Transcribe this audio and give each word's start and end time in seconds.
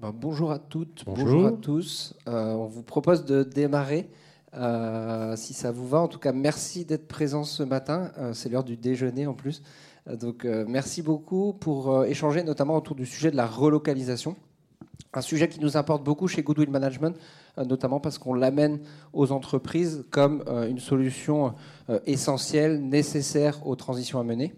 Ben, 0.00 0.12
bonjour 0.12 0.52
à 0.52 0.58
toutes, 0.58 1.04
bonjour, 1.06 1.46
à 1.46 1.52
tous. 1.52 2.14
on 2.26 2.66
vous 2.66 2.82
propose 2.82 3.24
de 3.24 3.42
démarrer, 3.42 4.10
si 5.36 5.54
ça 5.54 5.70
vous 5.72 5.88
va. 5.88 6.00
En 6.00 6.08
tout 6.08 6.18
cas, 6.18 6.32
merci 6.32 6.84
d'être 6.84 7.08
présents 7.08 7.44
ce 7.44 7.62
matin. 7.62 8.10
C'est 8.32 8.48
l'heure 8.48 8.64
du 8.64 8.76
déjeuner 8.76 9.26
en 9.26 9.34
plus. 9.34 9.62
donc 10.06 10.44
merci 10.44 11.02
beaucoup 11.02 11.52
pour 11.52 12.04
échanger 12.04 12.42
notamment 12.42 12.76
autour 12.76 12.96
du 12.96 13.06
sujet 13.06 13.30
de 13.30 13.36
la 13.36 13.46
relocalisation 13.46 14.36
un 15.14 15.20
sujet 15.20 15.48
qui 15.48 15.60
nous 15.60 15.76
importe 15.76 16.02
beaucoup 16.02 16.28
chez 16.28 16.42
Goodwill 16.42 16.70
Management, 16.70 17.16
euh, 17.58 17.64
notamment 17.64 18.00
parce 18.00 18.18
qu'on 18.18 18.34
l'amène 18.34 18.80
aux 19.12 19.32
entreprises 19.32 20.04
comme 20.10 20.44
euh, 20.48 20.68
une 20.68 20.80
solution 20.80 21.54
euh, 21.88 22.00
essentielle, 22.06 22.82
nécessaire 22.82 23.66
aux 23.66 23.76
transitions 23.76 24.18
à 24.18 24.24
mener. 24.24 24.54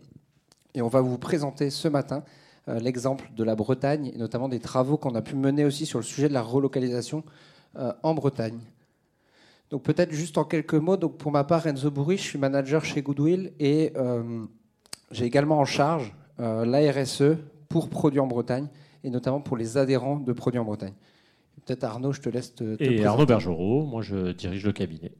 Et 0.74 0.82
on 0.82 0.88
va 0.88 1.00
vous 1.00 1.18
présenter 1.18 1.70
ce 1.70 1.88
matin 1.88 2.22
l'exemple 2.66 3.30
de 3.36 3.44
la 3.44 3.54
Bretagne, 3.54 4.10
et 4.14 4.18
notamment 4.18 4.48
des 4.48 4.60
travaux 4.60 4.96
qu'on 4.96 5.14
a 5.14 5.22
pu 5.22 5.36
mener 5.36 5.64
aussi 5.64 5.86
sur 5.86 5.98
le 5.98 6.04
sujet 6.04 6.28
de 6.28 6.34
la 6.34 6.42
relocalisation 6.42 7.24
en 7.74 8.14
Bretagne. 8.14 8.58
Donc 9.70 9.82
peut-être 9.82 10.12
juste 10.12 10.38
en 10.38 10.44
quelques 10.44 10.74
mots, 10.74 10.96
donc 10.96 11.16
pour 11.16 11.32
ma 11.32 11.44
part, 11.44 11.66
Enzo 11.66 11.90
Bourri, 11.90 12.16
je 12.16 12.22
suis 12.22 12.38
manager 12.38 12.84
chez 12.84 13.02
Goodwill 13.02 13.52
et 13.58 13.92
j'ai 15.10 15.24
également 15.24 15.58
en 15.58 15.64
charge 15.64 16.14
la 16.38 16.92
RSE 16.92 17.36
pour 17.68 17.88
Produits 17.88 18.20
en 18.20 18.26
Bretagne 18.26 18.68
et 19.04 19.10
notamment 19.10 19.40
pour 19.40 19.56
les 19.56 19.76
adhérents 19.76 20.18
de 20.18 20.32
produits 20.32 20.58
en 20.58 20.64
Bretagne. 20.64 20.94
Peut-être 21.64 21.84
Arnaud, 21.84 22.12
je 22.12 22.20
te 22.20 22.28
laisse 22.28 22.54
te, 22.54 22.76
Et 22.82 23.04
Arnaud 23.04 23.26
Bergerot, 23.26 23.84
moi 23.86 24.02
je 24.02 24.32
dirige 24.32 24.64
le 24.64 24.72
cabinet. 24.72 25.12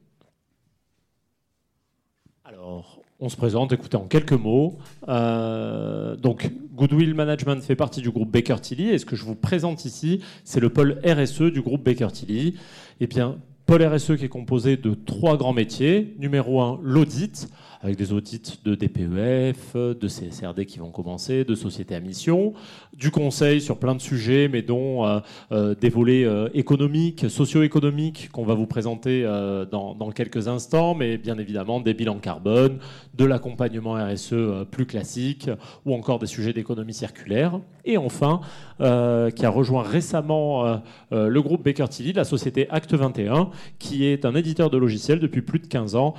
Alors, 2.45 3.01
on 3.19 3.29
se 3.29 3.37
présente, 3.37 3.71
écoutez, 3.71 3.97
en 3.97 4.05
quelques 4.05 4.33
mots. 4.33 4.77
Euh, 5.07 6.15
donc, 6.15 6.51
Goodwill 6.75 7.15
Management 7.15 7.63
fait 7.63 7.75
partie 7.75 8.01
du 8.01 8.11
groupe 8.11 8.31
Baker 8.31 8.57
Tilly. 8.61 8.89
Et 8.89 8.99
ce 8.99 9.05
que 9.05 9.15
je 9.15 9.25
vous 9.25 9.35
présente 9.35 9.85
ici, 9.85 10.21
c'est 10.43 10.59
le 10.59 10.69
pôle 10.69 10.99
RSE 11.03 11.43
du 11.43 11.61
groupe 11.61 11.83
Baker 11.83 12.09
Tilly. 12.13 12.55
Eh 12.99 13.07
bien, 13.07 13.37
pôle 13.65 13.83
RSE 13.83 14.17
qui 14.17 14.25
est 14.25 14.29
composé 14.29 14.77
de 14.77 14.93
trois 14.93 15.35
grands 15.35 15.53
métiers. 15.53 16.15
Numéro 16.19 16.61
un, 16.61 16.79
l'audit 16.83 17.49
avec 17.81 17.97
des 17.97 18.13
audits 18.13 18.59
de 18.63 18.75
DPEF, 18.75 19.75
de 19.75 20.07
CSRD 20.07 20.65
qui 20.65 20.79
vont 20.79 20.91
commencer, 20.91 21.43
de 21.43 21.55
sociétés 21.55 21.95
à 21.95 21.99
mission, 21.99 22.53
du 22.93 23.11
conseil 23.11 23.61
sur 23.61 23.77
plein 23.77 23.95
de 23.95 24.01
sujets, 24.01 24.47
mais 24.51 24.61
dont 24.61 25.05
euh, 25.05 25.19
euh, 25.51 25.75
des 25.75 25.89
volets 25.89 26.25
euh, 26.25 26.49
économiques, 26.53 27.29
socio-économiques 27.29 28.29
qu'on 28.31 28.43
va 28.43 28.55
vous 28.55 28.65
présenter 28.65 29.23
dans, 29.71 29.93
dans, 29.93 30.11
quelques 30.11 30.47
instants, 30.47 30.95
mais 30.95 31.17
bien 31.17 31.37
évidemment 31.37 31.79
des 31.79 31.93
bilans 31.93 32.17
carbone, 32.17 32.79
de 33.15 33.25
l'accompagnement 33.25 33.93
RSE 33.93 34.65
plus 34.71 34.85
classique, 34.85 35.49
ou 35.85 35.93
encore 35.93 36.19
des 36.19 36.27
sujets 36.27 36.53
d'économie 36.53 36.93
circulaire. 36.93 37.59
Et 37.85 37.97
enfin, 37.97 38.41
qui 38.79 39.45
a 39.45 39.49
rejoint 39.49 39.83
récemment 39.83 40.81
le 41.11 41.41
groupe 41.41 41.63
Baker 41.63 41.87
Tilly, 41.89 42.13
la 42.13 42.23
société 42.23 42.69
Acte 42.69 42.93
21, 42.93 43.49
qui 43.79 44.05
est 44.05 44.25
un 44.25 44.35
éditeur 44.35 44.69
de 44.69 44.77
logiciels 44.77 45.19
depuis 45.19 45.41
plus 45.41 45.59
de 45.59 45.67
15 45.67 45.95
ans 45.95 46.13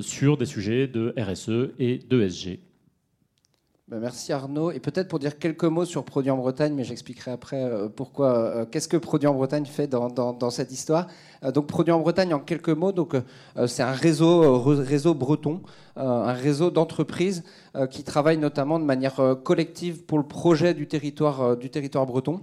sur 0.00 0.36
des 0.36 0.43
sujets 0.46 0.86
de 0.86 1.14
RSE 1.18 1.72
et 1.78 1.98
d'ESG. 1.98 2.60
Ben, 3.86 4.00
merci 4.00 4.32
Arnaud. 4.32 4.70
Et 4.70 4.80
peut-être 4.80 5.08
pour 5.08 5.18
dire 5.18 5.38
quelques 5.38 5.64
mots 5.64 5.84
sur 5.84 6.04
Produits 6.04 6.30
en 6.30 6.38
Bretagne, 6.38 6.72
mais 6.72 6.84
j'expliquerai 6.84 7.30
après 7.32 7.62
euh, 7.62 7.88
pourquoi. 7.88 8.32
Euh, 8.32 8.64
qu'est-ce 8.64 8.88
que 8.88 8.96
Produits 8.96 9.28
en 9.28 9.34
Bretagne 9.34 9.66
fait 9.66 9.86
dans, 9.86 10.50
cette 10.50 10.72
histoire 10.72 11.06
euh, 11.44 11.52
Donc 11.52 11.66
Produits 11.66 11.92
en 11.92 12.00
Bretagne, 12.00 12.32
en 12.32 12.38
quelques 12.40 12.70
mots, 12.70 12.92
donc 12.92 13.14
c'est 13.66 13.82
un 13.82 13.92
réseau, 13.92 14.58
réseau 14.62 15.12
breton, 15.14 15.60
un 15.96 16.32
réseau 16.32 16.70
d'entreprises 16.70 17.44
qui 17.90 18.04
travaillent 18.04 18.38
notamment 18.38 18.78
de 18.78 18.84
manière 18.84 19.36
collective 19.44 20.04
pour 20.04 20.18
le 20.18 20.26
projet 20.26 20.72
du 20.72 20.86
territoire, 20.86 21.56
du 21.56 21.68
territoire 21.70 22.06
breton. 22.06 22.40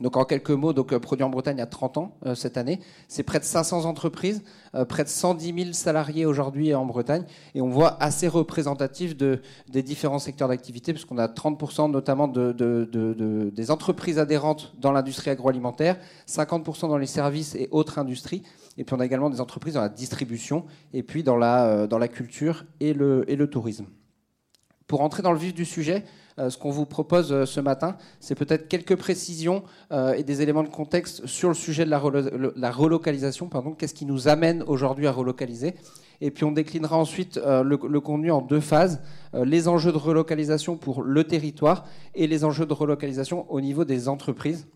Donc 0.00 0.16
en 0.16 0.24
quelques 0.24 0.50
mots, 0.50 0.72
donc 0.72 0.92
euh, 0.92 0.98
Produit 0.98 1.24
en 1.24 1.28
Bretagne 1.28 1.60
a 1.60 1.66
30 1.66 1.98
ans 1.98 2.16
euh, 2.24 2.34
cette 2.34 2.56
année. 2.56 2.80
C'est 3.08 3.22
près 3.22 3.38
de 3.38 3.44
500 3.44 3.84
entreprises, 3.84 4.42
euh, 4.74 4.84
près 4.84 5.04
de 5.04 5.08
110 5.08 5.62
000 5.64 5.72
salariés 5.72 6.24
aujourd'hui 6.24 6.74
en 6.74 6.86
Bretagne, 6.86 7.24
et 7.54 7.60
on 7.60 7.68
voit 7.68 8.02
assez 8.02 8.26
représentatif 8.26 9.16
de, 9.16 9.42
des 9.68 9.82
différents 9.82 10.18
secteurs 10.18 10.48
d'activité, 10.48 10.92
puisqu'on 10.92 11.18
a 11.18 11.26
30% 11.26 11.90
notamment 11.90 12.28
de, 12.28 12.52
de, 12.52 13.50
des 13.54 13.70
entreprises 13.70 14.18
adhérentes 14.18 14.74
dans 14.78 14.92
l'industrie 14.92 15.30
agroalimentaire, 15.30 15.96
50% 16.26 16.88
dans 16.88 16.98
les 16.98 17.06
services 17.06 17.54
et 17.54 17.68
autres 17.70 17.98
industries, 17.98 18.42
et 18.78 18.84
puis 18.84 18.96
on 18.96 19.00
a 19.00 19.06
également 19.06 19.30
des 19.30 19.40
entreprises 19.40 19.74
dans 19.74 19.82
la 19.82 19.88
distribution, 19.88 20.64
et 20.94 21.02
puis 21.02 21.22
dans 21.22 21.36
la, 21.36 21.86
dans 21.86 21.98
la 21.98 22.08
culture 22.08 22.64
et 22.80 22.94
le, 22.94 23.24
et 23.30 23.36
le 23.36 23.48
tourisme. 23.48 23.86
Pour 24.86 25.02
entrer 25.02 25.22
dans 25.22 25.32
le 25.32 25.38
vif 25.38 25.54
du 25.54 25.64
sujet, 25.64 26.04
ce 26.48 26.56
qu'on 26.56 26.70
vous 26.70 26.86
propose 26.86 27.32
euh, 27.32 27.44
ce 27.44 27.60
matin, 27.60 27.96
c'est 28.20 28.34
peut-être 28.34 28.68
quelques 28.68 28.96
précisions 28.96 29.62
euh, 29.92 30.14
et 30.14 30.22
des 30.22 30.42
éléments 30.42 30.62
de 30.62 30.68
contexte 30.68 31.26
sur 31.26 31.48
le 31.48 31.54
sujet 31.54 31.84
de 31.84 31.90
la, 31.90 32.70
relocalisation. 32.70 33.50
Qu'est-ce 33.76 33.94
qui 33.94 34.06
nous 34.06 34.28
amène 34.28 34.62
aujourd'hui 34.62 35.06
à 35.06 35.12
relocaliser? 35.12 35.74
Et 36.22 36.30
puis 36.30 36.44
on 36.44 36.52
déclinera 36.52 36.96
ensuite 36.96 37.40
le, 37.42 37.76
contenu 38.00 38.30
en 38.30 38.42
deux 38.42 38.60
phases 38.60 39.00
les 39.32 39.68
enjeux 39.68 39.90
de 39.90 39.96
relocalisation 39.96 40.76
pour 40.76 41.02
le 41.02 41.24
territoire 41.24 41.86
et 42.14 42.26
les 42.26 42.44
enjeux 42.44 42.66
de 42.66 42.74
relocalisation 42.74 43.50
au 43.50 43.62
niveau 43.62 43.86
des 43.86 44.06
entreprises 44.06 44.66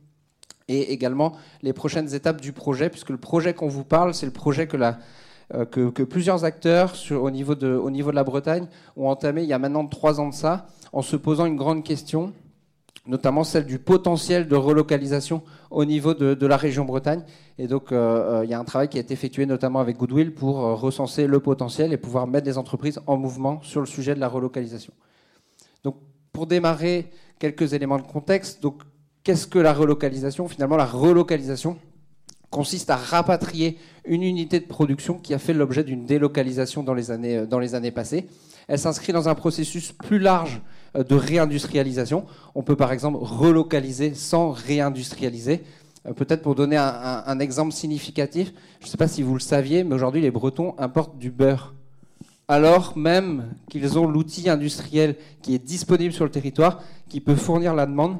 et 0.68 0.92
également 0.92 1.36
les 1.62 1.72
prochaines 1.72 2.14
étapes 2.14 2.40
du 2.40 2.52
projet, 2.52 2.88
puisque 2.88 3.10
le 3.10 3.18
projet 3.18 3.54
qu'on 3.54 3.68
vous 3.68 3.84
parle, 3.84 4.14
c'est 4.14 4.26
le 4.26 4.32
projet 4.32 4.66
que, 4.66 4.76
la, 4.76 4.98
que, 5.70 5.90
que 5.90 6.02
plusieurs 6.02 6.44
acteurs 6.44 6.94
au, 7.10 7.30
niveau 7.30 7.54
de, 7.54 8.10
la 8.10 8.24
Bretagne 8.24 8.66
ont 8.96 9.08
entamé 9.08 9.42
il 9.42 9.48
y 9.48 9.52
a 9.52 9.58
maintenant 9.58 9.86
trois 9.86 10.20
ans 10.20 10.28
de 10.28 10.34
ça, 10.34 10.66
en 10.92 11.02
se 11.02 11.16
posant 11.16 11.46
une 11.46 11.56
grande 11.56 11.84
question, 11.84 12.32
notamment 13.06 13.44
celle 13.44 13.66
du 13.66 13.78
potentiel 13.78 14.48
de 14.48 14.56
relocalisation 14.56 15.42
au 15.70 15.84
niveau 15.84 16.14
de, 16.14 16.46
la 16.46 16.56
région 16.56 16.84
Bretagne. 16.84 17.22
Et 17.58 17.66
donc, 17.66 17.92
euh, 17.92 18.40
euh, 18.40 18.44
il 18.44 18.50
y 18.50 18.54
a 18.54 18.58
un 18.58 18.64
travail 18.64 18.88
qui 18.88 18.96
a 18.98 19.00
été 19.00 19.12
effectué 19.12 19.46
notamment 19.46 19.80
avec 19.80 19.96
Goodwill 19.96 20.32
pour 20.34 20.64
euh, 20.64 20.74
recenser 20.74 21.26
le 21.26 21.40
potentiel 21.40 21.92
et 21.92 21.96
pouvoir 21.96 22.26
mettre 22.26 22.44
des 22.44 22.58
entreprises 22.58 23.00
en 23.06 23.16
mouvement 23.16 23.60
sur 23.62 23.80
le 23.80 23.86
sujet 23.86 24.14
de 24.14 24.20
la 24.20 24.28
relocalisation. 24.28 24.92
Donc, 25.82 25.96
pour 26.32 26.46
démarrer, 26.46 27.10
quelques 27.38 27.74
éléments 27.74 27.98
de 27.98 28.02
contexte. 28.02 28.62
Donc, 28.62 28.82
qu'est-ce 29.22 29.46
que 29.46 29.58
la 29.58 29.72
relocalisation? 29.72 30.48
Finalement, 30.48 30.76
la 30.76 30.86
relocalisation 30.86 31.76
consiste 32.54 32.88
à 32.88 32.96
rapatrier 32.96 33.78
une 34.04 34.22
unité 34.22 34.60
de 34.60 34.66
production 34.66 35.18
qui 35.18 35.34
a 35.34 35.40
fait 35.40 35.52
l'objet 35.52 35.82
d'une 35.82 36.06
délocalisation 36.06 36.84
dans 36.84 36.94
les 36.94 37.10
années, 37.10 37.44
années 37.74 37.90
passées. 37.90 38.28
Elle 38.68 38.78
s'inscrit 38.78 39.12
dans 39.12 39.28
un 39.28 39.34
processus 39.34 39.90
plus 39.90 40.20
large 40.20 40.62
euh, 40.96 41.02
de 41.02 41.16
réindustrialisation. 41.16 42.24
On 42.54 42.62
peut 42.62 42.76
par 42.76 42.92
exemple 42.92 43.18
relocaliser 43.20 44.14
sans 44.14 44.52
réindustrialiser. 44.52 45.64
Euh, 46.06 46.12
peut-être 46.12 46.42
pour 46.42 46.54
donner 46.54 46.76
un, 46.76 47.38
exemple 47.40 47.72
significatif, 47.72 48.52
je 48.78 48.86
ne 48.86 48.90
sais 48.90 48.96
pas 48.96 49.08
si 49.08 49.22
vous 49.22 49.34
le 49.34 49.40
saviez, 49.40 49.82
mais 49.82 49.96
aujourd'hui 49.96 50.20
les 50.20 50.30
Bretons 50.30 50.76
importent 50.78 51.18
du 51.18 51.32
beurre. 51.32 51.74
Alors 52.46 52.96
même 52.96 53.48
qu'ils 53.68 53.98
ont 53.98 54.06
l'outil 54.06 54.48
industriel 54.48 55.16
qui 55.42 55.56
est 55.56 55.64
disponible 55.64 56.14
sur 56.14 56.24
le 56.24 56.30
territoire, 56.30 56.82
qui 57.08 57.20
peut 57.20 57.34
fournir 57.34 57.74
la 57.74 57.86
demande, 57.86 58.18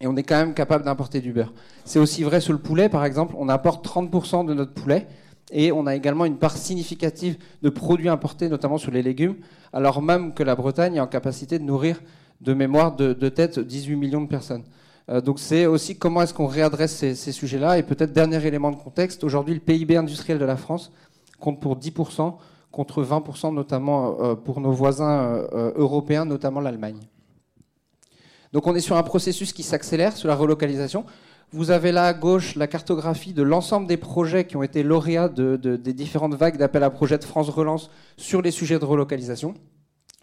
et 0.00 0.06
on 0.06 0.16
est 0.16 0.22
quand 0.22 0.36
même 0.36 0.54
capable 0.54 0.84
d'importer 0.84 1.20
du 1.20 1.32
beurre. 1.32 1.52
C'est 1.84 1.98
aussi 1.98 2.22
vrai 2.22 2.40
sur 2.40 2.52
le 2.52 2.58
poulet, 2.58 2.88
par 2.88 3.04
exemple. 3.04 3.34
On 3.38 3.48
importe 3.48 3.86
30% 3.86 4.46
de 4.46 4.54
notre 4.54 4.72
poulet. 4.72 5.06
Et 5.52 5.72
on 5.72 5.86
a 5.86 5.94
également 5.94 6.24
une 6.24 6.38
part 6.38 6.56
significative 6.56 7.36
de 7.62 7.68
produits 7.68 8.08
importés, 8.08 8.48
notamment 8.48 8.78
sur 8.78 8.90
les 8.90 9.02
légumes, 9.02 9.36
alors 9.72 10.00
même 10.00 10.32
que 10.32 10.42
la 10.42 10.56
Bretagne 10.56 10.96
est 10.96 11.00
en 11.00 11.06
capacité 11.06 11.58
de 11.58 11.64
nourrir 11.64 12.00
de 12.40 12.54
mémoire 12.54 12.96
de, 12.96 13.28
tête 13.28 13.58
18 13.58 13.96
millions 13.96 14.20
de 14.20 14.26
personnes. 14.26 14.64
Euh, 15.10 15.20
donc 15.20 15.38
c'est 15.38 15.66
aussi 15.66 15.96
comment 15.96 16.22
est-ce 16.22 16.34
qu'on 16.34 16.46
réadresse 16.46 16.96
ces, 16.96 17.32
sujets-là. 17.32 17.78
Et 17.78 17.82
peut-être 17.82 18.12
dernier 18.12 18.44
élément 18.44 18.70
de 18.70 18.76
contexte, 18.76 19.22
aujourd'hui 19.22 19.54
le 19.54 19.60
PIB 19.60 19.96
industriel 19.96 20.38
de 20.38 20.44
la 20.44 20.56
France 20.56 20.92
compte 21.40 21.60
pour 21.60 21.76
10% 21.76 22.34
contre 22.72 23.04
20% 23.04 23.54
notamment 23.54 24.16
euh, 24.20 24.34
pour 24.34 24.60
nos 24.60 24.72
voisins 24.72 25.46
euh, 25.52 25.72
européens, 25.76 26.24
notamment 26.24 26.60
l'Allemagne. 26.60 27.00
Donc 28.54 28.68
on 28.68 28.74
est 28.76 28.80
sur 28.80 28.96
un 28.96 29.02
processus 29.02 29.52
qui 29.52 29.64
s'accélère 29.64 30.16
sur 30.16 30.28
la 30.28 30.36
relocalisation. 30.36 31.04
Vous 31.50 31.72
avez 31.72 31.90
là 31.90 32.06
à 32.06 32.14
gauche 32.14 32.54
la 32.54 32.68
cartographie 32.68 33.32
de 33.32 33.42
l'ensemble 33.42 33.88
des 33.88 33.96
projets 33.96 34.46
qui 34.46 34.56
ont 34.56 34.62
été 34.62 34.84
lauréats 34.84 35.28
des 35.28 35.92
différentes 35.92 36.36
vagues 36.36 36.56
d'appel 36.56 36.84
à 36.84 36.90
projets 36.90 37.18
de 37.18 37.24
France 37.24 37.48
Relance 37.48 37.90
sur 38.16 38.42
les 38.42 38.52
sujets 38.52 38.78
de 38.78 38.84
relocalisation. 38.84 39.54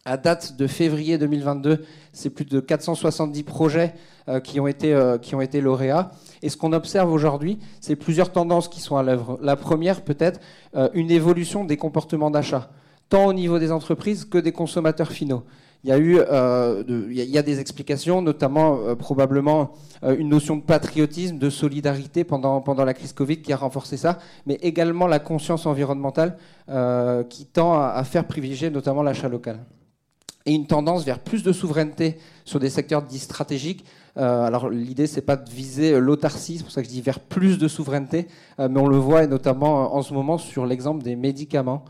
À 0.06 0.16
date 0.16 0.56
de 0.56 0.66
février 0.66 1.18
2022, 1.18 1.83
c'est 2.13 2.30
plus 2.30 2.45
de 2.45 2.62
470 2.62 3.44
projets 3.44 3.94
euh, 4.30 4.39
qui, 4.39 4.62
ont 4.62 4.66
été, 4.66 4.94
euh, 4.94 5.18
qui 5.18 5.36
ont 5.36 5.42
été 5.42 5.60
lauréats. 5.60 6.12
Et 6.42 6.48
ce 6.48 6.56
qu'on 6.57 6.72
observe 6.72 7.12
aujourd'hui, 7.12 7.60
c'est 7.81 7.98
plusieurs 7.98 8.31
tendances 8.31 8.68
qui 8.68 8.80
sont 8.80 8.95
à 8.95 9.04
l'œuvre. 9.04 9.38
La 9.44 9.56
première, 9.57 10.01
peut-être, 10.01 10.39
euh, 10.75 10.89
une 10.94 11.12
évolution 11.12 11.66
des 11.66 11.78
comportements 11.78 12.31
d'achat, 12.31 12.72
tant 13.10 13.25
au 13.25 13.33
niveau 13.33 13.60
des 13.60 13.72
entreprises 13.72 14.25
que 14.25 14.39
des 14.39 14.54
consommateurs 14.54 15.12
finaux. 15.12 15.44
Il 15.83 15.89
y 15.89 15.94
a 15.94 15.98
eu, 15.98 16.19
euh, 16.19 16.83
il, 16.88 17.13
y 17.13 17.38
a, 17.39 17.42
des 17.42 17.60
explications, 17.60 18.22
notamment 18.22 18.78
euh, 18.78 18.95
probablement 18.95 19.72
euh, 20.04 20.16
une 20.16 20.30
notion 20.30 20.56
de 20.56 20.62
patriotisme, 20.62 21.39
de 21.39 21.50
solidarité 21.50 22.24
pendant 22.24 22.86
la 22.86 22.94
crise 22.94 23.13
Covid 23.13 23.42
qui 23.42 23.51
a 23.51 23.57
renforcé 23.57 23.98
ça, 23.98 24.19
mais 24.45 24.60
également 24.62 25.07
la 25.07 25.18
conscience 25.19 25.66
environnementale 25.66 26.38
qui 27.30 27.45
tend 27.48 27.74
à, 27.74 28.01
faire 28.06 28.25
privilégier 28.25 28.69
notamment 28.69 29.04
l'achat 29.04 29.28
local. 29.28 29.60
et 30.45 30.54
une 30.54 30.68
tendance 30.68 31.04
vers 31.04 31.19
plus 31.19 31.44
de 31.44 31.51
souveraineté 31.51 32.18
sur 32.45 32.60
des 32.60 32.69
secteurs 32.69 33.01
dits 33.01 33.19
stratégiques. 33.19 33.83
Alors 34.16 34.69
l'idée, 34.69 35.06
c'est 35.06 35.22
pas 35.22 35.36
de 35.36 35.50
viser 35.50 36.00
l'autarcie, 36.00 36.57
c'est 36.57 36.63
pour 36.63 36.72
ça 36.72 36.81
que 36.81 36.88
je 36.88 36.94
dis 36.94 37.01
vers 37.01 37.19
plus 37.19 37.57
de 37.57 37.68
souveraineté, 37.68 38.28
mais 38.57 38.80
on 38.80 38.88
le 38.88 38.98
voit 38.98 39.24
et 39.24 39.28
notamment 39.28 39.94
en 39.94 40.01
ce 40.01 40.13
moment 40.13 40.38
sur 40.38 40.66
l'exemple 40.66 41.04
des 41.04 41.18
médicaments, 41.18 41.83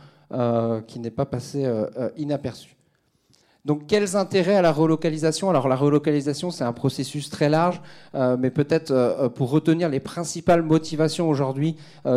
qui 0.88 1.00
n'est 1.00 1.12
pas 1.12 1.26
passé 1.26 1.70
inaperçu. 2.18 2.81
Donc 3.66 3.86
quels 3.88 4.16
intérêts 4.16 4.56
à 4.56 4.62
la 4.62 4.72
relocalisation? 4.72 5.50
Alors 5.50 5.68
la 5.68 5.76
relocalisation, 5.76 6.50
c'est 6.50 6.64
un 6.64 6.74
processus 6.74 7.30
très 7.30 7.48
large, 7.48 7.82
mais 8.14 8.50
peut-être 8.50 9.30
pour 9.36 9.52
retenir 9.52 9.88
les 9.88 10.00
principales 10.00 10.64
motivations 10.64 11.30
aujourd'hui 11.30 11.76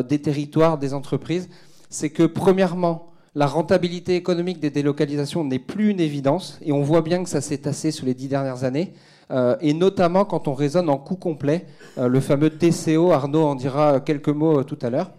des 0.08 0.22
territoires, 0.22 0.78
des 0.78 0.94
entreprises, 0.94 1.50
c'est 1.90 2.08
que 2.08 2.22
premièrement, 2.22 3.12
la 3.34 3.46
rentabilité 3.46 4.14
économique 4.14 4.60
des 4.60 4.70
délocalisations 4.70 5.42
n'est 5.44 5.58
plus 5.58 5.90
une 5.90 6.00
évidence, 6.00 6.58
et 6.62 6.70
on 6.70 6.82
voit 6.82 7.02
bien 7.02 7.22
que 7.22 7.28
ça 7.28 7.40
s'est 7.40 7.58
tassé 7.58 7.90
sur 7.90 8.06
les 8.06 8.14
dix 8.14 8.28
dernières 8.28 8.62
années, 8.62 8.92
euh, 9.30 9.56
et 9.60 9.74
notamment 9.74 10.24
quand 10.24 10.46
on 10.46 10.54
raisonne 10.54 10.88
en 10.88 10.98
coût 10.98 11.16
complet, 11.16 11.66
euh, 11.98 12.06
le 12.06 12.20
fameux 12.20 12.50
TCO, 12.50 13.10
Arnaud 13.10 13.42
en 13.42 13.54
dira 13.54 14.00
quelques 14.00 14.28
mots 14.28 14.60
euh, 14.60 14.62
tout 14.62 14.78
à 14.82 14.90
l'heure. 14.90 15.10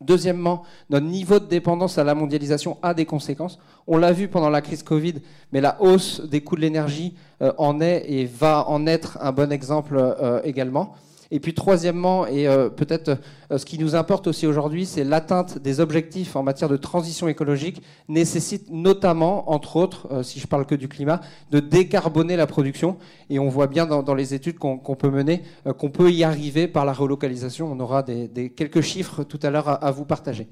Deuxièmement, 0.00 0.62
notre 0.90 1.06
niveau 1.06 1.38
de 1.38 1.46
dépendance 1.46 1.96
à 1.96 2.04
la 2.04 2.14
mondialisation 2.14 2.76
a 2.82 2.92
des 2.92 3.06
conséquences. 3.06 3.58
On 3.86 3.96
l'a 3.96 4.12
vu 4.12 4.28
pendant 4.28 4.50
la 4.50 4.60
crise 4.60 4.82
Covid, 4.82 5.14
mais 5.52 5.60
la 5.60 5.80
hausse 5.80 6.20
des 6.20 6.42
coûts 6.42 6.56
de 6.56 6.60
l'énergie 6.60 7.14
en 7.56 7.80
est 7.80 8.04
et 8.06 8.26
va 8.26 8.68
en 8.68 8.86
être 8.86 9.18
un 9.22 9.32
bon 9.32 9.50
exemple 9.50 10.16
également. 10.44 10.94
Et 11.30 11.40
puis 11.40 11.54
troisièmement, 11.54 12.26
et 12.26 12.46
euh, 12.46 12.68
peut-être 12.68 13.18
euh, 13.50 13.58
ce 13.58 13.64
qui 13.64 13.78
nous 13.78 13.94
importe 13.96 14.26
aussi 14.26 14.46
aujourd'hui, 14.46 14.86
c'est 14.86 15.02
l'atteinte 15.02 15.58
des 15.58 15.80
objectifs 15.80 16.36
en 16.36 16.42
matière 16.42 16.68
de 16.68 16.76
transition 16.76 17.26
écologique 17.26 17.82
nécessite 18.08 18.70
notamment, 18.70 19.50
entre 19.50 19.76
autres, 19.76 20.08
euh, 20.12 20.22
si 20.22 20.38
je 20.38 20.46
parle 20.46 20.66
que 20.66 20.74
du 20.74 20.88
climat, 20.88 21.20
de 21.50 21.58
décarboner 21.58 22.36
la 22.36 22.46
production. 22.46 22.96
Et 23.28 23.38
on 23.38 23.48
voit 23.48 23.66
bien 23.66 23.86
dans, 23.86 24.14
les 24.14 24.34
études 24.34 24.58
qu'on 24.58 24.78
peut 24.78 25.10
mener 25.10 25.42
qu'on 25.78 25.90
peut 25.90 26.10
y 26.10 26.24
arriver 26.24 26.68
par 26.68 26.84
la 26.84 26.92
relocalisation. 26.92 27.70
On 27.70 27.80
aura 27.80 28.02
des, 28.02 28.50
quelques 28.50 28.80
chiffres 28.80 29.24
tout 29.24 29.40
à 29.42 29.50
l'heure 29.50 29.84
à 29.84 29.90
vous 29.90 30.04
partager. 30.04 30.48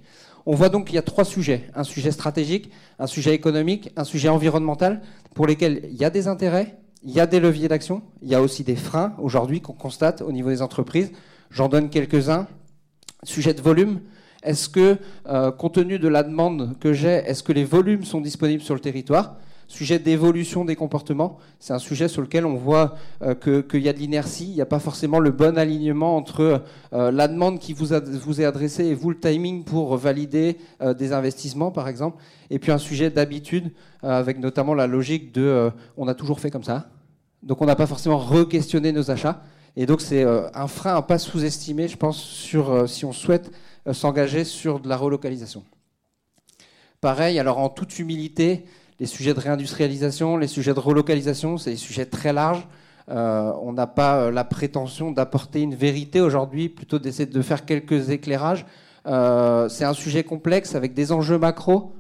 On 0.47 0.55
voit 0.55 0.69
donc 0.69 0.87
qu'il 0.87 0.97
y 0.97 0.99
a 0.99 1.03
trois 1.03 1.25
sujets. 1.25 1.71
Un 1.75 1.85
sujet 1.85 2.11
stratégique, 2.11 2.71
un 2.99 3.07
sujet 3.07 3.33
économique, 3.33 3.91
un 3.97 4.05
sujet 4.05 4.29
environnemental, 4.29 5.01
pour 5.35 5.47
lesquels 5.47 5.89
il 5.91 5.97
y 5.97 6.05
a 6.05 6.11
des 6.11 6.29
intérêts, 6.29 6.77
il 7.05 7.13
y 7.13 7.21
a 7.21 7.27
des 7.27 7.39
leviers 7.39 7.69
d'action, 7.69 8.03
il 8.23 8.29
y 8.29 8.35
a 8.35 8.41
aussi 8.41 8.65
des 8.65 8.77
freins 8.77 9.13
aujourd'hui 9.19 9.61
qu'on 9.61 9.75
constate 9.75 10.23
au 10.23 10.33
niveau 10.33 10.49
des 10.49 10.63
entreprises. 10.63 11.13
J'en 11.51 11.69
donne 11.69 11.91
quelques-uns. 11.91 12.47
Sujet 13.23 13.55
de 13.55 13.61
volume. 13.61 14.01
Est-ce 14.43 14.69
que, 14.69 14.99
euh, 15.29 15.51
compte 15.53 15.75
tenu 15.75 15.99
de 15.99 16.09
la 16.09 16.23
demande 16.23 16.77
que 16.79 16.93
j'ai, 16.93 17.09
est-ce 17.09 17.43
que 17.43 17.53
les 17.53 17.65
volumes 17.65 18.05
sont 18.05 18.21
disponibles 18.21 18.63
sur 18.63 18.75
le 18.75 18.81
territoire? 18.81 19.37
Sujet 19.69 19.99
d'évolution 19.99 20.67
des 20.67 20.77
comportements, 20.77 21.39
c'est 21.59 21.73
un 21.73 21.79
sujet 21.79 22.09
sur 22.09 22.21
lequel 22.21 22.45
on 22.45 22.55
voit 22.55 22.97
euh, 23.23 23.35
qu'il 23.63 23.81
y 23.81 23.89
a 23.89 23.95
de 23.95 23.99
l'inertie, 23.99 24.45
il 24.45 24.55
n'y 24.55 24.61
a 24.61 24.67
pas 24.67 24.79
forcément 24.79 25.19
le 25.19 25.31
bon 25.31 25.57
alignement 25.57 26.17
entre 26.17 26.63
euh, 26.93 27.11
la 27.11 27.29
demande 27.29 27.59
qui 27.59 27.73
vous, 27.73 27.89
vous, 28.23 28.41
est 28.43 28.45
adressée 28.45 28.85
et 28.85 28.95
vous 28.95 29.09
le 29.09 29.19
timing 29.19 29.65
pour 29.65 29.97
valider 29.97 30.59
des 30.99 31.13
investissements, 31.15 31.71
par 31.71 31.89
exemple. 31.89 32.23
Et 32.51 32.59
puis 32.59 32.73
un 32.73 32.79
sujet 32.79 33.09
d'habitude, 33.09 33.73
avec 34.03 34.39
notamment 34.39 34.75
la 34.75 34.87
logique 34.87 35.33
de 35.33 35.71
on 35.97 36.09
a 36.09 36.15
toujours 36.15 36.41
fait 36.41 36.51
comme 36.51 36.65
ça, 36.65 36.91
donc 37.45 37.61
on 37.61 37.67
n'a 37.67 37.77
pas 37.77 37.87
forcément 37.87 38.19
re-questionné 38.19 38.93
nos 38.93 39.11
achats. 39.11 39.43
Et 39.77 39.87
donc 39.87 40.01
c'est 40.01 40.23
euh, 40.23 40.49
un 40.55 40.69
frein 40.69 40.95
à 40.95 41.03
pas 41.03 41.19
sous-estimer, 41.19 41.89
je 41.89 41.97
pense, 41.97 42.19
sur, 42.19 42.71
euh, 42.71 42.87
si 42.87 43.05
on 43.05 43.13
souhaite 43.13 43.51
euh, 43.87 43.93
s'engager 43.93 44.45
sur 44.45 44.81
de 44.81 44.89
la 44.89 44.97
relocalisation. 44.97 45.65
Pareil, 47.01 47.39
alors 47.39 47.59
en 47.59 47.69
toute 47.69 47.99
humilité, 47.99 48.65
les 48.99 49.07
sujets 49.07 49.35
de 49.35 49.41
réindustrialisation, 49.41 50.37
les 50.37 50.47
sujets 50.47 50.75
de 50.75 50.81
relocalisation, 50.81 51.59
c'est 51.59 51.71
des 51.71 51.77
sujets 51.77 52.07
très 52.07 52.33
larges. 52.33 52.67
on 53.09 53.73
n'a 53.75 53.87
pas 53.87 54.31
la 54.31 54.45
prétention 54.45 55.11
d'apporter 55.11 55.61
une 55.61 55.75
vérité 55.75 56.23
aujourd'hui, 56.23 56.71
plutôt 56.71 56.99
d'essayer 56.99 57.27
de 57.27 57.43
faire 57.43 57.67
quelques 57.67 58.09
éclairages. 58.09 58.65
c'est 59.05 59.85
un 59.85 59.93
sujet 59.93 60.25
complexe 60.25 60.75
avec 60.75 60.95
des 60.95 61.13
enjeux 61.13 61.37
macro. 61.37 61.93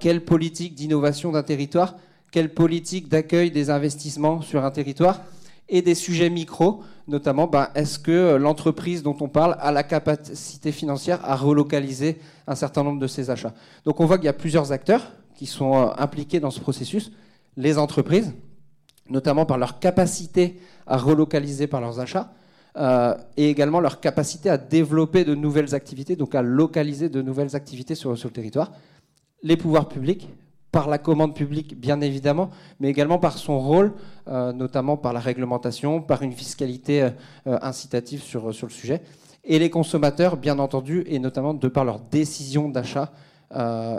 quelle 0.00 0.24
politique 0.24 0.74
d'innovation 0.74 1.30
d'un 1.30 1.44
territoire 1.44 1.94
quelle 2.34 2.52
politique 2.52 3.08
d'accueil 3.08 3.52
des 3.52 3.70
investissements 3.70 4.42
sur 4.42 4.64
un 4.64 4.72
territoire 4.72 5.20
et 5.68 5.82
des 5.82 5.94
sujets 5.94 6.30
micro, 6.30 6.82
notamment 7.06 7.46
ben, 7.46 7.68
est-ce 7.76 7.96
que 7.96 8.34
l'entreprise 8.34 9.04
dont 9.04 9.16
on 9.20 9.28
parle 9.28 9.56
a 9.60 9.70
la 9.70 9.84
capacité 9.84 10.72
financière 10.72 11.20
à 11.22 11.36
relocaliser 11.36 12.18
un 12.48 12.56
certain 12.56 12.82
nombre 12.82 12.98
de 12.98 13.06
ses 13.06 13.30
achats? 13.30 13.54
Donc 13.84 14.00
on 14.00 14.06
voit 14.06 14.16
qu'il 14.16 14.26
y 14.26 14.30
a 14.30 14.32
plusieurs 14.32 14.72
acteurs 14.72 15.12
qui 15.36 15.46
sont 15.46 15.76
euh, 15.76 15.86
impliqués 15.96 16.40
dans 16.40 16.50
ce 16.50 16.58
processus, 16.58 17.12
les 17.56 17.78
entreprises, 17.78 18.34
notamment 19.08 19.46
par 19.46 19.56
leur 19.56 19.78
capacité 19.78 20.58
à 20.88 20.96
relocaliser 20.96 21.68
par 21.68 21.80
leurs 21.80 22.00
achats, 22.00 22.32
euh, 22.76 23.14
et 23.36 23.48
également 23.48 23.78
leur 23.78 24.00
capacité 24.00 24.50
à 24.50 24.58
développer 24.58 25.24
de 25.24 25.36
nouvelles 25.36 25.72
activités, 25.72 26.16
donc 26.16 26.34
à 26.34 26.42
localiser 26.42 27.08
de 27.08 27.22
nouvelles 27.22 27.54
activités 27.54 27.94
sur 27.94 28.10
le 28.10 28.16
territoire, 28.16 28.72
les 29.44 29.56
pouvoirs 29.56 29.88
publics, 29.88 30.28
par 30.74 30.88
la 30.88 30.98
commande 30.98 31.36
publique, 31.36 31.78
bien 31.78 32.00
évidemment, 32.00 32.50
mais 32.80 32.88
également 32.88 33.20
par 33.20 33.38
son 33.38 33.60
rôle, 33.60 33.92
euh, 34.26 34.52
notamment 34.52 34.96
par 34.96 35.12
la 35.12 35.20
réglementation, 35.20 36.02
par 36.02 36.22
une 36.22 36.32
fiscalité 36.32 37.02
euh, 37.02 37.10
euh, 37.46 37.58
incitative 37.62 38.20
sur, 38.20 38.48
le 38.48 38.52
sujet. 38.52 39.00
Et 39.44 39.60
les 39.60 39.70
consommateurs, 39.70 40.36
bien 40.36 40.58
entendu, 40.58 41.04
et 41.06 41.20
notamment 41.20 41.54
de 41.54 41.68
par 41.68 41.84
leur 41.84 42.00
décision 42.00 42.68
d'achat. 42.68 43.12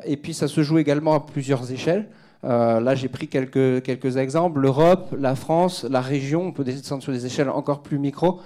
et 0.05 0.17
puis 0.17 0.33
ça 0.33 0.49
se 0.49 0.63
joue 0.63 0.79
également 0.79 1.13
à 1.13 1.21
plusieurs 1.21 1.71
échelles. 1.71 2.09
là, 2.43 2.93
j'ai 2.93 3.07
pris 3.07 3.29
quelques, 3.29 4.17
exemples. 4.17 4.59
L'Europe, 4.59 5.15
la 5.17 5.35
France, 5.35 5.85
la 5.89 6.01
région, 6.01 6.47
on 6.47 6.51
peut 6.51 6.65
descendre 6.65 7.03
sur 7.03 7.13
des 7.13 7.25
échelles 7.25 7.49
encore 7.49 7.83
plus 7.83 7.99
micro. 7.99 8.41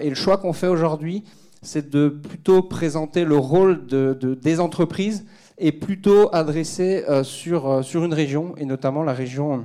et 0.00 0.08
le 0.10 0.14
choix 0.14 0.36
qu'on 0.36 0.52
fait 0.52 0.68
aujourd'hui, 0.68 1.24
c'est 1.62 1.90
de 1.90 2.08
plutôt 2.08 2.62
présenter 2.62 3.24
le 3.24 3.38
rôle 3.38 3.86
de, 3.86 4.38
des 4.40 4.60
entreprises 4.60 5.24
est 5.64 5.72
plutôt 5.72 6.28
adressé 6.34 7.04
euh, 7.08 7.24
sur, 7.24 7.66
euh, 7.68 7.82
sur 7.82 8.04
une 8.04 8.12
région, 8.12 8.54
et 8.58 8.66
notamment 8.66 9.02
la 9.02 9.14
région, 9.14 9.64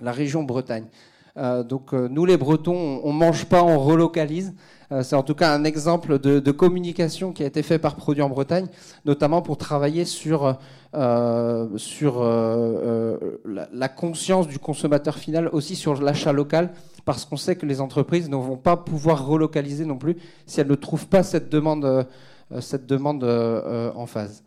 la 0.00 0.12
région 0.12 0.44
Bretagne. 0.44 0.86
Euh, 1.36 1.64
donc 1.64 1.92
nous 1.92 2.24
les 2.24 2.36
Bretons, 2.36 3.00
on 3.02 3.12
ne 3.12 3.18
mange 3.18 3.46
pas, 3.46 3.62
on 3.62 3.78
relocalise. 3.78 4.54
C'est 5.02 5.16
en 5.16 5.24
tout 5.24 5.34
cas 5.34 5.52
un 5.52 5.64
exemple 5.64 6.20
de, 6.20 6.50
communication 6.52 7.32
qui 7.32 7.42
a 7.42 7.46
été 7.46 7.64
fait 7.64 7.80
par 7.80 7.96
Produits 7.96 8.22
en 8.22 8.28
Bretagne, 8.28 8.66
notamment 9.04 9.42
pour 9.42 9.56
travailler 9.56 10.04
sur, 10.04 10.56
sur 11.76 12.22
la, 12.22 13.68
la, 13.72 13.88
conscience 13.88 14.46
du 14.46 14.60
consommateur 14.60 15.16
final, 15.16 15.48
aussi 15.48 15.74
sur 15.74 16.00
l'achat 16.00 16.32
local, 16.32 16.70
parce 17.04 17.24
qu'on 17.24 17.36
sait 17.36 17.56
que 17.56 17.66
les 17.66 17.80
entreprises 17.80 18.28
ne 18.28 18.36
vont 18.36 18.58
pas 18.58 18.76
pouvoir 18.76 19.26
relocaliser 19.26 19.84
non 19.84 19.96
plus 19.96 20.16
si 20.46 20.60
elles 20.60 20.68
ne 20.68 20.76
trouvent 20.76 21.08
pas 21.08 21.24
cette 21.24 21.48
demande, 21.48 22.06
cette 22.60 22.86
demande 22.86 23.24
en 23.24 24.06
phase. 24.06 24.44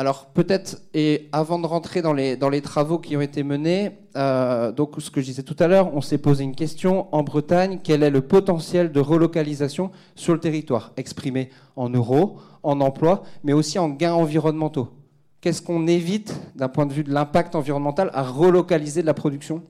Alors 0.00 0.28
peut-être, 0.28 0.78
et 0.94 1.28
avant 1.30 1.58
de 1.58 1.66
rentrer 1.66 2.00
dans 2.00 2.14
les, 2.14 2.62
travaux 2.62 2.98
qui 2.98 3.18
ont 3.18 3.20
été 3.20 3.42
menés, 3.42 3.98
euh, 4.16 4.72
donc 4.72 4.94
ce 4.96 5.10
que 5.10 5.20
je 5.20 5.26
disais 5.26 5.42
tout 5.42 5.56
à 5.58 5.66
l'heure, 5.66 5.94
on 5.94 6.00
s'est 6.00 6.16
posé 6.16 6.42
une 6.42 6.54
question 6.54 7.14
en 7.14 7.22
Bretagne, 7.22 7.80
quel 7.84 8.02
est 8.02 8.08
le 8.08 8.22
potentiel 8.22 8.92
de 8.92 9.00
relocalisation 9.00 9.90
sur 10.14 10.32
le 10.32 10.40
territoire, 10.40 10.94
exprimé 10.96 11.50
en 11.76 11.90
euros, 11.90 12.38
en 12.62 12.80
emplois, 12.80 13.24
mais 13.44 13.52
aussi 13.52 13.78
en 13.78 13.90
gains 13.90 14.14
environnementaux? 14.14 14.88
Qu'est-ce 15.42 15.60
qu'on 15.60 15.86
évite 15.86 16.34
d'un 16.56 16.70
point 16.70 16.86
de 16.86 16.94
vue 16.94 17.04
de 17.04 17.12
l'impact 17.12 17.54
environnemental 17.54 18.10
à 18.14 18.22
relocaliser 18.22 19.02
la 19.02 19.12
production 19.12 19.62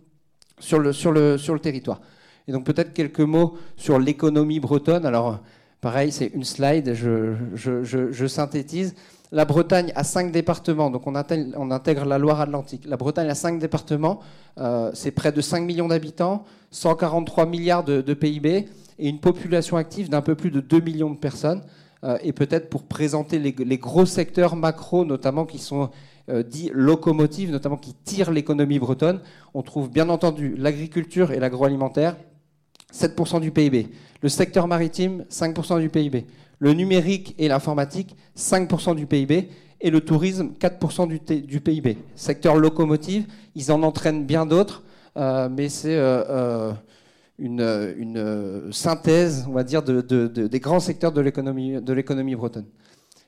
sur 0.61 0.79
le, 0.79 1.59
territoire? 1.59 2.01
Et 2.47 2.53
donc 2.53 2.63
peut-être 2.63 2.93
quelques 2.93 3.19
mots 3.19 3.57
sur 3.77 3.99
l'économie 3.99 4.61
bretonne. 4.61 5.07
Alors 5.07 5.41
pareil, 5.81 6.13
c'est 6.13 6.29
une 6.29 6.45
slide, 6.45 6.95
je 6.95 8.27
synthétise. 8.29 8.95
La 9.33 9.45
Bretagne 9.45 9.93
a 9.95 10.03
cinq 10.03 10.33
départements, 10.33 10.91
donc 10.91 11.07
on 11.07 11.15
intègre, 11.15 12.05
la 12.05 12.19
Loire-Atlantique. 12.19 12.85
La 12.87 12.97
Bretagne 12.97 13.29
a 13.29 13.37
cinq 13.37 13.61
départements, 13.61 14.21
euh, 14.59 14.91
c'est 14.93 15.13
près 15.13 15.31
de 15.31 15.41
5 15.41 15.61
millions 15.61 15.87
d'habitants, 15.87 16.45
143 16.73 17.47
milliards 17.47 17.85
de, 17.85 18.15
PIB 18.15 18.69
et 18.99 19.09
une 19.09 19.21
population 19.21 19.77
active 19.77 20.09
d'un 20.09 20.21
peu 20.21 20.35
plus 20.35 20.51
de 20.51 20.61
2 20.61 20.81
millions 20.81 21.11
de 21.11 21.17
personnes. 21.17 21.63
Euh, 22.03 22.19
et 22.23 22.33
peut-être 22.33 22.71
pour 22.71 22.83
présenter 22.85 23.39
les, 23.39 23.79
gros 23.79 24.07
secteurs 24.07 24.57
macro, 24.57 25.05
notamment 25.05 25.47
qui 25.47 25.59
sont 25.59 25.91
euh, 26.29 26.43
dits 26.43 26.71
locomotives, 26.75 27.53
notamment 27.53 27.77
qui 27.77 27.95
tirent 27.95 28.33
l'économie 28.33 28.81
bretonne, 28.81 29.21
on 29.55 29.63
trouve 29.63 29.91
bien 29.91 30.09
entendu 30.09 30.57
l'agriculture 30.57 31.31
et 31.31 31.39
l'agroalimentaire, 31.39 32.17
7% 32.93 33.41
du 33.41 33.53
PIB. 33.53 33.91
Le 34.23 34.29
secteur 34.29 34.67
maritime, 34.67 35.25
5% 35.31 35.79
du 35.79 35.89
PIB 35.89 36.27
le 36.61 36.75
numérique 36.75 37.35
et 37.39 37.49
l'informatique, 37.49 38.15
5% 38.37 38.95
du 38.95 39.07
PIB, 39.07 39.49
et 39.81 39.91
le 39.91 40.01
tourisme, 40.01 40.51
4% 40.61 41.09
du, 41.47 41.61
PIB. 41.61 41.97
Secteur 42.15 42.57
locomotive, 42.57 43.25
ils 43.55 43.73
en 43.73 43.83
entraînent 43.83 44.27
bien 44.27 44.47
d'autres, 44.47 44.85
euh, 45.17 45.49
mais 45.51 45.69
c'est 45.69 45.97
euh, 45.97 46.23
euh, 46.29 46.73
une, 47.39 48.73
synthèse, 48.73 49.47
on 49.49 49.53
va 49.53 49.65
dire, 49.65 49.83
des 49.83 50.61
grands 50.61 50.81
secteurs 50.81 51.13
de 51.13 51.21
l'économie 51.21 52.35
bretonne. 52.37 52.67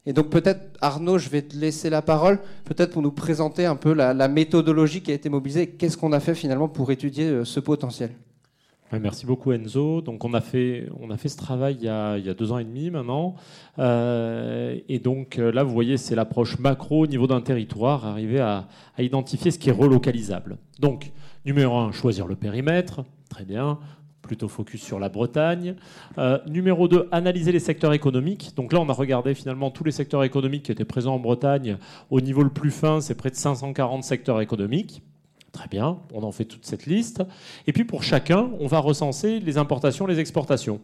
Et 0.05 0.13
donc 0.13 0.31
peut-être, 0.31 0.61
Arnaud, 0.81 1.17
je 1.17 1.31
vais 1.31 1.43
te 1.43 1.57
laisser 1.57 1.89
la 1.89 2.03
parole, 2.03 2.41
peut-être 2.65 2.91
pour 2.91 3.03
nous 3.03 3.13
présenter 3.13 3.65
un 3.65 3.77
peu 3.77 3.95
la, 3.95 4.29
méthodologie 4.29 5.01
qui 5.01 5.11
a 5.11 5.15
été 5.15 5.31
mobilisée 5.31 5.69
qu'est-ce 5.69 5.97
qu'on 5.97 6.13
a 6.13 6.21
fait 6.21 6.35
finalement 6.35 6.69
pour 6.69 6.91
étudier 6.91 7.45
ce 7.45 7.61
potentiel. 7.61 8.11
Merci 9.01 9.27
beaucoup 9.27 9.53
Enzo. 9.53 10.01
Donc 10.01 10.25
on 10.25 10.35
a 10.35 10.41
fait, 10.41 10.89
on 11.01 11.11
a 11.11 11.17
fait 11.17 11.29
ce 11.29 11.37
travail 11.37 11.77
il 11.81 11.85
y 11.85 11.89
a, 11.89 12.35
deux 12.35 12.53
ans 12.53 12.59
et 12.59 12.65
demi 12.65 12.91
maintenant. 12.91 13.35
Euh, 13.79 14.79
et 14.89 14.99
donc 14.99 15.39
euh, 15.39 15.53
là, 15.53 15.63
vous 15.65 15.73
voyez, 15.73 15.97
c'est 15.97 16.15
l'approche 16.15 16.59
macro 16.59 17.05
au 17.05 17.07
niveau 17.07 17.27
d'un 17.27 17.41
territoire, 17.41 18.07
arriver 18.07 18.41
à, 18.41 18.69
à 18.97 19.03
identifier 19.03 19.51
ce 19.51 19.59
qui 19.59 19.71
est 19.71 19.73
relocalisable. 19.73 20.59
Donc, 20.79 21.13
numéro 21.45 21.77
un, 21.77 21.93
choisir 21.93 22.27
le 22.27 22.37
périmètre. 22.37 23.05
Très 23.29 23.45
bien 23.45 23.79
plutôt 24.23 24.49
focus 24.49 24.81
sur 24.81 24.99
la 24.99 25.09
Bretagne. 25.09 25.75
Euh, 26.17 26.39
numéro 26.47 26.89
2, 26.89 27.09
analyser 27.13 27.53
les 27.53 27.59
secteurs 27.59 27.93
économiques. 27.93 28.53
Donc 28.57 28.73
là, 28.73 28.81
on 28.81 28.89
a 28.89 28.93
regardé 28.93 29.35
finalement 29.35 29.71
tous 29.71 29.85
les 29.85 29.91
secteurs 29.91 30.25
économiques 30.25 30.63
qui 30.63 30.73
étaient 30.73 30.85
présents 30.85 31.17
en 31.17 31.19
Bretagne. 31.19 31.77
Au 32.09 32.21
niveau 32.21 32.43
le 32.43 32.49
plus 32.49 32.71
fin, 32.71 33.01
c'est 33.01 33.17
près 33.17 33.31
de 33.31 33.35
540 33.35 34.05
secteurs 34.05 34.41
économiques. 34.41 35.03
Très 35.53 35.69
bien, 35.69 35.99
on 36.13 36.23
en 36.23 36.33
fait 36.33 36.47
toute 36.47 36.65
cette 36.65 36.87
liste. 36.87 37.23
Et 37.67 37.73
puis 37.73 37.85
pour 37.85 38.03
chacun, 38.03 38.51
on 38.59 38.67
va 38.67 38.79
recenser 38.79 39.39
les 39.39 39.59
importations, 39.59 40.07
les 40.07 40.19
exportations. 40.19 40.81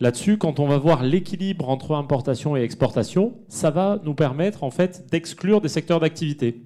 Là-dessus, 0.00 0.36
quand 0.36 0.58
on 0.58 0.66
va 0.66 0.78
voir 0.78 1.04
l'équilibre 1.04 1.68
entre 1.68 1.94
importation 1.94 2.56
et 2.56 2.62
exportation, 2.62 3.34
ça 3.48 3.70
va 3.70 4.00
nous 4.02 4.14
permettre 4.14 4.64
en 4.64 4.70
fait 4.70 5.08
d'exclure 5.12 5.60
des 5.60 5.68
secteurs 5.68 6.00
d'activité. 6.00 6.64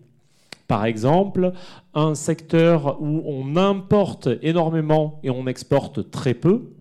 Par 0.69 0.87
exemple, 0.87 1.53
un 1.93 2.15
secteur 2.15 3.01
où 3.01 3.23
on 3.27 3.57
importe 3.57 4.29
énormément 4.41 5.21
et 5.23 5.29
on 5.29 5.47
exporte 5.47 6.11
très 6.11 6.35
peu, 6.35 6.73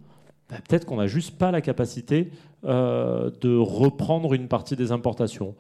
bah, 0.50 0.58
peut-être 0.68 0.86
qu'on 0.86 0.98
n'a 0.98 1.08
juste 1.08 1.38
pas 1.38 1.52
la 1.52 1.62
capacité 1.62 2.32
euh, 2.68 3.30
de 3.42 3.56
reprendre 3.58 4.34
une 4.34 4.48
partie 4.48 4.76
des 4.76 4.92
importations. 4.92 5.54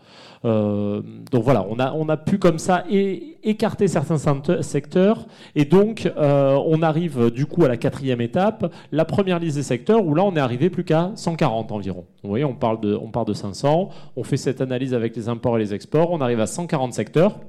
Euh, 0.44 1.02
donc 1.32 1.44
voilà, 1.44 1.64
on 1.70 1.78
a, 1.78 1.94
on 1.94 2.10
a 2.10 2.18
pu 2.18 2.40
comme 2.40 2.58
ça 2.58 2.84
écarter 2.90 3.88
certains 3.88 4.18
secteurs 4.62 5.28
et 5.54 5.66
donc 5.66 6.12
euh, 6.18 6.60
on 6.66 6.82
arrive 6.82 7.30
du 7.30 7.46
coup 7.46 7.64
à 7.64 7.68
la 7.68 7.78
quatrième 7.78 8.22
étape, 8.22 8.74
la 8.92 9.06
première 9.06 9.38
liste 9.38 9.58
des 9.58 9.64
secteurs 9.64 10.04
où 10.04 10.16
là 10.16 10.24
on 10.24 10.36
est 10.36 10.40
arrivé 10.40 10.72
plus 10.72 10.84
qu'à 10.84 11.12
140 11.14 11.72
environ. 11.72 12.06
Vous 12.24 12.30
voyez, 12.30 12.46
on 12.46 12.56
parle, 12.56 12.80
de, 12.80 12.96
on 12.96 13.12
parle 13.12 13.28
de 13.28 13.34
500, 13.34 13.90
on 14.16 14.24
fait 14.24 14.38
cette 14.38 14.62
analyse 14.62 14.96
avec 14.96 15.16
les 15.16 15.30
imports 15.30 15.58
et 15.58 15.60
les 15.60 15.74
exports, 15.76 16.12
on 16.12 16.22
arrive 16.22 16.40
à 16.40 16.48
140 16.48 16.94
secteurs. 16.94 17.40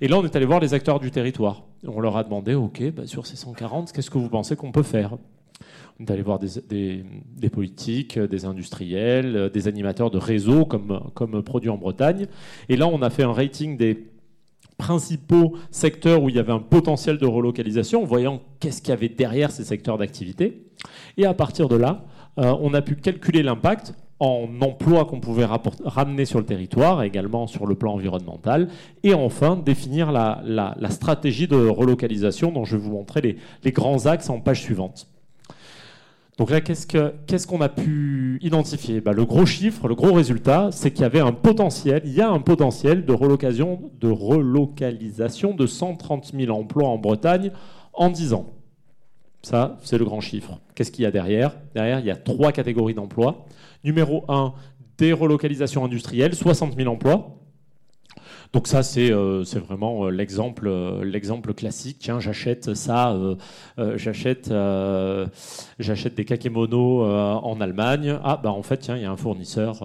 Et 0.00 0.08
là, 0.08 0.18
on 0.18 0.24
est 0.24 0.36
allé 0.36 0.46
voir 0.46 0.60
les 0.60 0.74
acteurs 0.74 1.00
du 1.00 1.10
territoire. 1.10 1.64
On 1.86 2.00
leur 2.00 2.16
a 2.16 2.24
demandé, 2.24 2.54
OK, 2.54 2.82
bah, 2.92 3.06
sur 3.06 3.26
ces 3.26 3.36
140, 3.36 3.92
qu'est-ce 3.92 4.10
que 4.10 4.18
vous 4.18 4.28
pensez 4.28 4.56
qu'on 4.56 4.72
peut 4.72 4.82
faire? 4.82 5.16
Allé 6.08 6.22
voir 6.22 6.38
des, 6.38 7.50
politiques, 7.50 8.18
des 8.18 8.44
industriels, 8.44 9.50
des 9.52 9.68
animateurs 9.68 10.10
de 10.10 10.18
réseaux 10.18 10.64
comme, 10.64 11.10
comme 11.14 11.42
Produits 11.42 11.70
en 11.70 11.78
Bretagne. 11.78 12.26
Et 12.68 12.76
là, 12.76 12.86
on 12.86 13.02
a 13.02 13.10
fait 13.10 13.22
un 13.22 13.32
rating 13.32 13.76
des 13.76 14.06
principaux 14.78 15.56
secteurs 15.70 16.22
où 16.22 16.28
il 16.28 16.36
y 16.36 16.38
avait 16.38 16.52
un 16.52 16.58
potentiel 16.58 17.18
de 17.18 17.26
relocalisation, 17.26 18.04
voyant 18.04 18.42
qu'est-ce 18.60 18.82
qu'il 18.82 18.90
y 18.90 18.92
avait 18.92 19.08
derrière 19.08 19.50
ces 19.50 19.64
secteurs 19.64 19.98
d'activité. 19.98 20.66
Et 21.16 21.24
à 21.24 21.34
partir 21.34 21.68
de 21.68 21.76
là, 21.76 22.04
euh, 22.38 22.54
on 22.60 22.74
a 22.74 22.82
pu 22.82 22.96
calculer 22.96 23.42
l'impact 23.42 23.94
en 24.18 24.48
emploi 24.62 25.04
qu'on 25.04 25.20
pouvait 25.20 25.46
ramener 25.84 26.24
sur 26.24 26.38
le 26.38 26.46
territoire, 26.46 27.02
également 27.02 27.46
sur 27.46 27.66
le 27.66 27.74
plan 27.74 27.92
environnemental, 27.94 28.68
et 29.02 29.12
enfin 29.12 29.56
définir 29.56 30.10
la, 30.10 30.74
stratégie 30.88 31.46
de 31.46 31.56
relocalisation 31.56 32.50
dont 32.50 32.64
je 32.64 32.76
vais 32.76 32.82
vous 32.82 32.92
montrer 32.92 33.38
les, 33.62 33.72
grands 33.72 34.06
axes 34.06 34.30
en 34.30 34.40
page 34.40 34.62
suivante. 34.62 35.06
Donc 36.36 36.50
là, 36.50 36.60
qu'est-ce 36.60 37.46
qu'on 37.46 37.60
a 37.62 37.68
pu 37.70 38.38
identifier? 38.42 39.00
Bah, 39.00 39.12
Le 39.12 39.24
gros 39.24 39.46
chiffre, 39.46 39.88
le 39.88 39.94
gros 39.94 40.12
résultat, 40.12 40.68
c'est 40.70 40.90
qu'il 40.90 41.02
y 41.02 41.06
avait 41.06 41.20
un 41.20 41.32
potentiel, 41.32 42.02
il 42.04 42.12
y 42.12 42.20
a 42.20 42.28
un 42.28 42.40
potentiel 42.40 43.06
de 43.06 43.16
de, 43.16 44.10
relocalisation 44.10 45.54
de 45.54 45.66
130 45.66 46.32
000 46.38 46.54
emplois 46.54 46.88
en 46.88 46.98
Bretagne 46.98 47.52
en 47.94 48.10
10 48.10 48.34
ans. 48.34 48.52
Ça, 49.42 49.78
c'est 49.82 49.96
le 49.96 50.04
grand 50.04 50.20
chiffre. 50.20 50.58
Qu'est-ce 50.74 50.90
qu'il 50.92 51.04
y 51.04 51.06
a 51.06 51.10
derrière? 51.10 51.56
Derrière, 51.74 52.00
il 52.00 52.06
y 52.06 52.10
a 52.10 52.16
trois 52.16 52.52
catégories 52.52 52.94
d'emplois. 52.94 53.46
Numéro 53.82 54.24
1, 54.28 54.52
des 54.98 55.14
relocalisations 55.14 55.84
industrielles, 55.84 56.34
60 56.34 56.76
000 56.76 56.92
emplois. 56.92 57.38
Donc 58.52 58.68
ça, 58.68 58.82
c'est 58.82 59.10
euh, 59.12 59.44
vraiment 59.66 60.06
euh, 60.06 60.10
l'exemple 60.10 60.68
euh, 60.68 61.04
l'exemple 61.04 61.54
classique. 61.54 61.98
Tiens, 62.00 62.20
j'achète 62.20 62.74
ça, 62.74 63.16
j'achète 63.76 64.50
des 66.14 66.24
kakémonos 66.24 67.02
en 67.04 67.60
Allemagne. 67.60 68.18
Ah, 68.22 68.40
bah 68.42 68.50
en 68.50 68.62
fait, 68.62 68.78
tiens, 68.78 68.96
il 68.96 69.02
y 69.02 69.04
a 69.04 69.10
un 69.10 69.16
fournisseur 69.16 69.82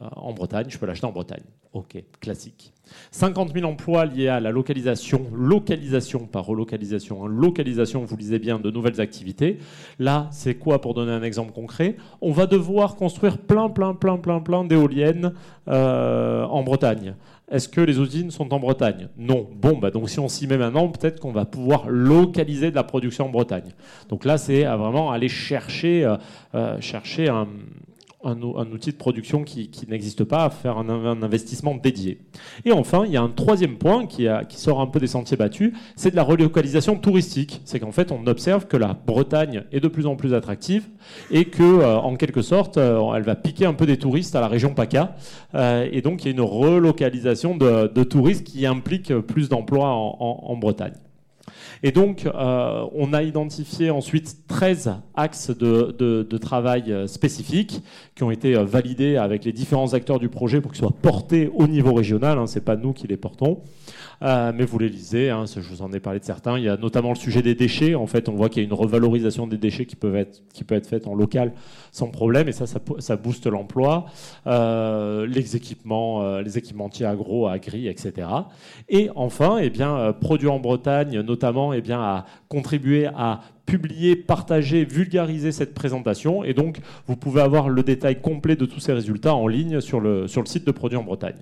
en 0.00 0.32
Bretagne, 0.32 0.66
je 0.68 0.78
peux 0.78 0.86
l'acheter 0.86 1.06
en 1.06 1.12
Bretagne. 1.12 1.44
Ok, 1.74 2.02
classique. 2.20 2.72
50 3.10 3.52
000 3.52 3.66
emplois 3.68 4.06
liés 4.06 4.28
à 4.28 4.40
la 4.40 4.50
localisation, 4.50 5.26
localisation, 5.34 6.20
pas 6.20 6.40
relocalisation, 6.40 7.24
hein, 7.24 7.28
localisation, 7.28 8.02
vous 8.04 8.16
lisez 8.16 8.38
bien, 8.38 8.58
de 8.58 8.70
nouvelles 8.70 9.02
activités. 9.02 9.58
Là, 9.98 10.28
c'est 10.32 10.54
quoi 10.54 10.80
pour 10.80 10.94
donner 10.94 11.12
un 11.12 11.22
exemple 11.22 11.52
concret? 11.52 11.96
On 12.22 12.32
va 12.32 12.46
devoir 12.46 12.96
construire 12.96 13.36
plein, 13.36 13.68
plein, 13.68 13.94
plein, 13.94 14.16
plein, 14.16 14.40
plein 14.40 14.64
d'éoliennes 14.64 15.34
en 15.66 16.62
Bretagne. 16.62 17.14
Est-ce 17.50 17.68
que 17.68 17.80
les 17.80 17.98
usines 17.98 18.30
sont 18.30 18.52
en 18.52 18.60
Bretagne? 18.60 19.08
Non. 19.16 19.48
Bon, 19.54 19.78
bah 19.78 19.90
donc 19.90 20.10
si 20.10 20.20
on 20.20 20.28
s'y 20.28 20.46
met 20.46 20.58
maintenant, 20.58 20.88
peut-être 20.88 21.18
qu'on 21.18 21.32
va 21.32 21.46
pouvoir 21.46 21.88
localiser 21.88 22.70
de 22.70 22.76
la 22.76 22.84
production 22.84 23.26
en 23.26 23.30
Bretagne. 23.30 23.72
Donc 24.08 24.24
là, 24.24 24.36
c'est 24.36 24.64
vraiment 24.64 25.10
aller 25.12 25.28
chercher, 25.28 26.04
euh, 26.04 26.16
euh, 26.54 26.80
chercher 26.80 27.28
un, 27.28 27.48
un, 28.24 28.72
outil 28.72 28.90
de 28.90 28.96
production 28.96 29.44
qui, 29.44 29.70
n'existe 29.88 30.24
pas, 30.24 30.44
à 30.44 30.50
faire 30.50 30.78
un, 30.78 31.22
investissement 31.22 31.76
dédié. 31.76 32.20
Et 32.64 32.72
enfin, 32.72 33.04
il 33.06 33.12
y 33.12 33.16
a 33.16 33.22
un 33.22 33.28
troisième 33.28 33.76
point 33.76 34.06
qui, 34.06 34.26
sort 34.50 34.80
un 34.80 34.86
peu 34.86 34.98
des 34.98 35.06
sentiers 35.06 35.36
battus, 35.36 35.72
c'est 35.96 36.10
de 36.10 36.16
la 36.16 36.24
relocalisation 36.24 36.96
touristique. 36.96 37.60
C'est 37.64 37.78
qu'en 37.78 37.92
fait, 37.92 38.10
on 38.10 38.26
observe 38.26 38.66
que 38.66 38.76
la 38.76 38.94
Bretagne 38.94 39.64
est 39.72 39.80
de 39.80 39.88
plus 39.88 40.06
en 40.06 40.16
plus 40.16 40.34
attractive 40.34 40.88
et 41.30 41.44
que, 41.44 41.62
euh, 41.62 41.96
en 41.98 42.16
quelque 42.16 42.42
sorte, 42.42 42.76
euh, 42.76 43.14
elle 43.14 43.22
va 43.22 43.36
piquer 43.36 43.66
un 43.66 43.74
peu 43.74 43.86
des 43.86 43.98
touristes 43.98 44.34
à 44.34 44.40
la 44.40 44.48
région 44.48 44.74
PACA. 44.74 45.16
Euh, 45.54 45.88
et 45.90 46.02
donc, 46.02 46.24
il 46.24 46.26
y 46.26 46.28
a 46.28 46.32
une 46.32 46.40
relocalisation 46.40 47.56
de, 47.56 47.86
touristes 48.04 48.44
qui 48.44 48.64
implique 48.66 49.12
plus 49.12 49.48
d'emplois 49.48 49.88
en 49.88 50.56
Bretagne. 50.56 50.94
Et 51.82 51.92
donc, 51.92 52.26
euh, 52.26 52.86
on 52.92 53.12
a 53.12 53.22
identifié 53.22 53.90
ensuite 53.90 54.46
13 54.48 54.94
axes 55.14 55.50
de, 55.50 56.38
travail 56.38 56.92
euh, 56.92 57.06
spécifiques 57.06 57.82
qui 58.14 58.22
ont 58.22 58.30
été 58.30 58.56
euh, 58.56 58.64
validés 58.64 59.16
avec 59.16 59.44
les 59.44 59.52
différents 59.52 59.94
acteurs 59.94 60.18
du 60.18 60.28
projet 60.28 60.60
pour 60.60 60.72
qu'ils 60.72 60.80
soient 60.80 60.94
portés 61.02 61.50
au 61.54 61.66
niveau 61.66 61.94
régional. 61.94 62.38
Hein, 62.38 62.46
Ce 62.46 62.56
n'est 62.56 62.64
pas 62.64 62.76
nous 62.76 62.92
qui 62.92 63.06
les 63.06 63.16
portons. 63.16 63.60
Euh, 64.22 64.52
mais 64.54 64.64
vous 64.64 64.78
les 64.78 64.88
lisez, 64.88 65.30
hein, 65.30 65.44
je 65.46 65.60
vous 65.60 65.82
en 65.82 65.92
ai 65.92 66.00
parlé 66.00 66.18
de 66.18 66.24
certains. 66.24 66.58
Il 66.58 66.64
y 66.64 66.68
a 66.68 66.76
notamment 66.76 67.10
le 67.10 67.16
sujet 67.16 67.42
des 67.42 67.54
déchets. 67.54 67.94
En 67.94 68.06
fait, 68.06 68.28
on 68.28 68.34
voit 68.34 68.48
qu'il 68.48 68.62
y 68.62 68.66
a 68.66 68.68
une 68.68 68.74
revalorisation 68.74 69.46
des 69.46 69.58
déchets 69.58 69.86
qui, 69.86 69.96
peut 69.96 70.16
être 70.16 70.86
faite 70.86 71.06
en 71.06 71.14
local 71.14 71.52
sans 71.92 72.08
problème, 72.08 72.48
et 72.48 72.52
ça, 72.52 72.66
ça, 72.66 73.16
booste 73.16 73.46
l'emploi. 73.46 74.06
Euh, 74.46 75.26
les 75.26 75.56
équipements, 75.56 76.22
euh, 76.22 76.42
les 76.42 76.58
équipementiers 76.58 77.06
agro, 77.06 77.46
agri, 77.46 77.88
etc. 77.88 78.28
Et 78.88 79.10
enfin, 79.14 79.58
eh 79.60 79.70
bien, 79.70 80.12
Produits 80.20 80.48
en 80.48 80.58
Bretagne, 80.58 81.20
notamment, 81.20 81.72
eh 81.72 81.80
bien, 81.80 82.00
a 82.00 82.26
contribué 82.48 83.06
à 83.06 83.40
publier, 83.66 84.16
partager, 84.16 84.84
vulgariser 84.84 85.52
cette 85.52 85.74
présentation. 85.74 86.42
Et 86.42 86.54
donc, 86.54 86.78
vous 87.06 87.16
pouvez 87.16 87.42
avoir 87.42 87.68
le 87.68 87.82
détail 87.82 88.20
complet 88.20 88.56
de 88.56 88.64
tous 88.64 88.80
ces 88.80 88.92
résultats 88.92 89.34
en 89.34 89.46
ligne 89.46 89.80
sur 89.80 90.00
le, 90.00 90.26
sur 90.26 90.40
le 90.40 90.46
site 90.46 90.66
de 90.66 90.72
Produits 90.72 90.96
en 90.96 91.04
Bretagne. 91.04 91.36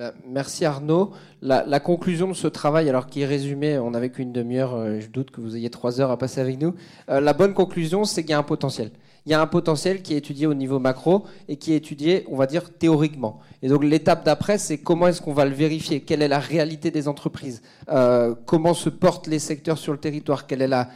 Bah, 0.00 0.14
merci 0.26 0.64
Arnaud. 0.64 1.10
La, 1.42 1.78
conclusion 1.78 2.26
de 2.26 2.32
ce 2.32 2.46
travail, 2.46 2.88
alors 2.88 3.06
qui 3.06 3.20
est 3.20 3.26
résumé, 3.26 3.78
on 3.78 3.90
n'avait 3.90 4.08
qu'une 4.08 4.32
demi-heure, 4.32 4.74
euh, 4.74 4.98
je 4.98 5.08
doute 5.08 5.30
que 5.30 5.42
vous 5.42 5.56
ayez 5.56 5.68
trois 5.68 6.00
heures 6.00 6.10
à 6.10 6.16
passer 6.16 6.40
avec 6.40 6.58
nous. 6.58 6.74
Euh, 7.10 7.20
la 7.20 7.34
bonne 7.34 7.52
conclusion, 7.52 8.04
c'est 8.04 8.22
qu'il 8.22 8.30
y 8.30 8.32
a 8.32 8.38
un 8.38 8.42
potentiel 8.42 8.92
il 9.30 9.34
y 9.34 9.36
a 9.36 9.40
un 9.40 9.46
potentiel 9.46 10.02
qui 10.02 10.14
est 10.14 10.16
étudié 10.16 10.48
au 10.48 10.54
niveau 10.54 10.80
macro 10.80 11.22
et 11.46 11.54
qui 11.54 11.72
est 11.72 11.76
étudié, 11.76 12.24
on 12.28 12.36
va 12.36 12.46
dire, 12.46 12.68
théoriquement. 12.76 13.38
Et 13.62 13.68
donc 13.68 13.84
l'étape 13.84 14.24
d'après, 14.24 14.58
c'est 14.58 14.78
comment 14.78 15.06
est-ce 15.06 15.22
qu'on 15.22 15.32
va 15.32 15.44
le 15.44 15.52
vérifier? 15.54 16.00
Quelle 16.00 16.20
est 16.20 16.26
la 16.26 16.40
réalité 16.40 16.90
des 16.90 17.06
entreprises? 17.06 17.62
Euh, 17.92 18.34
Comment 18.44 18.74
se 18.74 18.88
portent 18.88 19.28
les 19.28 19.38
secteurs 19.38 19.78
sur 19.78 19.92
le 19.92 20.00
territoire? 20.00 20.48
Quelle 20.48 20.62
est 20.62 20.66
la, 20.66 20.88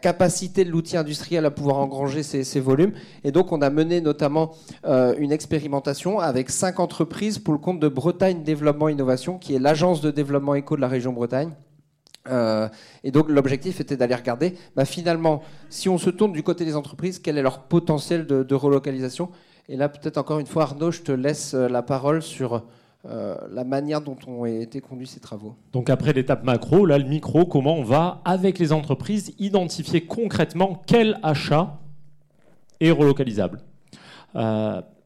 capacité 0.00 0.64
de 0.64 0.70
l'outil 0.70 0.96
industriel 0.96 1.44
à 1.44 1.50
pouvoir 1.50 1.76
engranger 1.76 2.22
ces, 2.22 2.60
volumes? 2.60 2.92
Et 3.24 3.30
donc 3.30 3.52
on 3.52 3.60
a 3.60 3.68
mené 3.68 4.00
notamment 4.00 4.52
euh, 4.86 5.14
une 5.18 5.30
expérimentation 5.30 6.18
avec 6.18 6.48
cinq 6.48 6.80
entreprises 6.80 7.38
pour 7.38 7.52
le 7.52 7.58
compte 7.58 7.78
de 7.78 7.88
Bretagne 7.88 8.42
Développement 8.42 8.88
Innovation, 8.88 9.36
qui 9.36 9.54
est 9.54 9.58
l'agence 9.58 10.00
de 10.00 10.10
développement 10.10 10.54
éco 10.54 10.76
de 10.76 10.80
la 10.80 10.88
région 10.88 11.12
Bretagne. 11.12 11.50
Euh, 12.28 12.68
et 13.02 13.10
donc 13.10 13.28
l'objectif 13.28 13.80
était 13.80 13.96
d'aller 13.96 14.14
regarder, 14.14 14.54
bah, 14.76 14.84
finalement, 14.84 15.42
si 15.68 15.88
on 15.88 15.98
se 15.98 16.10
tourne 16.10 16.32
du 16.32 16.42
côté 16.42 16.64
des 16.64 16.76
entreprises, 16.76 17.18
quel 17.18 17.38
est 17.38 17.42
leur 17.42 17.62
potentiel 17.64 18.26
de, 18.26 18.54
relocalisation? 18.54 19.30
Et 19.68 19.76
là, 19.76 19.88
peut-être 19.88 20.18
encore 20.18 20.38
une 20.38 20.46
fois, 20.46 20.64
Arnaud, 20.64 20.90
je 20.90 21.02
te 21.02 21.12
laisse 21.12 21.54
euh, 21.54 21.68
la 21.68 21.82
parole 21.82 22.22
sur 22.22 22.64
euh, 23.08 23.36
la 23.50 23.64
manière 23.64 24.00
dont 24.00 24.16
ont 24.26 24.44
été 24.44 24.80
conduits 24.80 25.06
ces 25.06 25.20
travaux. 25.20 25.56
Donc 25.72 25.90
après 25.90 26.12
l'étape 26.12 26.44
macro, 26.44 26.86
là 26.86 26.98
le 26.98 27.04
micro, 27.04 27.46
comment 27.46 27.76
on 27.76 27.82
va, 27.82 28.20
avec 28.24 28.58
les 28.58 28.72
entreprises, 28.72 29.34
identifier 29.38 30.04
concrètement 30.04 30.82
quel 30.86 31.18
achat 31.22 31.80
est 32.80 32.90
relocalisable? 32.90 33.60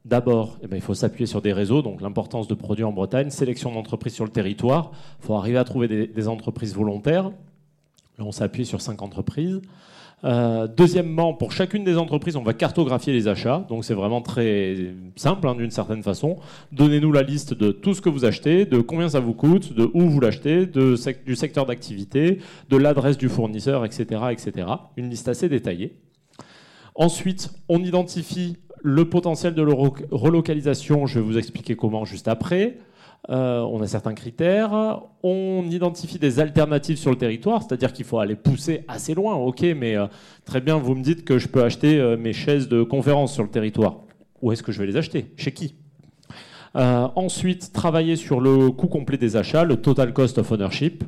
D'abord, 0.06 0.58
eh 0.62 0.68
ben, 0.68 0.76
il 0.76 0.82
faut 0.82 0.94
s'appuyer 0.94 1.26
sur 1.26 1.42
des 1.42 1.52
réseaux, 1.52 1.82
donc 1.82 2.00
l'importance 2.00 2.46
de 2.46 2.54
produits 2.54 2.84
en 2.84 2.92
Bretagne, 2.92 3.28
sélection 3.30 3.72
d'entreprises 3.72 4.14
sur 4.14 4.24
le 4.24 4.30
territoire. 4.30 4.92
Il 5.20 5.26
faut 5.26 5.34
arriver 5.34 5.58
à 5.58 5.64
trouver 5.64 5.88
des, 6.06 6.28
entreprises 6.28 6.76
volontaires. 6.76 7.32
On 8.20 8.30
s'appuie 8.30 8.64
sur 8.64 8.80
cinq 8.80 9.02
entreprises. 9.02 9.60
Euh, 10.22 10.68
deuxièmement, 10.68 11.34
pour 11.34 11.50
chacune 11.50 11.82
des 11.82 11.98
entreprises, 11.98 12.36
on 12.36 12.44
va 12.44 12.54
cartographier 12.54 13.12
les 13.12 13.26
achats. 13.26 13.66
Donc 13.68 13.84
c'est 13.84 13.94
vraiment 13.94 14.22
très 14.22 14.94
simple 15.16 15.48
hein, 15.48 15.56
d'une 15.56 15.72
certaine 15.72 16.04
façon. 16.04 16.36
Donnez-nous 16.70 17.10
la 17.10 17.24
liste 17.24 17.52
de 17.52 17.72
tout 17.72 17.92
ce 17.92 18.00
que 18.00 18.08
vous 18.08 18.24
achetez, 18.24 18.64
de 18.64 18.78
combien 18.80 19.08
ça 19.08 19.18
vous 19.18 19.34
coûte, 19.34 19.72
de 19.72 19.90
où 19.92 20.02
vous 20.02 20.20
l'achetez, 20.20 20.66
du 20.66 21.34
secteur 21.34 21.66
d'activité, 21.66 22.38
de 22.70 22.76
l'adresse 22.76 23.18
du 23.18 23.28
fournisseur, 23.28 23.84
etc., 23.84 24.26
etc. 24.30 24.68
Une 24.96 25.10
liste 25.10 25.26
assez 25.26 25.48
détaillée. 25.48 25.98
Ensuite, 26.94 27.50
on 27.68 27.82
identifie 27.82 28.56
le 28.86 29.04
potentiel 29.04 29.52
de 29.52 29.62
relocalisation, 30.12 31.06
je 31.06 31.18
vais 31.18 31.24
vous 31.24 31.36
expliquer 31.36 31.74
comment 31.74 32.04
juste 32.04 32.28
après. 32.28 32.78
Euh, 33.30 33.58
on 33.62 33.82
a 33.82 33.88
certains 33.88 34.14
critères. 34.14 35.02
On 35.24 35.64
identifie 35.68 36.20
des 36.20 36.38
alternatives 36.38 36.96
sur 36.96 37.10
le 37.10 37.16
territoire, 37.16 37.64
c'est-à-dire 37.64 37.92
qu'il 37.92 38.04
faut 38.04 38.20
aller 38.20 38.36
pousser 38.36 38.84
assez 38.86 39.14
loin. 39.14 39.34
Ok, 39.34 39.62
mais 39.76 39.96
euh, 39.96 40.06
très 40.44 40.60
bien, 40.60 40.76
vous 40.76 40.94
me 40.94 41.02
dites 41.02 41.24
que 41.24 41.36
je 41.36 41.48
peux 41.48 41.64
acheter 41.64 41.98
euh, 41.98 42.16
mes 42.16 42.32
chaises 42.32 42.68
de 42.68 42.84
conférence 42.84 43.34
sur 43.34 43.42
le 43.42 43.48
territoire. 43.48 44.02
Où 44.40 44.52
est-ce 44.52 44.62
que 44.62 44.70
je 44.70 44.78
vais 44.78 44.86
les 44.86 44.96
acheter? 44.96 45.32
Chez 45.36 45.52
qui? 45.52 45.74
Ensuite, 46.74 47.72
travailler 47.72 48.16
sur 48.16 48.38
le 48.38 48.70
coût 48.70 48.86
complet 48.86 49.16
des 49.16 49.36
achats, 49.36 49.64
le 49.64 49.76
total 49.76 50.12
cost 50.12 50.36
of 50.36 50.52
ownership. 50.52 51.02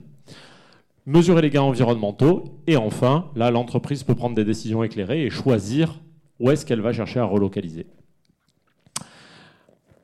Mesurer 1.05 1.43
les 1.43 1.51
gains 1.51 1.61
environnementaux. 1.61 2.45
Et 2.67 2.77
enfin, 2.79 3.27
là, 3.37 3.51
l'entreprise 3.51 4.03
peut 4.03 4.15
prendre 4.15 4.35
des 4.35 4.47
décisions 4.47 4.83
éclairées 4.83 5.27
et 5.27 5.31
choisir 5.31 6.01
où 6.41 6.51
est-ce 6.51 6.65
qu'elle 6.65 6.81
va 6.81 6.93
chercher 6.93 7.21
à 7.21 7.25
relocaliser? 7.25 7.87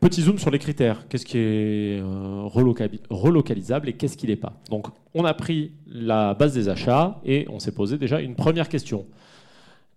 Petit 0.00 0.20
zoom 0.20 0.38
sur 0.38 0.50
les 0.50 0.58
critères. 0.58 1.08
Qu'est-ce 1.08 1.24
qui 1.24 1.38
est 1.38 1.98
euh, 1.98 2.42
relocalisable 3.08 3.88
et 3.88 3.94
qu'est-ce 3.94 4.18
qui 4.18 4.26
n'est 4.26 4.36
pas? 4.36 4.52
Donc, 4.68 4.88
on 5.14 5.24
a 5.24 5.32
pris 5.32 5.72
la 5.86 6.34
base 6.34 6.52
des 6.52 6.68
achats 6.68 7.20
et 7.24 7.46
on 7.48 7.58
s'est 7.58 7.72
posé 7.72 7.96
déjà 7.96 8.20
une 8.20 8.34
première 8.34 8.68
question. 8.68 9.06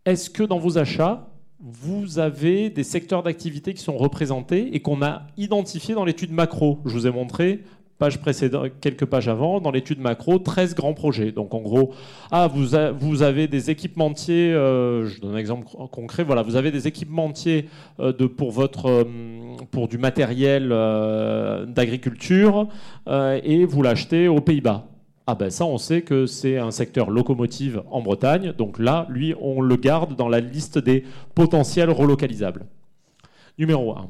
Est-ce 0.06 0.30
que 0.30 0.44
dans 0.44 0.60
vos 0.60 0.78
achats, 0.78 1.28
vous 1.60 2.20
avez 2.20 2.70
des 2.70 2.84
secteurs 2.84 3.22
d'activité 3.22 3.74
qui 3.74 3.84
sont 3.84 3.98
représentés 3.98 4.74
et 4.74 4.80
qu'on 4.80 5.02
a 5.02 5.28
identifiés 5.36 5.96
dans 5.96 6.06
l'étude 6.06 6.32
macro? 6.32 6.80
Je 6.86 6.94
vous 6.94 7.06
ai 7.08 7.12
montré 7.12 7.64
page 7.98 8.20
précédente, 8.20 8.72
quelques 8.80 9.06
pages 9.06 9.28
avant, 9.28 9.60
dans 9.60 9.72
l'étude 9.72 10.00
macro, 10.00 10.40
13 10.40 10.76
grands 10.76 10.94
projets. 10.94 11.32
Donc 11.32 11.54
en 11.54 11.62
gros, 11.62 11.94
ah, 12.32 12.48
vous, 12.48 12.68
vous 13.00 13.24
avez 13.24 13.48
des 13.48 13.70
équipementiers, 13.70 14.54
euh, 14.54 15.08
je 15.08 15.20
donne 15.20 15.34
un 15.34 15.38
exemple 15.38 15.68
concret, 15.92 16.24
voilà, 16.24 16.44
vous 16.44 16.56
avez 16.56 16.72
des 16.72 16.88
équipementiers 16.88 17.70
euh, 18.00 18.14
de, 18.14 18.26
pour, 18.26 18.52
votre, 18.52 18.88
euh, 18.88 19.04
pour 19.72 19.88
du 19.88 19.98
matériel 19.98 20.70
d'agriculture 21.68 22.68
et 23.10 23.66
vous 23.66 23.82
l'achetez 23.82 24.28
aux 24.28 24.42
Pays-Bas. 24.42 24.86
Ah 25.30 25.36
ben 25.36 25.50
ça, 25.50 25.66
on 25.66 25.78
sait 25.78 26.04
que 26.04 26.26
c'est 26.26 26.58
un 26.58 26.72
secteur 26.72 27.10
locomotive 27.10 27.84
en 27.92 28.02
Bretagne, 28.02 28.54
donc 28.58 28.80
là, 28.80 29.06
lui, 29.10 29.36
on 29.42 29.62
le 29.62 29.76
garde 29.76 30.16
dans 30.16 30.30
la 30.30 30.40
liste 30.40 30.78
des 30.78 31.04
potentiels 31.36 31.90
relocalisables. 31.90 32.66
Numéro 33.58 33.98
1. 33.98 34.10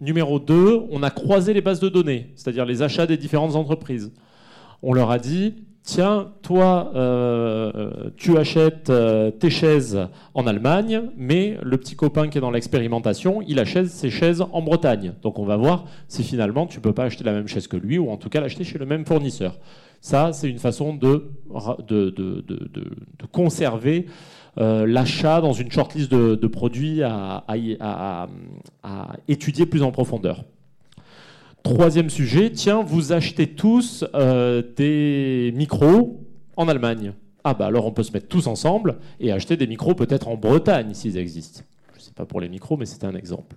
Numéro 0.00 0.38
2, 0.38 0.86
on 0.90 1.02
a 1.02 1.10
croisé 1.10 1.52
les 1.52 1.60
bases 1.60 1.80
de 1.80 1.88
données, 1.88 2.32
c'est-à-dire 2.36 2.64
les 2.64 2.82
achats 2.82 3.06
des 3.06 3.16
différentes 3.16 3.56
entreprises. 3.56 4.12
On 4.80 4.92
leur 4.92 5.10
a 5.10 5.18
dit, 5.18 5.56
tiens, 5.82 6.32
toi, 6.42 6.92
euh, 6.94 8.10
tu 8.16 8.38
achètes 8.38 8.90
euh, 8.90 9.32
tes 9.32 9.50
chaises 9.50 9.98
en 10.34 10.46
Allemagne, 10.46 11.02
mais 11.16 11.58
le 11.64 11.76
petit 11.78 11.96
copain 11.96 12.28
qui 12.28 12.38
est 12.38 12.40
dans 12.40 12.52
l'expérimentation, 12.52 13.42
il 13.48 13.58
achète 13.58 13.88
ses 13.88 14.10
chaises 14.10 14.44
en 14.52 14.62
Bretagne. 14.62 15.14
Donc 15.22 15.40
on 15.40 15.44
va 15.44 15.56
voir 15.56 15.86
si 16.06 16.22
finalement 16.22 16.66
tu 16.66 16.78
peux 16.78 16.92
pas 16.92 17.04
acheter 17.04 17.24
la 17.24 17.32
même 17.32 17.48
chaise 17.48 17.66
que 17.66 17.76
lui, 17.76 17.98
ou 17.98 18.08
en 18.10 18.16
tout 18.16 18.28
cas 18.28 18.40
l'acheter 18.40 18.62
chez 18.62 18.78
le 18.78 18.86
même 18.86 19.04
fournisseur. 19.04 19.58
Ça, 20.00 20.32
c'est 20.32 20.48
une 20.48 20.60
façon 20.60 20.94
de 20.94 21.32
conserver 23.32 24.06
euh, 24.58 24.86
l'achat 24.86 25.40
dans 25.40 25.52
une 25.52 25.70
shortlist 25.70 26.10
de, 26.10 26.46
produits 26.46 27.02
à, 27.02 28.26
étudier 29.28 29.66
plus 29.66 29.82
en 29.82 29.92
profondeur. 29.92 30.44
Troisième 31.62 32.10
sujet, 32.10 32.50
tiens, 32.50 32.82
vous 32.82 33.12
achetez 33.12 33.46
tous 33.48 34.04
euh, 34.14 34.62
des 34.76 35.52
micros 35.54 36.24
en 36.56 36.68
Allemagne. 36.68 37.12
Ah 37.44 37.54
bah 37.54 37.66
alors 37.66 37.86
on 37.86 37.92
peut 37.92 38.02
se 38.02 38.12
mettre 38.12 38.28
tous 38.28 38.46
ensemble 38.46 38.96
et 39.20 39.32
acheter 39.32 39.56
des 39.56 39.66
micros 39.66 39.94
peut-être 39.94 40.28
en 40.28 40.36
Bretagne 40.36 40.92
s'ils 40.92 41.16
existent. 41.18 41.62
Je 41.92 41.98
ne 41.98 42.02
sais 42.02 42.12
pas 42.14 42.26
pour 42.26 42.40
les 42.40 42.48
micros, 42.48 42.76
mais 42.76 42.86
c'était 42.86 43.06
un 43.06 43.14
exemple. 43.14 43.56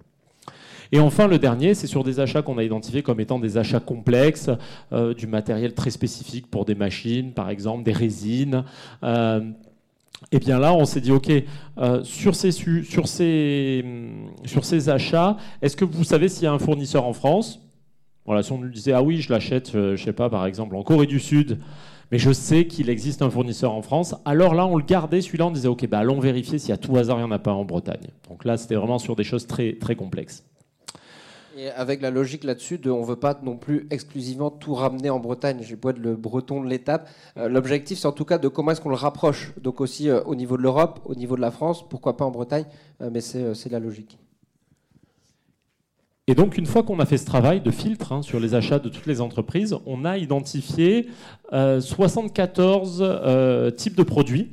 Et 0.92 1.00
enfin, 1.00 1.28
le 1.28 1.40
dernier, 1.40 1.74
c'est 1.74 1.88
sur 1.88 2.04
des 2.04 2.20
achats 2.20 2.42
qu'on 2.42 2.58
a 2.58 2.64
identifiés 2.64 3.02
comme 3.02 3.22
étant 3.22 3.40
des 3.40 3.58
achats 3.58 3.80
complexes, 3.80 4.50
euh, 4.92 5.14
du 5.14 5.26
matériel 5.26 5.74
très 5.74 5.90
spécifique 5.90 6.52
pour 6.52 6.66
des 6.66 6.76
machines, 6.76 7.32
par 7.32 7.50
exemple, 7.50 7.84
des 7.84 7.94
résines. 7.94 8.66
Et 10.32 10.38
eh 10.38 10.40
bien 10.40 10.60
là, 10.60 10.74
on 10.74 10.86
s'est 10.86 11.02
dit, 11.02 11.12
OK, 11.12 11.30
euh, 11.78 12.04
sur, 12.04 12.36
ces, 12.36 12.52
sur, 12.52 13.08
ces, 13.08 14.90
achats, 14.90 15.36
est-ce 15.62 15.76
que 15.76 15.84
vous 15.84 16.04
savez 16.04 16.30
s'il 16.30 16.44
y 16.44 16.48
a 16.48 16.54
un 16.54 16.60
fournisseur 16.60 17.06
en 17.06 17.14
France? 17.14 17.60
Voilà, 18.26 18.44
si 18.44 18.52
on 18.52 18.60
nous 18.60 18.70
disait, 18.70 18.94
ah 18.94 19.02
oui, 19.02 19.20
je 19.20 19.34
l'achète, 19.34 19.74
euh, 19.74 19.96
je 19.98 20.04
sais 20.04 20.14
pas, 20.14 20.30
par 20.30 20.46
exemple, 20.46 20.76
en 20.76 20.84
Corée 20.84 21.08
du 21.08 21.20
Sud, 21.20 21.60
mais 22.12 22.20
je 22.20 22.32
sais 22.32 22.68
qu'il 22.68 22.90
existe 22.90 23.24
un 23.24 23.30
fournisseur 23.32 23.74
en 23.74 23.82
France, 23.82 24.16
alors 24.24 24.54
là, 24.54 24.66
on 24.68 24.78
le 24.78 24.84
gardait, 24.84 25.22
celui-là, 25.22 25.48
on 25.48 25.52
disait, 25.52 25.68
OK, 25.68 25.88
bah, 25.88 26.00
allons 26.00 26.20
vérifier 26.20 26.60
y 26.60 26.72
a 26.72 26.78
tout 26.78 26.96
hasard, 26.96 27.18
il 27.18 27.22
n'y 27.22 27.28
en 27.28 27.32
a 27.32 27.40
pas 27.40 27.54
en 27.54 27.66
Bretagne. 27.66 28.08
Donc 28.30 28.46
là, 28.46 28.58
c'était 28.58 28.76
vraiment 28.76 29.00
sur 29.00 29.16
des 29.16 29.24
choses 29.24 29.48
très 29.48 29.96
complexes. 29.98 30.46
Et 31.62 31.70
avec 31.70 32.02
la 32.02 32.10
logique 32.10 32.44
là-dessus 32.44 32.80
de 32.80 32.90
on 32.90 33.04
veut 33.04 33.18
pas 33.18 33.40
non 33.44 33.56
plus 33.56 33.86
exclusivement 33.92 34.50
tout 34.50 34.74
ramener 34.74 35.12
en 35.12 35.20
Bretagne. 35.20 35.60
J'ai 35.62 35.76
beau 35.76 35.92
être 35.92 36.00
le 36.00 36.16
breton 36.16 36.64
de 36.64 36.68
l'étape. 36.68 37.08
Euh, 37.38 37.50
l'objectif, 37.50 38.00
c'est 38.00 38.08
en 38.08 38.12
tout 38.12 38.26
cas 38.26 38.40
de 38.40 38.48
comment 38.48 38.72
est-ce 38.72 38.82
qu'on 38.82 38.90
le 38.90 38.96
rapproche. 38.96 39.54
Donc 39.62 39.80
aussi 39.80 40.10
euh, 40.10 40.24
au 40.24 40.34
niveau 40.34 40.58
de 40.58 40.64
l'Europe, 40.64 41.02
au 41.06 41.14
niveau 41.14 41.36
de 41.36 41.42
la 41.42 41.52
France, 41.52 41.88
pourquoi 41.88 42.18
pas 42.18 42.26
en 42.26 42.32
Bretagne, 42.32 42.66
euh, 43.02 43.12
mais 43.14 43.22
c'est 43.22 43.70
la 43.70 43.80
logique. 43.80 44.18
Et 46.26 46.34
donc, 46.34 46.58
une 46.58 46.66
fois 46.66 46.82
qu'on 46.82 47.00
a 47.00 47.06
fait 47.06 47.20
ce 47.20 47.26
travail 47.26 47.62
de 47.62 47.70
filtre 47.70 48.12
hein, 48.12 48.24
sur 48.24 48.40
les 48.40 48.56
achats 48.56 48.80
de 48.80 48.90
toutes 48.90 49.06
les 49.06 49.22
entreprises, 49.22 49.78
on 49.86 50.04
a 50.04 50.18
identifié 50.18 51.10
74 51.52 53.76
types 53.76 53.96
de 53.96 54.04
produits 54.04 54.50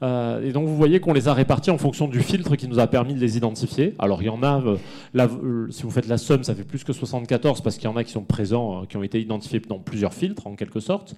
euh, 0.00 0.42
et 0.42 0.52
donc 0.52 0.68
vous 0.68 0.76
voyez 0.76 1.00
qu'on 1.00 1.12
les 1.12 1.26
a 1.26 1.34
répartis 1.34 1.72
en 1.72 1.78
fonction 1.78 2.06
du 2.06 2.20
filtre 2.20 2.54
qui 2.54 2.68
nous 2.68 2.78
a 2.78 2.86
permis 2.86 3.14
de 3.14 3.20
les 3.20 3.36
identifier. 3.36 3.94
Alors 3.98 4.22
il 4.22 4.26
y 4.26 4.28
en 4.28 4.42
a, 4.42 4.60
euh, 4.60 4.76
euh, 5.16 5.66
si 5.70 5.82
vous 5.82 5.90
faites 5.90 6.06
la 6.06 6.18
somme, 6.18 6.44
ça 6.44 6.54
fait 6.54 6.64
plus 6.64 6.84
que 6.84 6.92
74 6.92 7.60
parce 7.62 7.76
qu'il 7.76 7.86
y 7.86 7.92
en 7.92 7.96
a 7.96 8.04
qui 8.04 8.12
sont 8.12 8.22
présents, 8.22 8.84
qui 8.88 8.96
ont 8.96 9.02
été 9.02 9.20
identifiés 9.20 9.60
dans 9.60 9.78
plusieurs 9.78 10.14
filtres 10.14 10.46
en 10.46 10.54
quelque 10.54 10.80
sorte. 10.80 11.16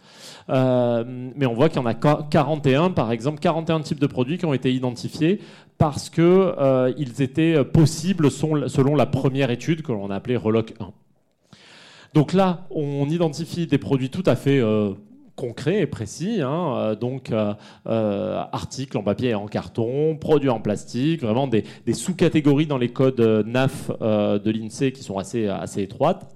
mais 0.49 1.47
on 1.47 1.55
voit 1.55 1.69
qu'il 1.69 1.81
y 1.81 1.85
en 1.85 1.87
a 1.87 1.95
41, 1.95 2.91
par 2.91 3.13
exemple, 3.13 3.41
41 3.41 3.81
types 3.81 4.01
de 4.01 4.07
produits 4.07 4.39
qui 4.39 4.47
ont 4.47 4.55
été 4.55 4.73
identifiés 4.73 5.41
parce 5.77 6.09
qu'ils 6.11 7.23
étaient 7.23 7.65
possibles 7.65 8.31
selon 8.31 8.95
la 8.95 9.07
première 9.07 9.51
étude 9.51 9.83
que 9.83 9.93
l'on 9.93 10.11
a 10.11 10.17
appelée 10.17 10.37
Reloc 10.37 10.75
1. 10.81 10.91
Donc 12.13 12.33
là, 12.33 12.67
on 12.71 13.09
identifie 13.09 13.67
des 13.67 13.79
produits 13.79 14.11
tout 14.11 14.25
à 14.27 14.37
fait 14.37 14.61
concret 15.41 15.81
et 15.81 15.87
précis. 15.87 16.43
Hein, 16.43 16.75
euh, 16.77 16.95
donc, 16.95 17.33
euh, 17.33 17.55
euh, 17.87 18.43
articles 18.53 18.97
en 18.99 19.03
papier 19.03 19.31
et 19.31 19.35
en 19.35 19.47
carton, 19.47 20.17
produits 20.17 20.51
en 20.51 20.61
plastique, 20.61 21.23
vraiment 21.23 21.47
des, 21.47 21.65
sous-catégories 21.93 22.67
dans 22.67 22.79
les 22.79 22.91
codes 22.91 23.21
NAF 23.47 23.91
de 24.01 24.51
l'INSEE 24.51 24.93
qui 24.93 25.03
sont 25.03 25.19
assez, 25.19 25.49
étroites. 25.79 26.29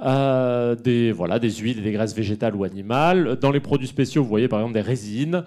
des 0.00 1.50
huiles 1.60 1.78
et 1.78 1.82
des 1.82 1.92
graisses 1.92 2.14
végétales 2.14 2.56
ou 2.56 2.64
animales. 2.64 3.36
Dans 3.36 3.50
les 3.50 3.60
produits 3.60 3.86
spéciaux, 3.86 4.22
vous 4.22 4.28
voyez 4.28 4.48
par 4.48 4.60
exemple 4.60 4.74
des 4.74 4.80
résines, 4.80 5.44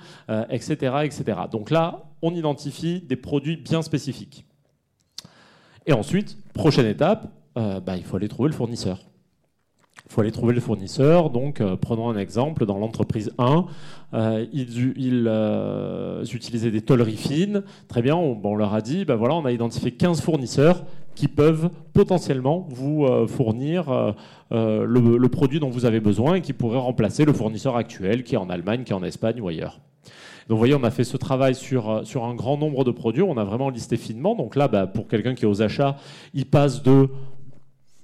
etc., 0.50 0.74
etc. 1.04 1.24
Donc 1.52 1.70
là, 1.70 2.04
on 2.22 2.34
identifie 2.34 3.02
des 3.02 3.16
produits 3.16 3.58
bien 3.58 3.82
spécifiques. 3.82 4.46
Et 5.86 5.94
ensuite, 5.94 6.38
prochaine 6.54 6.86
étape, 6.86 7.28
bah, 7.56 7.98
il 7.98 8.04
faut 8.04 8.18
aller 8.18 8.30
trouver 8.30 8.50
le 8.50 8.56
fournisseur. 8.56 9.11
Il 10.12 10.14
faut 10.14 10.22
aller 10.22 10.32
trouver 10.32 10.54
le 10.54 10.60
fournisseur. 10.60 11.30
Donc, 11.30 11.62
euh, 11.62 11.78
prenons 11.78 12.10
un 12.10 12.18
exemple. 12.18 12.66
Dans 12.66 12.78
l'entreprise 12.78 13.32
1, 13.38 13.66
euh, 14.14 14.46
ils, 14.52 15.26
euh, 15.26 16.26
utilisaient 16.26 16.70
des 16.70 16.82
tolleries 16.82 17.16
fines. 17.16 17.64
Très 17.88 18.02
bien, 18.02 18.18
on, 18.18 18.56
leur 18.58 18.74
a 18.74 18.82
dit, 18.82 19.06
ben 19.06 19.16
voilà, 19.16 19.36
on 19.36 19.46
a 19.46 19.54
identifié 19.54 19.92
15 19.92 20.20
fournisseurs 20.20 20.84
qui 21.16 21.30
peuvent 21.30 21.70
potentiellement 21.94 22.68
vous 22.70 23.08
fournir 23.28 24.16
le, 24.52 25.28
produit 25.28 25.62
dont 25.62 25.70
vous 25.70 25.86
avez 25.86 26.02
besoin 26.02 26.36
et 26.36 26.42
qui 26.42 26.52
pourrait 26.52 26.80
remplacer 26.80 27.24
le 27.24 27.32
fournisseur 27.32 27.78
actuel 27.78 28.24
qui 28.24 28.36
est 28.36 28.38
en 28.38 28.50
Allemagne, 28.50 28.84
qui 28.84 28.92
est 28.92 28.96
en 28.96 29.04
Espagne 29.04 29.40
ou 29.40 29.48
ailleurs. 29.48 29.80
Donc 30.50 30.56
vous 30.56 30.58
voyez, 30.58 30.76
on 30.76 30.84
a 30.84 30.92
fait 30.92 31.06
ce 31.06 31.16
travail 31.16 31.56
sur, 31.56 32.02
sur 32.06 32.26
un 32.26 32.36
grand 32.36 32.58
nombre 32.58 32.84
de 32.84 32.92
produits, 32.92 33.24
on 33.24 33.38
a 33.38 33.46
vraiment 33.46 33.70
listé 33.70 33.96
finement. 33.96 34.36
Donc 34.36 34.58
là, 34.58 34.68
ben, 34.68 34.88
pour 34.88 35.08
quelqu'un 35.08 35.36
qui 35.36 35.46
est 35.46 35.48
aux 35.48 35.62
achats, 35.62 35.96
il 36.34 36.48
passe 36.48 36.84
de 36.84 37.10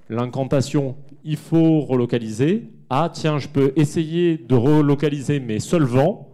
l'incantation 0.09 0.95
il 1.23 1.37
faut 1.37 1.81
relocaliser. 1.81 2.69
Ah, 2.89 3.09
tiens, 3.11 3.37
je 3.37 3.47
peux 3.47 3.73
essayer 3.75 4.37
de 4.37 4.55
relocaliser 4.55 5.39
mes 5.39 5.59
solvants 5.59 6.29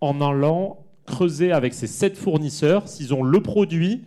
en 0.00 0.20
allant 0.20 0.78
creuser 1.06 1.52
avec 1.52 1.74
ces 1.74 1.86
sept 1.86 2.16
fournisseurs 2.16 2.88
s'ils 2.88 3.12
ont 3.12 3.22
le 3.22 3.40
produit, 3.42 4.04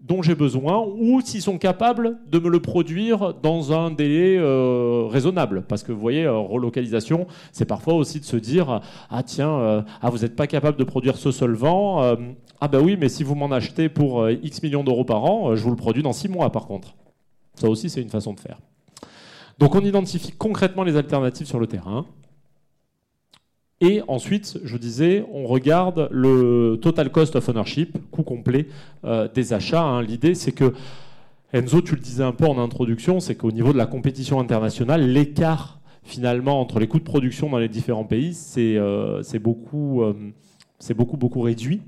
dont 0.00 0.22
j'ai 0.22 0.34
besoin 0.34 0.84
ou 0.98 1.20
s'ils 1.20 1.42
sont 1.42 1.58
capables 1.58 2.18
de 2.28 2.38
me 2.38 2.48
le 2.48 2.60
produire 2.60 3.34
dans 3.34 3.72
un 3.72 3.90
délai 3.90 4.36
euh, 4.36 5.06
raisonnable. 5.08 5.62
Parce 5.68 5.82
que 5.82 5.92
vous 5.92 6.00
voyez, 6.00 6.24
euh, 6.24 6.38
relocalisation, 6.38 7.26
c'est 7.52 7.66
parfois 7.66 7.94
aussi 7.94 8.18
de 8.18 8.24
se 8.24 8.36
dire 8.36 8.80
Ah 9.10 9.22
tiens, 9.22 9.50
euh, 9.50 9.82
ah, 10.00 10.10
vous 10.10 10.18
n'êtes 10.18 10.34
pas 10.34 10.46
capable 10.46 10.76
de 10.76 10.84
produire 10.84 11.16
ce 11.16 11.30
solvant. 11.30 12.02
ah 12.60 12.68
ben 12.68 12.80
oui, 12.80 12.96
mais 12.98 13.08
si 13.08 13.22
vous 13.22 13.34
m'en 13.34 13.52
achetez 13.52 13.88
pour 13.88 14.28
X 14.28 14.62
millions 14.62 14.84
d'euros 14.84 15.04
par 15.04 15.24
an, 15.24 15.54
je 15.54 15.62
vous 15.62 15.70
le 15.70 15.76
produis 15.76 16.02
dans 16.02 16.12
6 16.12 16.28
mois 16.28 16.50
par 16.50 16.66
contre. 16.66 16.94
Ça 17.54 17.68
aussi, 17.68 17.90
c'est 17.90 18.02
une 18.02 18.08
façon 18.10 18.32
de 18.32 18.40
faire. 18.40 18.58
Donc 19.62 19.76
on 19.76 19.80
identifie 19.84 20.32
concrètement 20.32 20.82
les 20.82 20.96
alternatives 20.96 21.46
sur 21.46 21.60
le 21.60 21.68
terrain. 21.68 22.04
Et 23.80 24.02
ensuite, 24.08 24.58
je 24.64 24.76
disais, 24.76 25.24
on 25.32 25.46
regarde 25.46 26.08
le 26.10 26.80
total 26.82 27.12
cost 27.12 27.36
of 27.36 27.48
ownership, 27.48 27.96
coût 28.10 28.24
complet 28.24 28.66
euh, 29.04 29.28
des 29.32 29.52
achats. 29.52 29.84
Hein. 29.84 30.02
L'idée, 30.02 30.34
c'est 30.34 30.50
que, 30.50 30.74
Enzo, 31.52 31.80
tu 31.80 31.94
le 31.94 32.00
disais 32.00 32.24
un 32.24 32.32
peu 32.32 32.46
en 32.46 32.58
introduction, 32.58 33.20
c'est 33.20 33.36
qu'au 33.36 33.52
niveau 33.52 33.72
de 33.72 33.78
la 33.78 33.86
compétition 33.86 34.40
internationale, 34.40 35.08
l'écart 35.08 35.78
finalement 36.02 36.60
entre 36.60 36.80
les 36.80 36.88
coûts 36.88 36.98
de 36.98 37.04
production 37.04 37.48
dans 37.48 37.58
les 37.58 37.68
différents 37.68 38.02
pays, 38.02 38.34
c'est 38.34 38.76
euh, 38.76 39.22
beaucoup, 39.40 40.02
euh, 40.02 40.14
beaucoup, 40.90 41.16
beaucoup 41.16 41.40
réduit. 41.40 41.82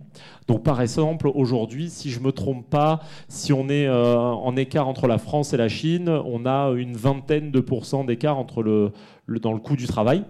Donc 0.47 0.63
par 0.63 0.81
exemple, 0.81 1.31
aujourd'hui, 1.35 1.91
si 1.91 2.11
je 2.11 2.21
ne 2.21 2.25
me 2.25 2.33
trompe 2.33 2.69
pas, 2.69 3.01
si 3.29 3.53
on 3.53 3.69
est 3.69 3.89
en 3.89 4.57
écart 4.57 4.89
entre 4.89 5.07
la 5.07 5.19
France 5.19 5.53
et 5.53 5.57
la 5.57 5.69
Chine, 5.69 6.09
on 6.09 6.47
a 6.47 6.71
une 6.77 6.97
vingtaine 6.97 7.51
de 7.51 7.61
pourcents 7.61 8.05
d'écart 8.05 8.39
entre 8.39 8.63
le, 8.63 8.93
dans 9.29 9.53
le 9.53 9.59
coût 9.59 9.77
du 9.77 9.87
travail. 9.87 10.25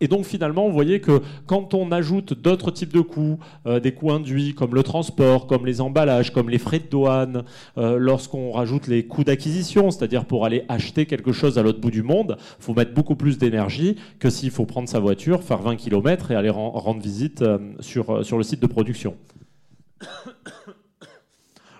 Et 0.00 0.08
donc 0.08 0.24
finalement, 0.24 0.66
vous 0.66 0.72
voyez 0.72 1.00
que 1.00 1.20
quand 1.46 1.74
on 1.74 1.90
ajoute 1.90 2.32
d'autres 2.32 2.70
types 2.70 2.92
de 2.92 3.00
coûts, 3.00 3.38
euh, 3.66 3.80
des 3.80 3.92
coûts 3.92 4.12
induits 4.12 4.54
comme 4.54 4.74
le 4.74 4.82
transport, 4.82 5.46
comme 5.46 5.66
les 5.66 5.80
emballages, 5.80 6.32
comme 6.32 6.50
les 6.50 6.58
frais 6.58 6.78
de 6.78 6.86
douane, 6.88 7.44
euh, 7.78 7.96
lorsqu'on 7.98 8.52
rajoute 8.52 8.86
les 8.86 9.06
coûts 9.06 9.24
d'acquisition, 9.24 9.90
c'est-à-dire 9.90 10.24
pour 10.24 10.44
aller 10.44 10.64
acheter 10.68 11.06
quelque 11.06 11.32
chose 11.32 11.58
à 11.58 11.62
l'autre 11.62 11.80
bout 11.80 11.90
du 11.90 12.02
monde, 12.02 12.36
il 12.38 12.64
faut 12.64 12.74
mettre 12.74 12.94
beaucoup 12.94 13.16
plus 13.16 13.38
d'énergie 13.38 13.96
que 14.20 14.30
s'il 14.30 14.50
faut 14.50 14.66
prendre 14.66 14.88
sa 14.88 15.00
voiture, 15.00 15.42
faire 15.42 15.62
20 15.62 15.76
km 15.76 16.30
et 16.30 16.36
aller 16.36 16.50
rendre 16.50 17.00
visite 17.00 17.42
euh, 17.42 17.58
sur, 17.80 18.24
sur 18.24 18.36
le 18.36 18.44
site 18.44 18.60
de 18.60 18.66
production. 18.66 19.16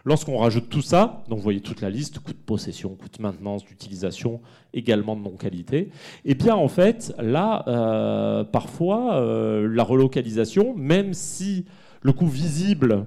Lorsqu'on 0.08 0.38
rajoute 0.38 0.70
tout 0.70 0.80
ça, 0.80 1.22
donc 1.28 1.36
vous 1.36 1.44
voyez 1.44 1.60
toute 1.60 1.82
la 1.82 1.90
liste, 1.90 2.20
coût 2.20 2.32
de 2.32 2.38
possession, 2.38 2.94
coût 2.94 3.10
de 3.14 3.22
maintenance, 3.22 3.62
d'utilisation, 3.66 4.40
également 4.72 5.14
de 5.14 5.20
non-qualité, 5.20 5.80
et 5.80 5.90
eh 6.24 6.34
bien 6.34 6.56
en 6.56 6.68
fait, 6.68 7.14
là, 7.18 7.62
euh, 7.68 8.42
parfois, 8.42 9.16
euh, 9.16 9.68
la 9.70 9.82
relocalisation, 9.82 10.74
même 10.74 11.12
si 11.12 11.66
le 12.00 12.14
coût 12.14 12.26
visible 12.26 13.04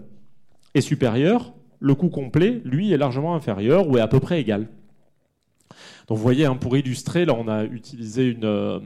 est 0.75 0.81
supérieur, 0.81 1.53
le 1.79 1.95
coût 1.95 2.09
complet, 2.09 2.61
lui, 2.65 2.93
est 2.93 2.97
largement 2.97 3.33
inférieur 3.33 3.87
ou 3.87 3.97
est 3.97 4.01
à 4.01 4.07
peu 4.07 4.19
près 4.19 4.39
égal. 4.39 4.67
Donc 6.07 6.17
vous 6.17 6.23
voyez, 6.23 6.45
hein, 6.45 6.55
pour 6.55 6.75
illustrer, 6.77 7.25
là 7.25 7.33
on 7.37 7.47
a 7.47 7.63
utilisé 7.63 8.37
euh, 8.43 8.79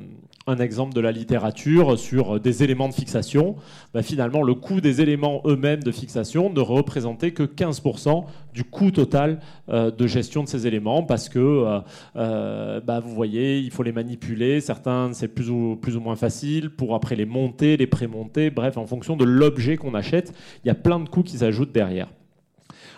un 0.48 0.58
exemple 0.58 0.93
de 0.93 1.02
la 1.02 1.12
littérature 1.12 1.98
sur 1.98 2.39
des 2.39 2.63
éléments 2.63 2.88
de 2.88 2.93
fixation. 2.93 3.56
Bah, 3.93 4.04
finalement, 4.04 4.43
le 4.43 4.54
coût 4.54 4.80
des 4.80 5.02
éléments 5.02 5.41
eux-mêmes 5.45 5.82
de 5.82 5.91
fixation 5.91 6.52
ne 6.52 6.60
représentait 6.60 7.32
que 7.32 7.43
15% 7.43 8.26
du 8.54 8.63
coût 8.63 8.91
total 8.91 9.39
euh, 9.69 9.89
de 9.89 10.08
gestion 10.08 10.43
de 10.43 10.48
ces 10.48 10.67
éléments 10.67 11.04
parce 11.04 11.30
que, 11.30 11.39
euh, 11.39 11.80
euh, 12.15 12.80
bah, 12.80 13.00
vous 13.00 13.13
voyez, 13.13 13.60
il 13.60 13.71
faut 13.71 13.84
les 13.84 13.91
manipuler. 13.91 14.62
Certains, 14.62 15.13
c'est 15.13 15.28
plus 15.28 15.50
ou, 15.50 15.78
plus 15.82 15.98
ou 15.98 16.00
moins 16.00 16.15
facile 16.15 16.69
pour 16.69 16.93
après 16.93 17.15
les 17.15 17.26
monter, 17.26 17.76
les 17.78 17.88
prémonter. 17.88 18.52
Bref, 18.52 18.78
en 18.78 18.86
fonction 18.86 19.15
de 19.15 19.26
l'objet 19.26 19.78
qu'on 19.78 19.95
achète, 19.95 20.34
il 20.63 20.67
y 20.67 20.71
a 20.71 20.76
plein 20.76 21.00
de 21.00 21.10
coûts 21.10 21.24
qui 21.24 21.39
s'ajoutent 21.39 21.71
derrière. 21.71 22.10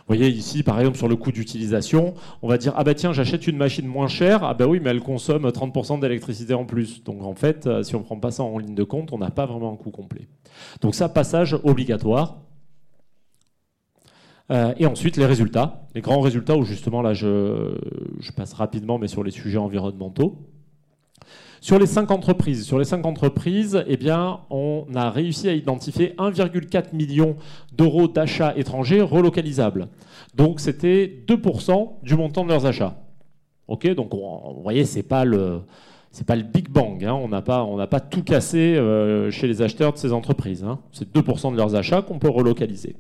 Vous 0.08 0.16
voyez 0.16 0.30
ici, 0.30 0.64
par 0.64 0.80
exemple, 0.80 0.98
sur 0.98 1.10
le 1.10 1.18
coût 1.18 1.34
d'utilisation, 1.34 2.14
on 2.42 2.48
va 2.48 2.58
dire 2.58 2.72
ah 2.78 2.86
bah 2.86 2.94
tiens, 2.94 3.12
j'achète 3.12 3.46
une 3.46 3.58
machine 3.58 3.86
moins 3.86 4.08
chère, 4.08 4.42
ah 4.46 4.54
bah 4.54 4.66
oui, 4.66 4.80
mais 4.82 4.92
elle 4.92 5.02
consomme 5.02 5.46
30% 5.46 6.00
d'électricité 6.00 6.54
en 6.54 6.64
plus. 6.64 7.04
Donc 7.04 7.24
en 7.24 7.36
fait, 7.36 7.68
euh, 7.68 7.84
si 7.84 7.94
on 7.94 8.00
ne 8.00 8.04
prend 8.06 8.18
pas 8.18 8.32
ça 8.32 8.44
en 8.44 8.58
ligne 8.58 8.74
de 8.74 8.86
compte, 8.86 9.12
on 9.12 9.18
n'a 9.18 9.32
pas 9.32 9.46
vraiment 9.46 9.74
un 9.74 9.76
coût 9.76 9.92
complet. 9.92 10.30
Donc 10.80 10.96
ça, 10.96 11.10
passage 11.10 11.58
obligatoire. 11.66 12.38
Euh, 14.50 14.74
et 14.78 14.86
ensuite, 14.86 15.18
les 15.18 15.26
résultats, 15.26 15.82
les 15.94 16.00
grands 16.00 16.22
résultats 16.22 16.56
où 16.56 16.64
justement 16.64 17.02
là, 17.02 17.14
je, 17.14 17.76
je 18.22 18.32
passe 18.32 18.54
rapidement, 18.54 18.98
mais 19.00 19.10
sur 19.10 19.26
les 19.26 19.32
sujets 19.32 19.58
environnementaux. 19.58 20.38
Sur 21.62 21.80
les 21.80 21.88
cinq 21.88 22.12
entreprises, 22.12 22.66
sur 22.66 22.78
les 22.78 22.86
cinq 22.86 23.06
entreprises, 23.06 23.84
eh 23.88 23.98
bien, 23.98 24.40
on 24.50 24.86
a 24.96 25.10
réussi 25.10 25.50
à 25.50 25.54
identifier 25.54 26.14
1,4 26.18 26.96
million 26.96 27.36
d'euros 27.76 28.08
d'achats 28.08 28.56
étrangers 28.56 29.02
relocalisables. 29.02 29.88
Donc, 30.36 30.60
c'était 30.60 31.24
2% 31.28 32.04
du 32.04 32.16
montant 32.16 32.44
de 32.44 32.50
leurs 32.50 32.66
achats. 32.66 32.96
Ok, 33.68 33.88
donc 33.96 34.14
vous 34.14 34.62
voyez, 34.62 34.86
c'est 34.86 35.04
pas 35.04 35.26
le 35.26 35.62
c'est 36.12 36.26
pas 36.26 36.36
le 36.36 36.44
Big 36.44 36.70
Bang. 36.70 37.04
Hein. 37.04 37.14
On 37.14 37.28
n'a 37.28 37.42
pas, 37.42 37.64
on 37.64 37.86
pas 37.86 38.00
tout 38.00 38.24
cassé 38.24 38.76
euh, 38.76 39.30
chez 39.30 39.46
les 39.46 39.62
acheteurs 39.62 39.94
de 39.94 39.98
ces 39.98 40.14
entreprises. 40.14 40.64
Hein. 40.64 40.80
C'est 40.92 41.14
2% 41.14 41.52
de 41.52 41.58
leurs 41.58 41.76
achats 41.76 42.02
qu'on 42.02 42.18
peut 42.18 42.30
relocaliser. 42.30 42.96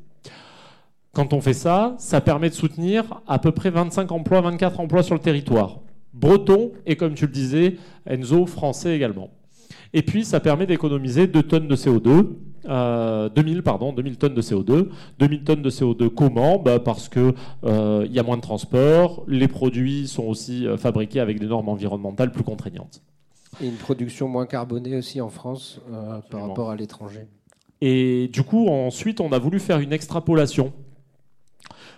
Quand 1.14 1.34
on 1.34 1.42
fait 1.42 1.54
ça, 1.54 1.96
ça 1.98 2.22
permet 2.22 2.50
de 2.50 2.54
soutenir 2.54 3.22
à 3.26 3.40
peu 3.40 3.52
près 3.52 3.72
25 3.72 4.12
emplois, 4.12 4.42
24 4.42 4.80
emplois 4.80 5.02
sur 5.02 5.16
le 5.16 5.22
territoire 5.22 5.80
breton 6.20 6.72
et, 6.86 6.96
comme 6.96 7.14
tu 7.14 7.26
le 7.26 7.32
disais, 7.32 7.78
Enzo, 8.06 8.46
français 8.46 8.96
également. 8.96 9.30
Et 9.94 10.02
puis, 10.02 10.26
ça 10.26 10.40
permet 10.40 10.66
d'économiser 10.66 11.28
2 11.28 11.44
tonnes 11.44 11.68
de 11.68 11.76
CO2, 11.76 12.28
euh, 12.68 13.30
2000, 13.30 13.64
pardon, 13.64 13.94
2000 13.94 14.18
tonnes 14.18 14.34
de 14.34 14.42
CO2. 14.42 14.90
2000 15.20 15.44
tonnes 15.44 15.62
de 15.62 15.70
CO2, 15.70 16.10
comment 16.10 16.60
bah 16.60 16.80
Parce 16.80 17.10
qu'il 17.10 17.34
euh, 17.64 18.08
y 18.10 18.20
a 18.20 18.24
moins 18.24 18.38
de 18.38 18.42
transport, 18.42 19.24
les 19.28 19.48
produits 19.48 20.08
sont 20.08 20.26
aussi 20.26 20.68
euh, 20.68 20.78
fabriqués 20.78 21.20
avec 21.20 21.40
des 21.40 21.48
normes 21.48 21.70
environnementales 21.70 22.32
plus 22.32 22.44
contraignantes. 22.44 23.02
Et 23.62 23.68
une 23.68 23.76
production 23.76 24.28
moins 24.28 24.46
carbonée 24.46 24.98
aussi 24.98 25.22
en 25.22 25.30
France 25.30 25.82
euh, 25.92 26.20
par 26.30 26.48
rapport 26.48 26.70
à 26.70 26.76
l'étranger. 26.76 27.28
Et 27.82 28.30
du 28.34 28.44
coup, 28.44 28.68
ensuite, 28.68 29.22
on 29.22 29.32
a 29.32 29.40
voulu 29.40 29.60
faire 29.60 29.80
une 29.80 29.94
extrapolation 29.94 30.74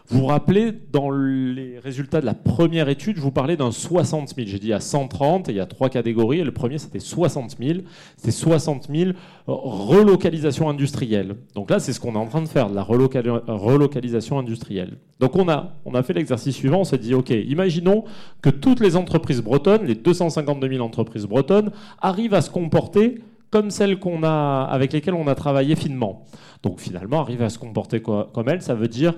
vous 0.10 0.22
vous 0.22 0.26
rappelez, 0.26 0.74
dans 0.92 1.12
les 1.12 1.78
résultats 1.78 2.20
de 2.20 2.26
la 2.26 2.34
première 2.34 2.90
étude, 2.90 3.18
je 3.18 3.22
vous 3.22 3.32
parlais 3.32 3.56
d'un 3.56 3.72
60 3.72 4.34
000. 4.36 4.48
J'ai 4.48 4.58
dit 4.58 4.74
à 4.74 4.80
130, 4.80 5.50
et 5.50 5.52
il 5.52 5.58
y 5.58 5.60
a 5.60 5.68
trois 5.68 5.90
catégories. 5.90 6.40
Et 6.40 6.44
le 6.44 6.52
premier, 6.52 6.80
c'était 6.80 7.00
60 7.00 7.58
000. 7.60 7.80
C'était 8.18 8.32
60 8.32 8.88
000 8.92 9.12
relocalisations 9.46 10.68
industrielles. 10.68 11.36
Donc 11.54 11.70
là, 11.70 11.80
c'est 11.80 11.94
ce 11.94 12.00
qu'on 12.00 12.16
est 12.16 12.18
en 12.18 12.26
train 12.26 12.42
de 12.42 12.48
faire, 12.48 12.72
de 12.72 12.76
la 12.76 12.82
relocalisation 12.82 14.40
industrielle. 14.40 14.98
Donc 15.20 15.36
on 15.36 15.48
a, 15.48 15.74
on 15.86 15.94
a 15.94 16.02
fait 16.02 16.14
l'exercice 16.14 16.56
suivant. 16.56 16.80
On 16.80 16.86
s'est 16.86 16.98
dit, 16.98 17.14
OK, 17.14 17.30
imaginons 17.30 18.04
que 18.42 18.50
toutes 18.50 18.80
les 18.80 18.96
entreprises 18.96 19.44
bretonnes, 19.44 19.86
les 19.86 19.96
252 19.96 20.70
000 20.70 20.84
entreprises 20.84 21.28
bretonnes, 21.28 21.70
arrivent 22.02 22.34
à 22.34 22.42
se 22.42 22.50
comporter 22.50 23.20
comme 23.52 23.70
celles 23.70 24.00
qu'on 24.00 24.24
a, 24.24 24.68
avec 24.72 24.92
lesquelles 24.92 25.14
on 25.14 25.28
a 25.28 25.36
travaillé 25.36 25.76
finement. 25.76 26.26
Donc 26.64 26.80
finalement, 26.80 27.22
arriver 27.22 27.46
à 27.46 27.50
se 27.50 27.60
comporter 27.60 28.02
comme 28.02 28.50
elles, 28.50 28.62
ça 28.62 28.74
veut 28.74 28.88
dire 28.88 29.14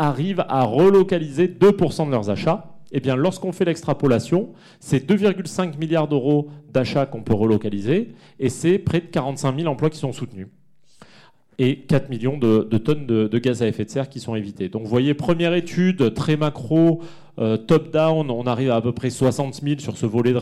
arrivent 0.00 0.44
à 0.48 0.62
relocaliser 0.64 1.46
2% 1.46 2.06
de 2.06 2.10
leurs 2.10 2.30
achats. 2.30 2.78
Eh 2.90 3.00
bien, 3.00 3.14
lorsqu'on 3.14 3.52
fait 3.52 3.66
l'extrapolation, 3.66 4.48
c'est 4.80 5.08
2,5 5.08 5.78
milliards 5.78 6.08
d'euros 6.08 6.48
d'achats 6.72 7.06
qu'on 7.06 7.22
peut 7.22 7.34
relocaliser 7.34 8.14
et 8.40 8.48
c'est 8.48 8.78
près 8.78 9.00
de 9.00 9.06
45 9.06 9.56
000 9.58 9.68
emplois 9.68 9.90
qui 9.90 9.98
sont 9.98 10.12
soutenus 10.12 10.48
et 11.62 11.80
4 11.80 12.08
millions 12.08 12.38
de, 12.38 12.62
tonnes 12.78 13.06
de, 13.06 13.38
gaz 13.38 13.62
à 13.62 13.68
effet 13.68 13.84
de 13.84 13.90
serre 13.90 14.08
qui 14.08 14.18
sont 14.18 14.34
évités. 14.34 14.70
Donc 14.70 14.82
vous 14.82 14.88
voyez, 14.88 15.12
première 15.12 15.52
étude 15.52 16.14
très 16.14 16.38
macro, 16.38 17.02
euh, 17.40 17.56
top-down, 17.56 18.30
on 18.30 18.44
arrive 18.44 18.70
à 18.70 18.76
à 18.76 18.82
peu 18.82 18.92
près 18.92 19.10
60 19.10 19.60
000 19.62 19.78
sur 19.78 19.98
ce 19.98 20.06
volet 20.06 20.32
de 20.32 20.38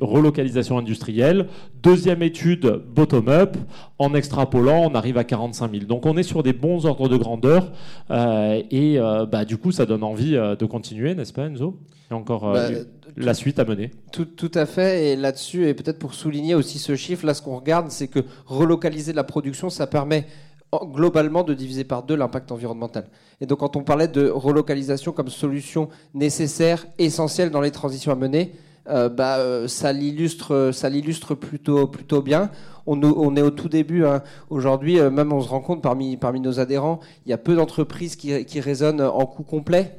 relocalisation 0.00 0.76
industrielle. 0.76 1.46
Deuxième 1.82 2.22
étude, 2.22 2.82
bottom-up, 2.94 3.56
en 3.98 4.14
extrapolant, 4.14 4.90
on 4.90 4.94
arrive 4.94 5.16
à 5.16 5.24
45 5.24 5.70
000. 5.70 5.84
Donc 5.84 6.04
on 6.04 6.16
est 6.18 6.22
sur 6.22 6.42
des 6.42 6.52
bons 6.52 6.84
ordres 6.84 7.08
de 7.08 7.16
grandeur 7.16 7.72
euh, 8.10 8.62
et 8.70 8.98
euh, 8.98 9.24
bah, 9.24 9.46
du 9.46 9.56
coup 9.56 9.72
ça 9.72 9.86
donne 9.86 10.02
envie 10.02 10.32
de 10.32 10.64
continuer, 10.66 11.14
n'est-ce 11.14 11.32
pas 11.32 11.46
Enzo? 11.46 11.78
Il 12.10 12.14
y 12.14 12.16
a 12.16 12.18
encore 12.18 12.52
bah, 12.52 12.68
la 13.16 13.34
suite 13.34 13.58
à 13.58 13.64
mener. 13.64 13.90
Tout, 14.12 14.24
tout 14.24 14.50
à 14.54 14.66
fait, 14.66 15.12
et 15.12 15.16
là-dessus, 15.16 15.66
et 15.66 15.74
peut-être 15.74 15.98
pour 15.98 16.14
souligner 16.14 16.54
aussi 16.54 16.78
ce 16.78 16.96
chiffre, 16.96 17.26
là 17.26 17.34
ce 17.34 17.42
qu'on 17.42 17.56
regarde, 17.56 17.90
c'est 17.90 18.08
que 18.08 18.20
relocaliser 18.46 19.12
la 19.12 19.24
production, 19.24 19.70
ça 19.70 19.86
permet 19.86 20.26
globalement 20.72 21.44
de 21.44 21.54
diviser 21.54 21.84
par 21.84 22.02
deux 22.02 22.16
l'impact 22.16 22.52
environnemental. 22.52 23.08
Et 23.40 23.46
donc 23.46 23.60
quand 23.60 23.76
on 23.76 23.84
parlait 23.84 24.08
de 24.08 24.28
relocalisation 24.28 25.12
comme 25.12 25.28
solution 25.28 25.88
nécessaire, 26.14 26.86
essentielle 26.98 27.50
dans 27.50 27.60
les 27.60 27.70
transitions 27.70 28.12
à 28.12 28.16
mener, 28.16 28.52
euh, 28.88 29.08
bah, 29.08 29.38
euh, 29.38 29.68
ça 29.68 29.92
l'illustre, 29.92 30.70
ça 30.72 30.88
l'illustre 30.88 31.34
plutôt, 31.34 31.86
plutôt 31.86 32.22
bien. 32.22 32.50
On, 32.86 33.36
est 33.36 33.42
au 33.42 33.50
tout 33.50 33.68
début. 33.68 34.06
Hein. 34.06 34.22
Aujourd'hui, 34.48 34.98
euh, 34.98 35.10
même 35.10 35.30
on 35.30 35.42
se 35.42 35.48
rend 35.48 35.60
compte 35.60 35.82
parmi, 35.82 36.16
parmi 36.16 36.40
nos 36.40 36.58
adhérents, 36.58 37.00
il 37.26 37.30
y 37.30 37.34
a 37.34 37.38
peu 37.38 37.54
d'entreprises 37.54 38.16
qui, 38.16 38.46
qui 38.46 38.60
raisonnent 38.60 39.02
en 39.02 39.26
coût 39.26 39.42
complet. 39.42 39.98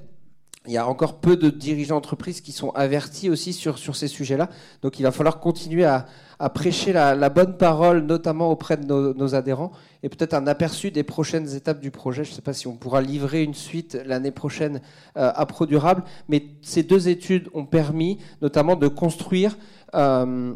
il 0.65 0.73
y 0.73 0.77
a 0.77 0.87
encore 0.87 1.19
peu 1.19 1.37
de 1.37 1.51
dirigeants 1.51 1.95
d'entreprise 1.95 2.41
qui 2.41 2.51
sont 2.51 2.71
avertis 2.71 3.29
aussi 3.29 3.53
sur, 3.53 3.77
sur 3.77 3.95
ces 3.95 4.07
sujets-là. 4.07 4.49
Donc 4.81 4.99
il 4.99 5.03
va 5.03 5.11
falloir 5.11 5.39
continuer 5.39 5.85
à, 5.85 6.07
prêcher 6.47 6.93
la, 6.93 7.29
bonne 7.29 7.57
parole, 7.57 7.99
notamment 7.99 8.49
auprès 8.49 8.77
de 8.77 8.85
nos, 8.85 9.35
adhérents, 9.35 9.73
et 10.03 10.07
peut-être 10.07 10.33
un 10.33 10.47
aperçu 10.47 10.89
des 10.89 11.03
prochaines 11.03 11.53
étapes 11.53 11.81
du 11.81 11.91
projet. 11.91 12.23
Je 12.23 12.29
ne 12.29 12.35
sais 12.35 12.41
pas 12.41 12.53
si 12.53 12.67
on 12.67 12.77
pourra 12.77 13.01
livrer 13.01 13.43
une 13.43 13.53
suite 13.53 13.99
l'année 14.05 14.31
prochaine 14.31 14.79
euh, 15.17 15.31
à 15.35 15.45
ProDurable, 15.45 16.03
mais 16.29 16.45
ces 16.61 16.83
deux 16.83 17.09
études 17.09 17.49
ont 17.53 17.65
permis 17.65 18.19
notamment 18.41 18.77
de 18.77 18.87
construire... 18.87 19.57
Euh, 19.95 20.53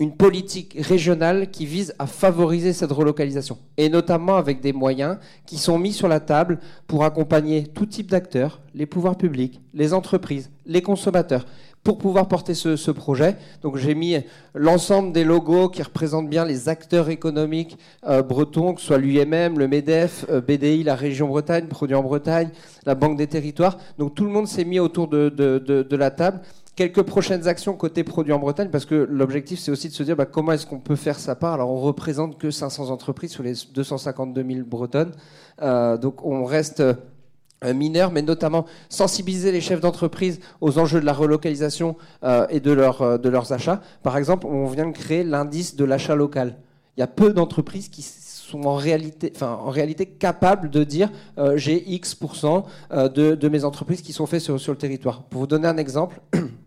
une 0.00 0.16
politique 0.16 0.76
régionale 0.80 1.50
qui 1.50 1.66
vise 1.66 1.94
à 1.98 2.06
favoriser 2.06 2.72
cette 2.72 2.90
relocalisation, 2.90 3.58
et 3.76 3.88
notamment 3.88 4.36
avec 4.36 4.60
des 4.60 4.72
moyens 4.72 5.18
qui 5.46 5.56
sont 5.56 5.78
mis 5.78 5.92
sur 5.92 6.08
la 6.08 6.20
table 6.20 6.58
pour 6.86 7.04
accompagner 7.04 7.64
tout 7.64 7.86
type 7.86 8.10
d'acteurs, 8.10 8.60
les 8.74 8.86
pouvoirs 8.86 9.16
publics, 9.16 9.60
les 9.72 9.94
entreprises, 9.94 10.50
les 10.66 10.82
consommateurs, 10.82 11.46
pour 11.84 11.98
pouvoir 11.98 12.26
porter 12.28 12.54
ce, 12.54 12.90
projet. 12.90 13.36
Donc 13.62 13.76
j'ai 13.76 13.94
mis 13.94 14.16
l'ensemble 14.54 15.12
des 15.12 15.22
logos 15.22 15.68
qui 15.68 15.82
représentent 15.82 16.30
bien 16.30 16.44
les 16.44 16.68
acteurs 16.68 17.10
économiques 17.10 17.76
euh, 18.08 18.22
bretons, 18.22 18.74
que 18.74 18.80
ce 18.80 18.86
soit 18.88 18.98
l'UMM, 18.98 19.58
le 19.58 19.68
MEDEF, 19.68 20.24
euh, 20.30 20.40
BDI, 20.40 20.82
la 20.82 20.94
région 20.94 21.28
Bretagne, 21.28 21.66
Produits 21.66 21.94
en 21.94 22.02
Bretagne, 22.02 22.48
la 22.86 22.94
Banque 22.94 23.18
des 23.18 23.26
Territoires. 23.26 23.78
Donc 23.98 24.14
tout 24.14 24.24
le 24.24 24.30
monde 24.30 24.48
s'est 24.48 24.64
mis 24.64 24.80
autour 24.80 25.08
de, 25.08 25.86
la 25.94 26.10
table 26.10 26.40
quelques 26.76 27.02
prochaines 27.02 27.46
actions 27.46 27.74
côté 27.74 28.02
produits 28.02 28.32
en 28.32 28.40
Bretagne, 28.40 28.68
parce 28.68 28.84
que 28.84 28.94
l'objectif, 29.08 29.60
c'est 29.60 29.70
aussi 29.70 29.88
de 29.88 29.92
se 29.92 30.02
dire 30.02 30.16
bah, 30.16 30.26
comment 30.26 30.52
est-ce 30.52 30.66
qu'on 30.66 30.80
peut 30.80 30.96
faire 30.96 31.20
sa 31.20 31.36
part? 31.36 31.54
Alors, 31.54 31.70
on 31.70 31.80
représente 31.80 32.36
que 32.36 32.50
500 32.50 32.90
entreprises 32.90 33.30
sur 33.30 33.44
les 33.44 33.54
252 33.72 34.44
000 34.44 34.66
bretonnes. 34.66 35.12
Euh, 35.62 35.96
donc, 35.96 36.24
on 36.24 36.44
reste 36.44 36.82
euh, 37.64 37.74
mineur, 37.74 38.10
mais 38.10 38.22
notamment 38.22 38.64
sensibiliser 38.88 39.52
les 39.52 39.60
chefs 39.60 39.80
d'entreprise 39.80 40.40
aux 40.60 40.78
enjeux 40.78 41.00
de 41.00 41.06
la 41.06 41.12
relocalisation 41.12 41.96
euh, 42.24 42.46
et 42.50 42.60
de, 42.60 42.72
leur, 42.72 43.18
de 43.18 43.28
leurs 43.28 43.52
achats. 43.52 43.80
Par 44.02 44.16
exemple, 44.16 44.46
on 44.46 44.66
vient 44.66 44.86
de 44.86 44.92
créer 44.92 45.24
l'indice 45.24 45.76
de 45.76 45.84
l'achat 45.84 46.14
local. 46.14 46.56
Il 46.96 47.00
y 47.00 47.02
a 47.02 47.08
peu 47.08 47.32
d'entreprises 47.32 47.88
qui 47.88 48.02
sont 48.02 48.64
en 48.64 48.74
réalité, 48.74 49.32
en 49.40 49.70
réalité 49.70 50.06
capables 50.06 50.70
de 50.70 50.84
dire 50.84 51.10
j'ai 51.56 51.82
X% 51.90 52.64
de, 52.92 53.34
de, 53.34 53.48
mes 53.48 53.64
entreprises 53.64 54.00
qui 54.00 54.12
sont 54.12 54.26
faites 54.26 54.42
sur, 54.42 54.60
sur 54.60 54.72
le 54.72 54.78
territoire. 54.78 55.24
Pour 55.24 55.40
vous 55.40 55.46
donner 55.48 55.66
un 55.66 55.76
exemple, 55.76 56.20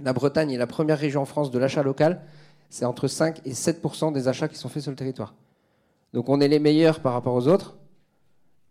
La 0.00 0.12
Bretagne 0.12 0.50
est 0.50 0.58
la 0.58 0.66
première 0.66 0.98
région 0.98 1.22
en 1.22 1.24
France 1.24 1.50
de 1.50 1.58
l'achat 1.58 1.82
local. 1.82 2.20
C'est 2.68 2.84
entre 2.84 3.06
5 3.06 3.40
et 3.44 3.54
7 3.54 3.80
des 4.12 4.28
achats 4.28 4.48
qui 4.48 4.56
sont 4.56 4.68
faits 4.68 4.82
sur 4.82 4.90
le 4.90 4.96
territoire. 4.96 5.34
Donc 6.12 6.28
on 6.28 6.40
est 6.40 6.48
les 6.48 6.58
meilleurs 6.58 7.00
par 7.00 7.12
rapport 7.12 7.34
aux 7.34 7.46
autres, 7.46 7.76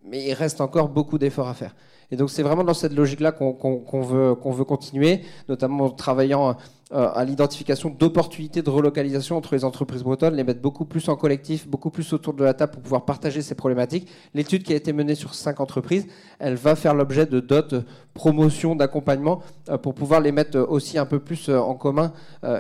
mais 0.06 0.24
il 0.24 0.34
reste 0.34 0.62
encore 0.62 0.90
beaucoup 0.90 1.18
d'efforts 1.18 1.48
à 1.48 1.54
faire. 1.54 1.76
Et 2.12 2.16
donc 2.16 2.30
c'est 2.30 2.44
vraiment 2.44 2.64
dans 2.64 2.76
cette 2.76 2.94
logique-là 2.94 3.32
qu'on 3.32 4.02
veut, 4.02 4.36
veut, 4.36 4.64
continuer, 4.66 5.22
notamment 5.50 5.86
en 5.86 5.90
travaillant 5.90 6.56
euh, 6.94 7.10
à 7.12 7.26
l'identification 7.26 7.90
d'opportunités 7.90 8.62
de 8.62 8.70
relocalisation 8.70 9.36
entre 9.36 9.56
les 9.56 9.66
entreprises 9.66 10.04
bretonnes, 10.04 10.36
les 10.36 10.44
mettre 10.44 10.62
beaucoup 10.62 10.86
plus 10.86 11.10
en 11.10 11.16
collectif, 11.16 11.68
beaucoup 11.68 11.90
plus 11.90 12.14
autour 12.14 12.36
de 12.36 12.44
la 12.44 12.54
table 12.54 12.74
pour 12.74 12.84
pouvoir 12.84 13.06
partager 13.06 13.42
ces 13.42 13.56
problématiques. 13.56 14.08
L'étude 14.36 14.62
qui 14.62 14.74
a 14.74 14.76
été 14.76 14.94
menée 14.94 15.16
sur 15.16 15.34
cinq 15.34 15.60
entreprises, 15.60 16.06
elle 16.38 16.54
va 16.54 16.76
faire 16.76 16.94
l'objet 16.94 17.26
de 17.26 17.40
dots, 17.40 17.80
promotion, 18.14 18.76
d'accompagnement 18.76 19.42
euh, 19.70 19.80
pour 19.80 19.96
pouvoir 19.96 20.22
les 20.22 20.32
mettre 20.32 20.60
aussi 20.60 21.00
un 21.00 21.08
peu 21.08 21.20
plus 21.20 21.50
euh, 21.50 21.58
en 21.58 21.74
commun 21.74 22.14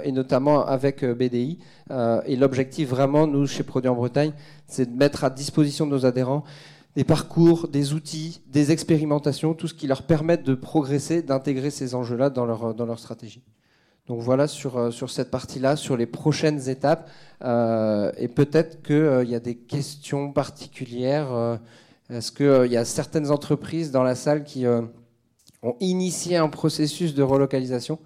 et 0.04 0.12
notamment 0.12 0.66
avec 0.66 1.04
BDI. 1.06 1.60
Et 2.26 2.36
l'objectif 2.38 2.90
vraiment, 2.90 3.28
nous, 3.28 3.46
chez 3.46 3.64
Produits 3.64 3.90
en 3.90 3.96
Bretagne, 3.96 4.32
c'est 4.66 4.92
de 4.92 4.98
mettre 4.98 5.26
à 5.26 5.30
disposition 5.30 5.86
de 5.86 5.92
nos 5.92 6.06
adhérents 6.06 6.44
des 6.96 7.04
parcours, 7.04 7.68
des 7.68 7.94
outils, 7.94 8.42
des 8.48 8.72
expérimentations, 8.72 9.54
tout 9.54 9.68
ce 9.68 9.74
qui 9.74 9.88
leur 9.88 10.04
permette 10.04 10.44
de 10.44 10.54
progresser, 10.54 11.24
d'intégrer 11.24 11.72
ces 11.72 11.96
enjeux-là 11.96 12.30
dans 12.30 12.46
leur, 12.46 12.76
dans 12.76 12.86
leur 12.86 13.00
stratégie. 13.00 13.44
Donc 14.08 14.20
voilà 14.20 14.48
sur, 14.48 14.78
euh, 14.78 14.92
sur 14.92 15.10
cette 15.10 15.32
partie-là, 15.32 15.78
sur 15.78 15.96
les 15.96 16.06
prochaines 16.06 16.70
étapes. 16.70 17.10
Euh, 17.44 18.12
et 18.18 18.28
peut-être 18.28 18.84
qu'il 18.84 18.96
euh, 18.96 19.24
y 19.24 19.34
a 19.34 19.40
des 19.40 19.56
questions 19.56 20.32
particulières. 20.34 21.60
Est-ce 22.10 22.32
qu'il 22.32 22.72
y 22.72 22.78
a 22.78 22.86
certaines 22.86 23.32
entreprises 23.32 23.92
dans 23.92 24.04
la 24.04 24.16
salle 24.16 24.44
qui 24.44 24.66
ont 24.68 25.78
initié 25.80 26.36
un 26.38 26.50
processus 26.50 27.16
de 27.16 27.24
relocalisation? 27.24 27.98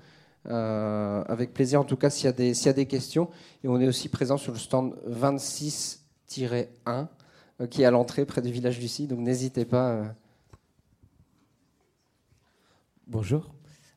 Avec 0.45 1.53
plaisir, 1.53 1.81
en 1.81 1.83
tout 1.83 1.97
cas, 1.97 2.09
s'il 2.09 2.25
y, 2.25 2.29
a 2.29 2.31
des, 2.31 2.65
y 2.65 2.69
a 2.69 2.73
des 2.73 2.85
questions. 2.85 3.27
Et 3.63 3.67
on 3.67 3.81
est 3.81 3.87
aussi 3.87 4.07
présent 4.07 4.37
sur 4.37 4.53
le 4.53 4.59
stand 4.59 4.95
26-1 5.09 7.07
qui 7.69 7.81
est 7.81 7.85
à 7.85 7.91
l'entrée 7.91 8.25
près 8.25 8.41
du 8.41 8.51
village 8.51 8.79
Lucie. 8.79 9.07
Donc 9.07 9.19
n'hésitez 9.19 9.65
pas. 9.65 10.15
Bonjour. 13.07 13.53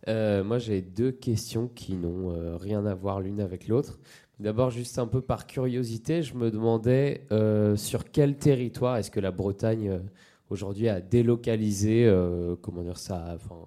Euh, 0.09 0.45
moi, 0.45 0.59
j'ai 0.59 0.81
deux 0.81 1.13
questions 1.13 1.69
qui 1.69 1.95
n'ont 1.95 2.33
euh, 2.33 2.57
rien 2.57 2.87
à 2.87 2.95
voir 2.95 3.21
l'une 3.21 3.41
avec 3.41 3.69
l'autre. 3.69 3.99
D'abord, 4.39 4.71
juste 4.71 4.99
un 4.99 5.07
peu 5.07 5.21
par 5.21 5.47
curiosité, 5.47 6.23
je 6.23 6.35
me 6.35 6.51
demandais 6.51 7.27
euh, 7.31 7.77
sur 7.77 8.11
quel 8.11 8.37
territoire 8.37 8.97
est-ce 8.97 9.11
que 9.11 9.21
la 9.21 9.33
Bretagne 9.33 10.01
aujourd'hui 10.49 10.89
a 10.89 11.01
délocalisé, 11.01 12.11
comment 12.63 12.83
dire 12.83 12.99
ça, 12.99 13.33
enfin, 13.35 13.67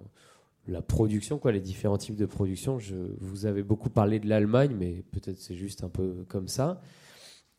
la 0.66 0.82
production, 0.82 1.38
quoi, 1.38 1.52
les 1.52 1.60
différents 1.60 1.98
types 1.98 2.16
de 2.16 2.26
production? 2.26 2.78
Je, 2.78 2.96
vous 3.20 3.46
avez 3.46 3.62
beaucoup 3.62 3.88
parlé 3.88 4.18
de 4.18 4.28
l'Allemagne, 4.28 4.74
mais 4.76 5.04
peut-être 5.12 5.38
c'est 5.38 5.54
juste 5.54 5.84
un 5.84 5.88
peu 5.88 6.24
comme 6.28 6.48
ça. 6.48 6.80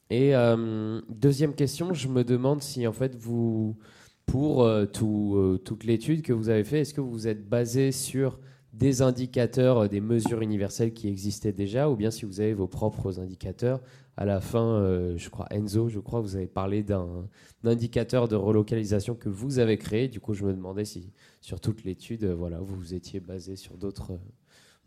Et 0.10 0.34
deuxième 1.10 1.56
question, 1.56 1.94
je 1.94 2.08
me 2.08 2.24
demande 2.24 2.62
si 2.62 2.86
en 2.86 2.94
fait 2.94 3.16
vous, 3.16 3.76
pour 4.26 4.70
tout, 4.94 5.60
toute 5.66 5.84
l'étude 5.84 6.22
que 6.22 6.32
vous 6.32 6.50
avez 6.50 6.64
fait, 6.64 6.82
est-ce 6.82 6.94
que 6.94 7.02
vous 7.02 7.28
êtes 7.28 7.50
basé 7.50 7.92
sur 7.92 8.40
des 8.76 9.02
indicateurs, 9.02 9.78
euh, 9.78 9.88
des 9.88 10.02
mesures 10.02 10.42
universelles 10.42 10.94
qui 10.94 11.08
existaient 11.08 11.54
déjà, 11.54 11.90
ou 11.90 11.96
bien 11.96 12.12
si 12.12 12.26
vous 12.26 12.42
avez 12.42 12.54
vos 12.54 12.68
propres 12.68 13.20
indicateurs? 13.20 13.82
À 14.18 14.26
la 14.26 14.42
fin, 14.42 14.66
euh, 14.66 15.18
je 15.18 15.30
crois, 15.30 15.48
Enzo, 15.52 15.90
je 15.90 16.00
crois, 16.00 16.22
vous 16.22 16.36
avez 16.36 16.48
parlé 16.48 16.84
d'un 16.84 17.28
indicateur 17.64 18.28
de 18.28 18.36
relocalisation 18.36 19.16
que 19.16 19.30
vous 19.30 19.60
avez 19.60 19.78
créé. 19.78 20.08
Du 20.08 20.20
coup, 20.20 20.34
je 20.34 20.46
me 20.46 20.54
demandais 20.54 20.86
si, 20.86 21.12
sur 21.42 21.60
toute 21.60 21.84
l'étude, 21.84 22.24
euh, 22.24 22.36
voilà, 22.36 22.60
vous 22.60 22.76
vous 22.76 22.94
étiez 22.94 23.20
basé 23.20 23.56
sur 23.56 23.78
d'autres 23.78 24.20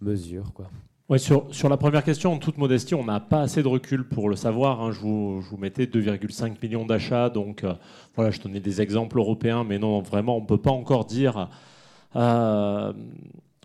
mesures. 0.01 0.53
Quoi. 0.53 0.71
Sur, 1.17 1.69
la 1.71 1.79
première 1.79 2.05
question, 2.05 2.35
en 2.35 2.39
toute 2.39 2.59
modestie, 2.59 2.95
on 2.95 3.05
n'a 3.05 3.19
pas 3.19 3.41
assez 3.41 3.63
de 3.63 3.69
recul 3.69 4.07
pour 4.07 4.29
le 4.29 4.37
savoir. 4.37 4.83
Hein. 4.83 4.93
Je, 4.93 5.01
vous, 5.01 5.57
mettais 5.59 5.87
2,5 5.87 6.57
millions 6.63 6.85
d'achats, 6.85 7.31
donc 7.31 7.65
voilà, 8.15 8.31
je 8.31 8.41
donnais 8.41 8.61
des 8.61 8.83
exemples 8.83 9.19
européens, 9.19 9.65
mais 9.65 9.79
non, 9.79 10.03
vraiment, 10.03 10.37
on 10.37 10.43
ne 10.43 10.47
peut 10.47 10.59
pas 10.59 10.71
encore 10.71 11.07
dire 11.07 11.49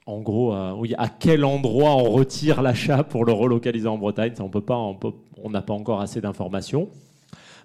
en 0.05 0.21
gros, 0.21 0.53
euh, 0.53 0.73
oui, 0.73 0.93
à 0.97 1.07
quel 1.07 1.45
endroit 1.45 1.95
on 1.95 2.11
retire 2.11 2.61
l'achat 2.61 3.03
pour 3.03 3.25
le 3.25 3.31
relocaliser 3.31 3.87
en 3.87 3.97
Bretagne. 3.97 4.33
On 4.39 4.49
peut 4.49 4.61
pas, 4.61 4.75
on 4.75 5.49
n'a 5.49 5.61
pas 5.61 5.73
encore 5.73 6.01
assez 6.01 6.19
d'informations. 6.19 6.89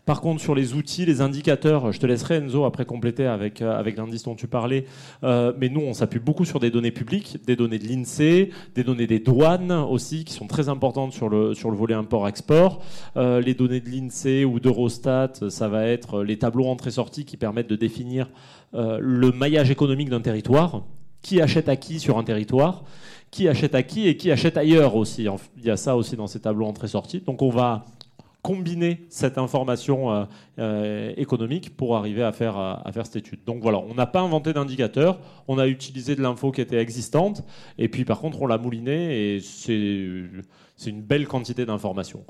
Par 0.09 0.23
contre, 0.23 0.40
sur 0.40 0.55
les 0.55 0.73
outils, 0.73 1.05
les 1.05 1.21
indicateurs, 1.21 1.92
je 1.92 2.01
te 2.01 2.07
laisserai 2.07 2.37
Enzo 2.37 2.64
après 2.64 2.87
compléter 2.87 3.27
avec, 3.27 3.61
euh, 3.61 3.83
l'indice 3.94 4.23
dont 4.23 4.35
tu 4.35 4.47
parlais. 4.47 4.87
Euh, 5.23 5.53
mais 5.59 5.68
nous, 5.68 5.83
on 5.83 5.92
s'appuie 5.92 6.18
beaucoup 6.18 6.47
sur 6.47 6.61
des 6.61 6.71
données 6.71 6.92
publiques, 6.92 7.37
des 7.47 7.57
données 7.57 7.79
de 7.79 7.87
l'INSEE, 7.87 8.49
des 8.75 8.85
données 8.85 9.07
des 9.07 9.18
douanes 9.18 9.71
aussi, 9.71 10.25
qui 10.25 10.33
sont 10.33 10.47
très 10.47 10.71
importantes 10.71 11.12
sur 11.12 11.29
le, 11.29 11.53
volet 11.77 11.92
import-export. 11.92 12.81
les 13.16 13.53
données 13.53 13.81
de 13.81 13.90
l'INSEE 13.90 14.47
ou 14.47 14.61
d'Eurostat, 14.61 15.51
ça 15.51 15.68
va 15.68 15.85
être 15.85 16.23
les 16.23 16.38
tableaux 16.38 16.68
entrée-sortie 16.68 17.27
qui 17.27 17.37
permettent 17.37 17.68
de 17.68 17.77
définir 17.77 18.31
le 18.73 19.31
maillage 19.33 19.71
économique 19.71 20.09
d'un 20.09 20.23
territoire 20.23 20.85
qui 21.21 21.42
achète 21.42 21.68
à 21.68 21.77
qui 21.77 22.01
sur 22.01 22.16
un 22.16 22.25
territoire, 22.25 22.85
qui 23.31 23.47
achète 23.47 23.75
à 23.75 23.83
qui 23.83 24.09
et 24.09 24.16
qui 24.16 24.31
achète 24.31 24.57
ailleurs 24.57 24.97
aussi. 24.97 25.27
Il 25.59 25.66
y 25.66 25.71
a 25.71 25.77
ça 25.77 25.97
aussi 25.97 26.16
dans 26.16 26.27
ces 26.27 26.40
tableaux 26.40 26.64
entrée-sortie. 26.64 27.21
Donc 27.21 27.42
on 27.42 27.51
va 27.51 27.85
combiner 28.42 29.07
cette 29.09 29.38
information 29.38 30.12
euh, 30.12 30.24
euh, 30.59 31.12
économique 31.16 31.77
pour 31.77 31.96
arriver 31.96 32.22
à 32.22 32.33
faire, 32.33 32.57
à 32.57 32.90
faire 32.92 33.07
cette 33.07 33.16
étude. 33.16 33.40
Donc 33.44 33.62
voilà, 33.62 33.79
on 33.79 33.94
n'a 33.94 34.07
pas 34.07 34.20
inventé 34.20 34.53
d'indicateur, 34.53 35.18
on 35.48 35.59
a 35.59 35.66
utilisé 35.66 36.14
de 36.14 36.22
l'info 36.22 36.53
qui 36.53 36.61
était 36.61 36.79
existante, 36.79 37.44
et 37.79 37.88
puis 37.88 38.05
par 38.05 38.20
contre 38.20 38.40
on 38.42 38.46
l'a 38.46 38.59
mouliné, 38.59 39.35
et 39.35 39.40
c'est 39.40 40.90
une 40.90 41.03
belle 41.03 41.27
quantité 41.27 41.66
d'informations. 41.66 42.24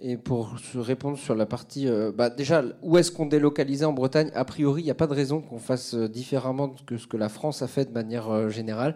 Et 0.00 0.16
pour 0.16 0.60
se 0.60 0.78
répondre 0.78 1.18
sur 1.18 1.34
la 1.34 1.44
partie, 1.44 1.88
euh, 1.88 2.12
bah 2.14 2.30
déjà, 2.30 2.62
où 2.82 2.98
est-ce 2.98 3.10
qu'on 3.10 3.26
délocalisait 3.26 3.84
en 3.84 3.92
Bretagne? 3.92 4.30
A 4.32 4.44
priori, 4.44 4.82
il 4.82 4.84
n'y 4.84 4.92
a 4.92 4.94
pas 4.94 5.08
de 5.08 5.14
raison 5.14 5.40
qu'on 5.40 5.58
fasse 5.58 5.94
euh, 5.94 6.08
différemment 6.08 6.72
que 6.86 6.96
ce 6.98 7.08
que 7.08 7.16
la 7.16 7.28
France 7.28 7.62
a 7.62 7.66
fait 7.66 7.86
de 7.86 7.92
manière 7.92 8.30
euh, 8.30 8.48
générale. 8.48 8.94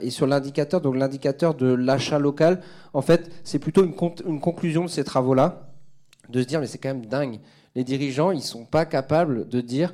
et 0.00 0.10
sur 0.10 0.26
l'indicateur, 0.28 0.80
donc 0.80 0.96
l'indicateur 0.96 1.54
de 1.54 1.66
l'achat 1.66 2.20
local, 2.20 2.60
en 2.92 3.02
fait, 3.02 3.30
c'est 3.42 3.58
plutôt 3.58 3.84
une, 3.84 3.94
une, 4.26 4.40
conclusion 4.40 4.84
de 4.84 4.90
ces 4.90 5.02
travaux-là, 5.02 5.70
de 6.28 6.40
se 6.40 6.46
dire, 6.46 6.60
mais 6.60 6.66
c'est 6.66 6.78
quand 6.78 6.94
même 6.94 7.06
dingue. 7.06 7.40
Les 7.74 7.82
dirigeants, 7.82 8.30
ils 8.30 8.42
sont 8.42 8.64
pas 8.64 8.86
capables 8.86 9.48
de 9.48 9.60
dire 9.60 9.92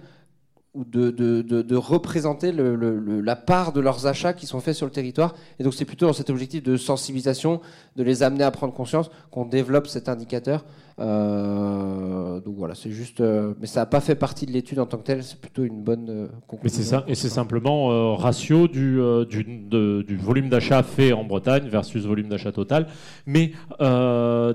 ou 0.75 0.85
de, 0.85 1.11
de, 1.11 1.43
de, 1.43 1.77
représenter 1.77 2.51
la 2.51 3.37
part 3.37 3.73
de 3.73 3.81
leurs 3.81 4.07
achats 4.07 4.33
qui 4.33 4.47
sont 4.47 4.61
faits 4.61 4.75
sur 4.75 4.87
le 4.87 4.93
territoire. 4.93 5.35
Et 5.59 5.65
donc 5.65 5.75
c'est 5.75 5.85
plutôt 5.85 6.07
dans 6.07 6.15
cet 6.15 6.31
objectif 6.31 6.63
de 6.63 6.79
sensibilisation, 6.79 7.61
de 7.97 8.03
les 8.03 8.23
amener 8.23 8.45
à 8.45 8.51
prendre 8.51 8.73
conscience 8.73 9.11
qu'on 9.31 9.45
développe 9.45 9.87
cet 9.87 10.09
indicateur. 10.09 10.65
Euh, 10.99 12.41
donc 12.41 12.55
voilà, 12.57 12.75
c'est 12.75 12.91
juste. 12.91 13.21
mais 13.21 13.67
ça 13.67 13.81
n'a 13.81 13.87
pas 13.87 14.01
fait 14.01 14.15
partie 14.15 14.47
de 14.47 14.53
l'étude 14.53 14.79
en 14.79 14.87
tant 14.87 14.97
que 14.97 15.05
telle. 15.05 15.23
C'est 15.23 15.39
plutôt 15.39 15.65
une 15.65 15.83
bonne 15.83 16.31
conclusion. 16.47 16.81
Mais 16.81 17.05
c'est 17.07 17.11
et 17.13 17.15
c'est 17.15 17.29
simplement 17.29 18.17
ratio 18.17 18.67
du, 18.67 18.99
du, 19.29 19.45
du 19.45 20.17
volume 20.17 20.49
d'achat 20.49 20.83
fait 20.83 21.13
en 21.13 21.25
Bretagne 21.25 21.69
versus 21.69 22.07
volume 22.07 22.31
d'achat 22.31 22.53
total. 22.53 22.87
Mais 23.27 23.53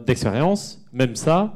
d'expérience, 0.05 0.83
même 0.93 1.15
ça, 1.15 1.53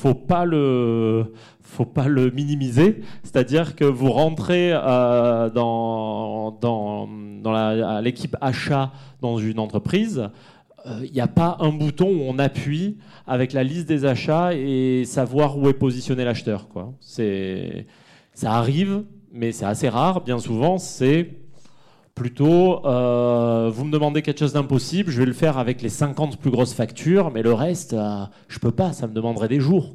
faut 0.00 0.14
pas 0.14 0.46
le 0.46 1.32
faut 1.70 1.86
pas 1.86 2.08
le 2.08 2.30
minimiser. 2.30 3.00
C'est-à-dire 3.22 3.76
que 3.76 3.84
vous 3.84 4.10
rentrez 4.10 4.72
euh, 4.72 5.48
dans, 5.50 7.08
l'équipe 8.02 8.36
achat 8.40 8.92
dans 9.20 9.38
une 9.38 9.58
entreprise, 9.58 10.28
il 10.84 10.90
euh, 10.90 11.06
n'y 11.12 11.20
a 11.20 11.28
pas 11.28 11.58
un 11.60 11.70
bouton 11.70 12.08
où 12.08 12.22
on 12.22 12.38
appuie 12.38 12.96
avec 13.26 13.52
la 13.52 13.62
liste 13.62 13.86
des 13.86 14.04
achats 14.04 14.54
et 14.54 15.04
savoir 15.04 15.58
où 15.58 15.68
est 15.68 15.74
positionné 15.74 16.24
l'acheteur. 16.24 16.66
Ça 17.00 18.52
arrive, 18.52 19.04
mais 19.32 19.52
c'est 19.52 19.66
assez 19.66 19.88
rare. 19.88 20.22
Bien 20.22 20.38
souvent, 20.38 20.78
c'est 20.78 21.30
plutôt 22.14 22.84
euh, 22.84 23.70
vous 23.72 23.84
me 23.84 23.92
demandez 23.92 24.22
quelque 24.22 24.40
chose 24.40 24.52
d'impossible, 24.52 25.10
je 25.10 25.20
vais 25.20 25.26
le 25.26 25.32
faire 25.32 25.56
avec 25.58 25.80
les 25.80 25.88
50 25.88 26.38
plus 26.38 26.50
grosses 26.50 26.74
factures, 26.74 27.30
mais 27.30 27.42
le 27.42 27.54
reste, 27.54 27.94
je 28.48 28.58
peux 28.58 28.72
pas, 28.72 28.92
ça 28.92 29.06
me 29.06 29.14
demanderait 29.14 29.48
des 29.48 29.60
jours. 29.60 29.94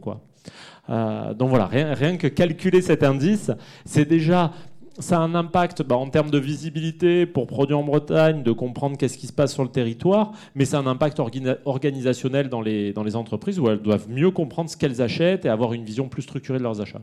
Euh, 0.90 1.34
donc 1.34 1.50
voilà, 1.50 1.66
rien, 1.66 2.18
que 2.18 2.28
calculer 2.28 2.82
cet 2.82 3.04
indice, 3.04 3.52
c'est 3.86 4.06
déjà 4.06 4.52
ça 4.98 5.18
a 5.18 5.22
un 5.22 5.36
impact 5.36 5.84
bah, 5.84 5.98
en 5.98 6.10
termes 6.10 6.32
de 6.32 6.38
visibilité 6.38 7.26
pour 7.26 7.48
produire 7.48 7.80
en 7.80 7.84
Bretagne, 7.84 8.44
de 8.44 8.52
comprendre 8.52 8.98
qu'est-ce 8.98 9.18
qui 9.18 9.28
se 9.28 9.34
passe 9.34 9.54
sur 9.54 9.64
le 9.64 9.70
territoire, 9.70 10.32
mais 10.56 10.64
c'est 10.66 10.78
un 10.78 10.88
impact 10.88 11.20
organisationnel 11.66 12.48
dans 12.48 12.62
les, 12.62 12.94
dans 12.94 13.04
les 13.04 13.16
entreprises 13.18 13.60
où 13.60 13.68
elles 13.68 13.82
doivent 13.82 14.10
mieux 14.10 14.32
comprendre 14.32 14.70
ce 14.70 14.78
qu'elles 14.78 15.02
achètent 15.02 15.46
et 15.46 15.50
avoir 15.50 15.74
une 15.74 15.84
vision 15.84 16.08
plus 16.08 16.22
structurée 16.22 16.60
de 16.60 16.64
leurs 16.64 16.80
achats. 16.80 17.02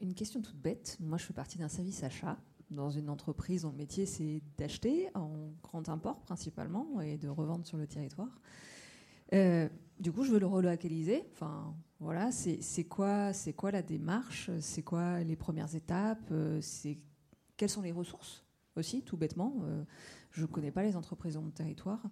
Une 0.00 0.14
question 0.14 0.40
toute 0.40 0.56
bête. 0.56 0.96
Moi, 1.00 1.18
je 1.18 1.24
fais 1.24 1.32
partie 1.32 1.58
d'un 1.58 1.68
service 1.68 2.02
achat 2.04 2.36
dans 2.70 2.90
une 2.90 3.08
entreprise 3.08 3.62
dont 3.62 3.70
le 3.70 3.76
métier 3.76 4.06
c'est 4.06 4.42
d'acheter 4.58 5.08
en 5.14 5.52
grand 5.62 5.88
import 5.88 6.20
principalement 6.20 7.00
et 7.00 7.16
de 7.16 7.28
revendre 7.28 7.66
sur 7.66 7.76
le 7.76 7.86
territoire. 7.86 8.40
Euh, 9.32 9.68
du 9.98 10.12
coup, 10.12 10.24
je 10.24 10.32
veux 10.32 10.38
le 10.38 10.46
relocaliser. 10.46 11.24
Enfin, 11.32 11.74
voilà, 12.00 12.30
c'est 12.32 12.84
quoi, 12.84 13.32
c'est 13.32 13.52
quoi 13.52 13.70
la 13.70 13.82
démarche? 13.82 14.50
C'est 14.60 14.82
quoi 14.82 15.20
les 15.20 15.36
premières 15.36 15.74
étapes? 15.74 16.28
Euh, 16.30 16.60
C'est 16.60 16.98
quelles 17.56 17.70
sont 17.70 17.82
les 17.82 17.92
ressources 17.92 18.44
aussi, 18.76 19.02
tout 19.02 19.16
bêtement? 19.16 19.54
Euh, 19.62 19.84
je 20.30 20.42
ne 20.42 20.46
connais 20.46 20.70
pas 20.70 20.82
les 20.82 20.96
entreprises 20.96 21.34
dans 21.34 21.42
mon 21.42 21.50
territoire. 21.50 22.02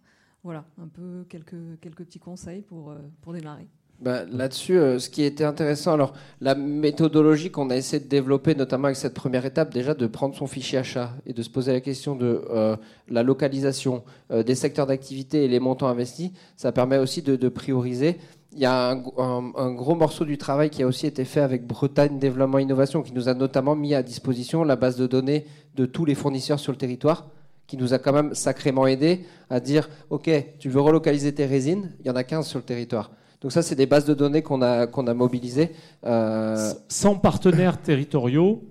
Voilà, 0.42 0.64
un 0.78 0.88
peu 0.88 1.24
quelques, 1.28 1.78
quelques 1.80 2.04
petits 2.04 2.18
conseils 2.18 2.62
pour, 2.62 2.94
pour 3.20 3.32
démarrer. 3.32 3.68
Bah, 4.02 4.24
là-dessus, 4.28 4.80
euh, 4.80 4.98
ce 4.98 5.08
qui 5.08 5.22
était 5.22 5.44
intéressant, 5.44 5.92
alors 5.92 6.12
la 6.40 6.56
méthodologie 6.56 7.52
qu'on 7.52 7.70
a 7.70 7.76
essayé 7.76 8.02
de 8.02 8.08
développer, 8.08 8.56
notamment 8.56 8.86
avec 8.86 8.96
cette 8.96 9.14
première 9.14 9.46
étape, 9.46 9.72
déjà 9.72 9.94
de 9.94 10.08
prendre 10.08 10.34
son 10.34 10.48
fichier 10.48 10.78
achat 10.78 11.12
et 11.24 11.32
de 11.32 11.40
se 11.40 11.48
poser 11.48 11.72
la 11.72 11.80
question 11.80 12.16
de 12.16 12.42
euh, 12.50 12.76
la 13.08 13.22
localisation 13.22 14.02
euh, 14.32 14.42
des 14.42 14.56
secteurs 14.56 14.88
d'activité 14.88 15.44
et 15.44 15.48
les 15.48 15.60
montants 15.60 15.86
investis, 15.86 16.32
ça 16.56 16.72
permet 16.72 16.98
aussi 16.98 17.22
de, 17.22 17.48
prioriser. 17.48 18.18
Il 18.52 18.58
y 18.58 18.64
a 18.64 18.90
un, 18.90 19.72
gros 19.72 19.94
morceau 19.94 20.24
du 20.24 20.36
travail 20.36 20.68
qui 20.68 20.82
a 20.82 20.86
aussi 20.88 21.06
été 21.06 21.24
fait 21.24 21.40
avec 21.40 21.64
Bretagne 21.64 22.18
Développement 22.18 22.58
Innovation, 22.58 23.02
qui 23.02 23.12
nous 23.12 23.28
a 23.28 23.34
notamment 23.34 23.76
mis 23.76 23.94
à 23.94 24.02
disposition 24.02 24.64
la 24.64 24.74
base 24.74 24.96
de 24.96 25.06
données 25.06 25.46
de 25.76 25.86
tous 25.86 26.04
les 26.04 26.16
fournisseurs 26.16 26.58
sur 26.58 26.72
le 26.72 26.78
territoire 26.78 27.28
qui 27.68 27.76
nous 27.76 27.94
a 27.94 27.98
quand 27.98 28.12
même 28.12 28.34
sacrément 28.34 28.88
aidé 28.88 29.24
à 29.48 29.60
dire, 29.60 29.88
OK, 30.10 30.28
tu 30.58 30.68
veux 30.68 30.80
relocaliser 30.80 31.32
tes 31.32 31.46
résines, 31.46 31.92
il 32.00 32.06
y 32.08 32.10
en 32.10 32.16
a 32.16 32.24
15 32.24 32.46
sur 32.46 32.58
le 32.58 32.64
territoire. 32.64 33.12
Donc 33.42 33.50
ça, 33.50 33.62
c'est 33.62 33.74
des 33.74 33.86
bases 33.86 34.04
de 34.04 34.14
données 34.14 34.42
qu'on 34.42 34.62
a, 34.62 35.14
mobilisées. 35.14 35.70
Euh, 36.06 36.72
sans 36.88 37.16
partenaires 37.16 37.82
territoriaux, 37.82 38.62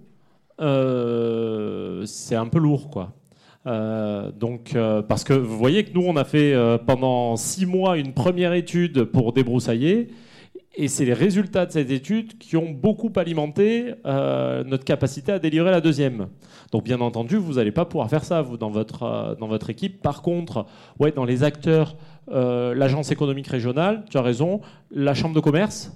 euh, 0.62 2.06
c'est 2.06 2.36
un 2.36 2.48
peu 2.48 2.60
lourd, 2.60 2.90
quoi. 2.90 3.12
Euh, 3.68 4.32
donc, 4.32 4.76
parce 5.08 5.24
que 5.26 5.34
vous 5.34 5.58
voyez 5.58 5.84
que 5.84 5.94
nous, 5.94 6.06
on 6.06 6.16
a 6.16 6.24
fait 6.24 6.56
pendant 6.88 7.36
six 7.36 7.66
mois 7.66 7.98
une 7.98 8.14
première 8.14 8.54
étude 8.54 9.04
pour 9.04 9.34
débroussailler, 9.34 10.08
et 10.74 10.88
c'est 10.88 11.04
les 11.04 11.14
résultats 11.14 11.66
de 11.66 11.72
cette 11.74 11.92
étude 11.92 12.38
qui 12.38 12.56
ont 12.56 12.72
beaucoup 12.72 13.12
alimenté 13.18 13.94
notre 14.06 14.86
capacité 14.86 15.34
à 15.34 15.40
délivrer 15.40 15.70
la 15.70 15.82
deuxième. 15.82 16.28
Donc, 16.72 16.86
bien 16.86 17.02
entendu, 17.02 17.36
vous 17.36 17.56
n'allez 17.56 17.74
pas 17.74 17.84
pouvoir 17.84 18.10
faire 18.10 18.24
ça 18.24 18.42
vous 18.42 18.56
dans 18.56 18.70
votre 18.70 19.36
dans 19.38 19.48
votre 19.48 19.70
équipe. 19.70 20.02
Par 20.02 20.22
contre, 20.22 20.66
ouais, 20.98 21.12
dans 21.12 21.26
les 21.26 21.44
acteurs 21.44 21.98
euh, 22.30 22.76
l'agence 22.76 23.12
économique 23.12 23.48
régionale, 23.48 24.06
tu 24.10 24.18
as 24.18 24.22
raison, 24.22 24.62
la 24.92 25.14
chambre 25.14 25.36
de 25.36 25.40
commerce, 25.40 25.92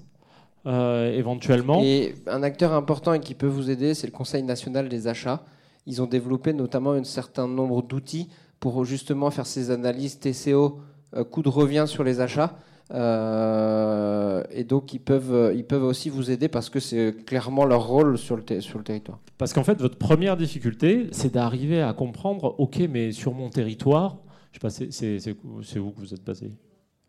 euh, 0.65 1.13
éventuellement. 1.13 1.81
Et 1.83 2.15
un 2.27 2.43
acteur 2.43 2.73
important 2.73 3.13
et 3.13 3.19
qui 3.19 3.35
peut 3.35 3.47
vous 3.47 3.69
aider, 3.69 3.93
c'est 3.93 4.07
le 4.07 4.11
Conseil 4.11 4.43
national 4.43 4.89
des 4.89 5.07
achats. 5.07 5.43
Ils 5.85 6.01
ont 6.01 6.07
développé 6.07 6.53
notamment 6.53 6.93
un 6.93 7.03
certain 7.03 7.47
nombre 7.47 7.83
d'outils 7.83 8.27
pour 8.59 8.83
justement 8.85 9.29
faire 9.29 9.45
ces 9.45 9.69
analyses 9.69 10.19
TCO, 10.19 10.79
euh, 11.15 11.23
coût 11.23 11.43
de 11.43 11.49
revient 11.49 11.85
sur 11.87 12.03
les 12.03 12.19
achats. 12.19 12.55
et 12.91 14.63
donc 14.63 14.93
ils 14.93 14.99
peuvent, 14.99 15.53
ils 15.55 15.65
peuvent 15.65 15.83
aussi 15.83 16.09
vous 16.09 16.31
aider 16.31 16.47
parce 16.47 16.69
que 16.69 16.79
c'est 16.79 17.15
clairement 17.25 17.65
leur 17.65 17.87
rôle 17.87 18.17
sur 18.17 18.35
le, 18.35 18.61
sur 18.61 18.79
le 18.79 18.83
territoire. 18.83 19.19
Parce 19.37 19.53
qu'en 19.53 19.63
fait, 19.63 19.79
votre 19.79 19.97
première 19.97 20.37
difficulté, 20.37 21.07
c'est 21.11 21.33
d'arriver 21.33 21.81
à 21.81 21.93
comprendre, 21.93 22.55
ok, 22.57 22.79
mais 22.89 23.11
sur 23.11 23.33
mon 23.33 23.49
territoire, 23.49 24.17
je 24.55 24.59
sais 24.69 25.33
pas, 25.33 25.63
c'est 25.63 25.79
où 25.79 25.91
que 25.91 25.99
vous 25.99 26.13
êtes 26.13 26.23
basé? 26.23 26.51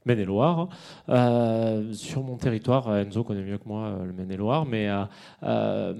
Maine-et-Loire. 0.04 0.58
Hein. 0.60 0.68
Euh, 1.08 1.92
sur 1.92 2.22
mon 2.22 2.36
territoire, 2.36 2.96
Enzo 2.96 3.24
connaît 3.24 3.42
mieux 3.42 3.58
que 3.58 3.68
moi 3.68 3.86
euh, 3.86 4.04
le 4.04 4.12
Maine-et-Loire, 4.12 4.64
mais 4.66 4.88
euh, 5.42 5.94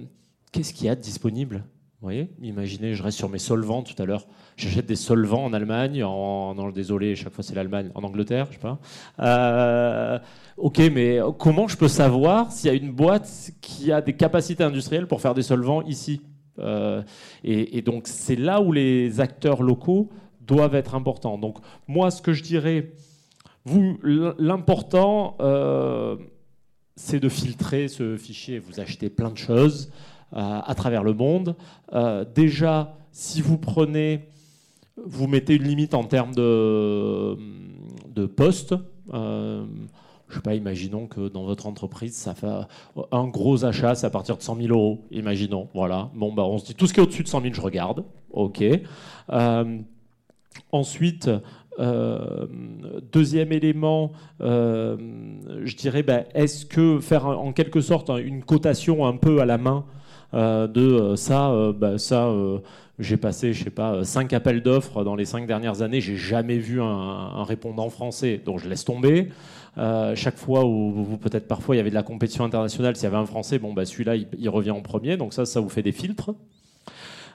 qu'est-ce 0.53 0.73
qu'il 0.73 0.87
y 0.87 0.89
a 0.89 0.95
de 0.95 1.01
disponible? 1.01 1.65
Vous 2.01 2.09
voyez, 2.09 2.31
imaginez, 2.43 2.95
je 2.95 3.03
reste 3.03 3.19
sur 3.19 3.29
mes 3.29 3.39
solvants 3.39 3.83
tout 3.83 4.01
à 4.01 4.05
l'heure. 4.05 4.27
J'achète 4.57 4.87
des 4.87 4.97
solvants 4.97 5.45
en 5.45 5.53
Allemagne, 5.53 6.05
en, 6.05 6.71
désolé, 6.71 7.17
chaque 7.17 7.33
fois 7.33 7.43
c'est 7.43 7.55
l'Allemagne, 7.55 7.91
en 7.95 8.05
Angleterre, 8.05 8.47
je 8.51 8.59
sais 8.59 8.61
pas. 8.61 10.23
ok, 10.57 10.79
mais 10.93 11.19
comment 11.39 11.69
je 11.69 11.77
peux 11.77 11.89
savoir 11.89 12.53
s'il 12.53 12.71
y 12.71 12.75
a 12.75 12.77
une 12.77 12.93
boîte 12.93 13.51
qui 13.61 13.93
a 13.93 14.03
des 14.03 14.13
capacités 14.13 14.63
industrielles 14.63 15.07
pour 15.07 15.21
faire 15.21 15.35
des 15.35 15.43
solvants 15.43 15.83
ici? 15.83 16.21
Et, 17.43 17.83
donc 17.83 18.09
c'est 18.09 18.37
là 18.37 18.61
où 18.61 18.73
les 18.73 19.21
acteurs 19.21 19.63
locaux 19.63 20.11
doivent 20.47 20.75
être 20.75 20.95
importants. 20.95 21.39
Donc 21.39 21.59
moi, 21.89 22.11
ce 22.11 22.23
que 22.23 22.33
je 22.33 22.43
dirais, 22.43 22.93
vous, 23.67 23.99
l'important, 24.39 25.37
euh, 25.41 26.17
c'est 26.95 27.19
de 27.19 27.29
filtrer 27.29 27.89
ce 27.89 28.17
fichier. 28.17 28.61
Vous 28.61 28.79
achetez 28.79 29.11
plein 29.11 29.31
de 29.31 29.37
choses 29.37 29.91
euh, 30.33 30.61
à 30.65 30.75
travers 30.77 31.03
le 31.03 31.15
monde. 31.15 31.57
Euh, 31.93 32.25
déjà, 32.33 32.97
si 33.11 33.43
vous 33.43 33.59
prenez, 33.59 34.29
vous 35.05 35.27
mettez 35.27 35.57
une 35.57 35.65
limite 35.65 35.95
en 35.95 36.05
termes 36.05 36.33
de, 36.35 37.37
de 38.09 38.27
postes. 38.27 38.75
je 39.13 40.35
sais 40.35 40.41
pas, 40.43 40.55
imaginons 40.55 41.09
que 41.09 41.29
dans 41.29 41.45
votre 41.45 41.67
entreprise, 41.67 42.15
ça 42.15 42.35
fait 42.35 42.47
un 43.11 43.27
gros 43.27 43.65
achat, 43.65 43.97
c'est 43.97 44.07
à 44.07 44.11
partir 44.11 44.37
de 44.37 44.43
100 44.43 44.59
000 44.63 44.69
euros. 44.69 45.01
Imaginons, 45.11 45.69
voilà. 45.75 46.09
Bon, 46.15 46.33
bah, 46.33 46.45
on 46.45 46.59
se 46.59 46.67
dit 46.67 46.75
tout 46.77 46.87
ce 46.87 46.95
qui 46.95 47.01
est 47.01 47.03
au-dessus 47.03 47.25
de 47.25 47.29
100 47.29 47.43
000, 47.43 47.55
je 47.55 47.61
regarde. 47.61 48.05
Ok. 48.31 48.63
Ensuite, 50.73 51.31
euh, 51.79 52.47
deuxième 53.13 53.53
élément, 53.53 54.13
euh, 54.41 54.97
je 55.65 55.77
dirais, 55.77 56.03
ben, 56.03 56.25
est-ce 56.35 56.65
que 56.65 57.01
faire 57.01 57.27
en 57.27 57.53
quelque 57.53 57.81
sorte 57.81 58.11
une 58.11 58.43
cotation 58.43 59.07
un 59.07 59.17
peu 59.17 59.41
à 59.41 59.45
la 59.45 59.59
main 59.59 59.85
euh, 60.35 60.67
de 60.67 61.15
ça, 61.17 61.53
ben, 61.77 61.99
ça 61.99 62.33
j'ai 62.99 63.19
passé, 63.19 63.53
je 63.53 63.65
sais 63.65 63.71
pas, 63.71 64.05
cinq 64.05 64.33
appels 64.33 64.63
d'offres 64.63 65.05
dans 65.05 65.17
les 65.17 65.27
cinq 65.27 65.47
dernières 65.47 65.83
années, 65.83 66.01
j'ai 66.01 66.17
jamais 66.17 66.57
vu 66.57 66.81
un, 66.81 67.45
répondant 67.45 67.91
français, 67.91 68.41
donc 68.45 68.59
je 68.59 68.69
laisse 68.69 68.85
tomber. 68.85 69.29
chaque 69.77 70.39
fois 70.39 70.65
où, 70.65 71.19
peut-être 71.21 71.47
parfois 71.47 71.75
il 71.75 71.79
y 71.79 71.81
avait 71.81 71.91
de 71.91 71.95
la 71.95 72.03
compétition 72.03 72.45
internationale, 72.45 72.97
s'il 72.97 73.05
y 73.05 73.07
avait 73.09 73.17
un 73.19 73.27
français, 73.27 73.59
bon, 73.59 73.75
ben, 73.75 73.85
celui-là 73.85 74.17
il, 74.17 74.29
il, 74.39 74.49
revient 74.49 74.71
en 74.71 74.81
premier, 74.81 75.19
donc 75.19 75.35
ça, 75.35 75.45
ça 75.45 75.61
vous 75.61 75.69
fait 75.69 75.83
des 75.83 75.93
filtres. 75.93 76.33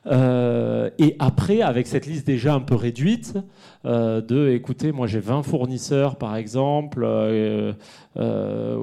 Euh, 0.07 0.89
et 0.97 1.15
après, 1.19 1.61
avec 1.61 1.85
cette 1.87 2.07
liste 2.07 2.25
déjà 2.25 2.53
un 2.53 2.59
peu 2.59 2.75
réduite, 2.75 3.37
euh, 3.85 4.21
de 4.21 4.49
écoutez, 4.49 4.91
moi 4.91 5.05
j'ai 5.05 5.19
20 5.19 5.43
fournisseurs 5.43 6.15
par 6.15 6.35
exemple, 6.35 7.03
euh, 7.05 7.73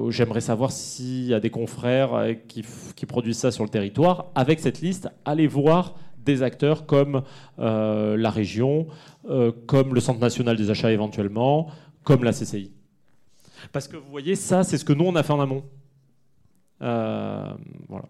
j'aimerais 0.09 0.41
savoir 0.41 0.71
s'il 0.71 1.25
y 1.25 1.33
a 1.33 1.39
des 1.39 1.49
confrères 1.49 2.35
qui, 2.47 2.63
qui, 2.95 3.05
produisent 3.05 3.39
ça 3.39 3.51
sur 3.51 3.63
le 3.63 3.69
territoire. 3.69 4.27
Avec 4.35 4.59
cette 4.59 4.81
liste, 4.81 5.09
allez 5.25 5.47
voir 5.47 5.95
des 6.23 6.43
acteurs 6.43 6.85
comme 6.85 7.23
la 7.57 8.29
région, 8.29 8.87
comme 9.67 9.93
le 9.93 9.99
Centre 9.99 10.19
national 10.19 10.55
des 10.55 10.69
achats 10.69 10.91
éventuellement, 10.91 11.67
comme 12.03 12.23
la 12.23 12.31
CCI. 12.31 12.71
Parce 13.73 13.87
que 13.87 13.97
vous 13.97 14.09
voyez, 14.09 14.35
ça, 14.35 14.63
c'est 14.63 14.77
ce 14.77 14.85
que 14.85 14.93
nous, 14.93 15.05
on 15.05 15.15
a 15.15 15.23
fait 15.23 15.33
en 15.33 15.41
amont. 15.41 15.63
voilà. 16.79 18.05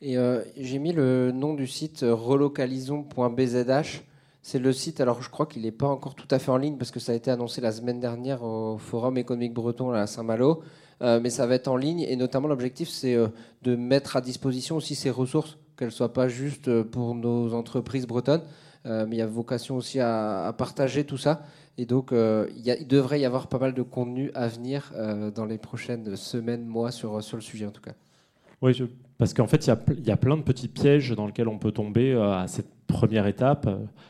Et 0.00 0.16
euh, 0.16 0.42
j'ai 0.56 0.78
mis 0.78 0.92
le 0.92 1.32
nom 1.32 1.54
du 1.54 1.66
site 1.66 2.04
relocalisons.bzh. 2.08 4.02
C'est 4.42 4.58
le 4.58 4.72
site, 4.72 5.00
alors 5.00 5.22
je 5.22 5.28
crois 5.28 5.46
qu'il 5.46 5.62
n'est 5.62 5.72
pas 5.72 5.88
encore 5.88 6.14
tout 6.14 6.28
à 6.30 6.38
fait 6.38 6.50
en 6.50 6.56
ligne 6.56 6.76
parce 6.76 6.90
que 6.90 7.00
ça 7.00 7.12
a 7.12 7.14
été 7.14 7.30
annoncé 7.30 7.60
la 7.60 7.72
semaine 7.72 8.00
dernière 8.00 8.42
au 8.44 8.78
Forum 8.78 9.18
économique 9.18 9.52
breton 9.52 9.90
à 9.90 10.06
Saint-Malo. 10.06 10.62
Euh, 11.00 11.20
mais 11.20 11.30
ça 11.30 11.46
va 11.46 11.54
être 11.54 11.68
en 11.68 11.76
ligne 11.76 12.00
et 12.00 12.16
notamment 12.16 12.48
l'objectif 12.48 12.88
c'est 12.88 13.14
euh, 13.14 13.28
de 13.62 13.76
mettre 13.76 14.16
à 14.16 14.20
disposition 14.20 14.76
aussi 14.76 14.96
ces 14.96 15.10
ressources, 15.10 15.56
qu'elles 15.76 15.88
ne 15.88 15.92
soient 15.92 16.12
pas 16.12 16.28
juste 16.28 16.66
euh, 16.66 16.82
pour 16.82 17.14
nos 17.14 17.54
entreprises 17.54 18.06
bretonnes, 18.06 18.42
mais 18.84 19.16
il 19.16 19.18
y 19.18 19.22
a 19.22 19.26
vocation 19.26 19.76
aussi 19.76 20.00
à, 20.00 20.54
partager 20.56 21.04
tout 21.04 21.18
ça. 21.18 21.42
Et 21.76 21.84
donc 21.84 22.10
il, 22.12 22.86
devrait 22.88 23.20
y 23.20 23.26
avoir 23.26 23.48
pas 23.48 23.58
mal 23.58 23.74
de 23.74 23.82
contenu 23.82 24.30
à 24.34 24.48
venir 24.48 24.94
dans 25.34 25.44
les 25.44 25.58
prochaines 25.58 26.16
semaines, 26.16 26.64
mois 26.64 26.90
sur, 26.90 27.22
sur 27.22 27.36
le 27.36 27.42
sujet 27.42 27.66
en 27.66 27.70
tout 27.70 27.82
cas. 27.82 27.92
Oui, 28.62 28.74
parce 29.18 29.34
qu'en 29.34 29.46
fait, 29.46 29.66
il 29.66 30.06
y, 30.06 30.10
a 30.10 30.16
plein 30.16 30.36
de 30.36 30.42
petits 30.42 30.68
pièges 30.68 31.10
dans 31.10 31.26
lesquels 31.26 31.48
on 31.48 31.58
peut 31.58 31.72
tomber 31.72 32.14
à 32.14 32.46
cette 32.46 32.70
première 32.86 33.26
étape. 33.26 33.68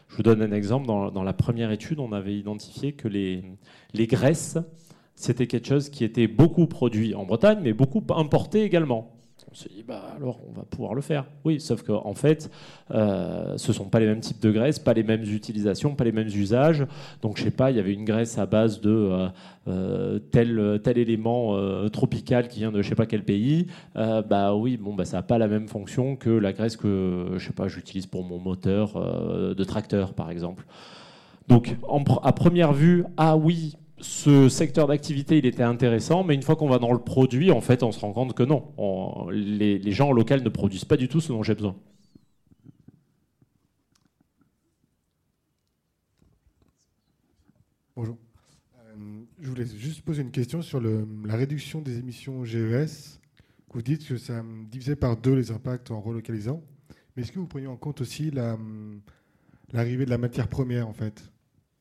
Je 0.09 0.17
vous 0.17 0.23
donne 0.23 0.43
un 0.43 0.53
exemple. 0.53 0.87
Dans, 0.87 1.23
la 1.23 1.33
première 1.33 1.71
étude, 1.71 1.99
on 1.99 2.13
avait 2.13 2.37
identifié 2.37 2.93
que 2.93 3.09
les 3.09 3.57
graisses 4.07 4.59
c'était 5.19 5.49
quelque 5.49 5.67
chose 5.67 5.91
qui 5.91 6.05
était 6.05 6.29
beaucoup 6.29 6.67
produit 6.69 7.15
en 7.15 7.25
Bretagne, 7.25 7.59
mais 7.61 7.73
beaucoup 7.73 8.05
importé 8.15 8.63
également. 8.63 9.18
Dit, 9.67 9.83
bah, 9.83 10.03
alors 10.17 10.39
on 10.49 10.53
va 10.53 10.63
pouvoir 10.63 10.95
le 10.95 11.01
faire. 11.01 11.25
Oui, 11.45 11.61
sauf 11.61 11.83
qu'en 11.83 12.07
en 12.07 12.15
fait, 12.15 12.49
euh, 12.93 13.59
ce 13.59 13.69
ne 13.69 13.75
sont 13.75 13.87
pas 13.87 13.99
les 13.99 14.07
mêmes 14.07 14.21
types 14.21 14.41
de 14.41 14.53
graisses, 14.53 14.79
pas 14.79 14.93
les 14.93 15.03
mêmes 15.03 15.23
utilisations, 15.23 15.97
pas 15.97 16.05
les 16.05 16.13
mêmes 16.13 16.29
usages. 16.29 16.87
Donc, 17.23 17.39
je 17.39 17.43
sais 17.43 17.51
pas, 17.51 17.73
il 17.73 17.77
y 17.77 17.81
avait 17.81 17.93
une 17.93 18.05
graisse 18.05 18.39
à 18.39 18.47
base 18.47 18.81
de 18.81 18.91
euh, 18.91 19.29
euh, 19.67 20.19
tel, 20.31 20.99
élément 20.99 21.59
tropical 21.91 22.47
qui 22.47 22.61
vient 22.61 22.71
de 22.71 22.83
je 22.83 22.89
sais 22.89 22.95
pas 22.95 23.07
quel 23.07 23.25
pays. 23.25 23.67
bah 23.95 24.55
oui, 24.55 24.77
bon, 24.77 24.95
bah, 24.95 25.05
ça 25.05 25.17
n'a 25.17 25.23
pas 25.23 25.39
la 25.39 25.49
même 25.49 25.67
fonction 25.67 26.15
que 26.15 26.31
la 26.31 26.53
graisse 26.53 26.77
que 26.77 27.33
je 27.37 27.47
sais 27.47 27.69
j'utilise 27.69 28.07
pour 28.07 28.25
mon 28.25 28.39
moteur 28.39 28.95
de 29.55 29.65
tracteur, 29.65 30.15
par 30.15 30.31
exemple. 30.31 30.65
Donc, 31.49 31.77
à 32.23 32.33
première 32.33 32.73
vue, 32.73 33.05
ah 33.17 33.37
oui, 33.37 33.77
ce 34.01 34.49
secteur 34.49 34.87
d'activité, 34.87 35.39
il 35.39 35.47
était 35.47 35.63
intéressant, 35.63 36.25
mais 36.25 36.35
une 36.35 36.43
fois 36.43 36.57
qu'on 36.57 36.69
va 36.69 36.79
dans 36.79 36.93
le 36.93 36.99
produit, 36.99 37.51
en 37.51 37.61
fait, 37.61 37.83
on 37.83 37.93
se 37.93 38.01
rend 38.01 38.13
compte 38.13 38.35
que 38.35 38.43
non. 38.43 38.73
les, 39.31 39.93
gens 39.93 40.13
locaux 40.13 40.37
ne 40.37 40.49
produisent 40.49 40.85
pas 40.85 40.97
du 40.97 41.09
tout 41.09 41.21
ce 41.21 41.29
dont 41.29 41.43
j'ai 41.43 41.55
besoin. 41.55 41.77
Bonjour. 47.97 48.17
Euh, 48.79 49.21
je 49.41 49.49
voulais 49.49 49.67
juste 49.67 50.03
poser 50.03 50.23
une 50.23 50.31
question 50.31 50.63
sur 50.63 50.81
la 50.81 51.37
réduction 51.37 51.81
des 51.81 51.99
émissions 51.99 52.45
GES. 52.45 53.21
Vous 53.73 53.83
dites 53.83 54.07
que 54.07 54.17
ça 54.17 54.43
divisait 54.71 54.97
par 54.97 55.17
deux 55.17 55.35
les 55.35 55.51
impacts 55.51 55.91
en 55.91 56.01
relocalisant. 56.01 56.63
Mais 57.15 57.23
est-ce 57.23 57.33
que 57.33 57.39
vous 57.39 57.49
preniez 57.49 57.67
en 57.67 57.77
compte 57.77 58.01
aussi 58.01 58.31
l'arrivée 59.73 60.05
de 60.05 60.11
la 60.11 60.19
matière 60.19 60.49
première, 60.49 60.89
en 60.89 60.93
fait, 60.93 61.31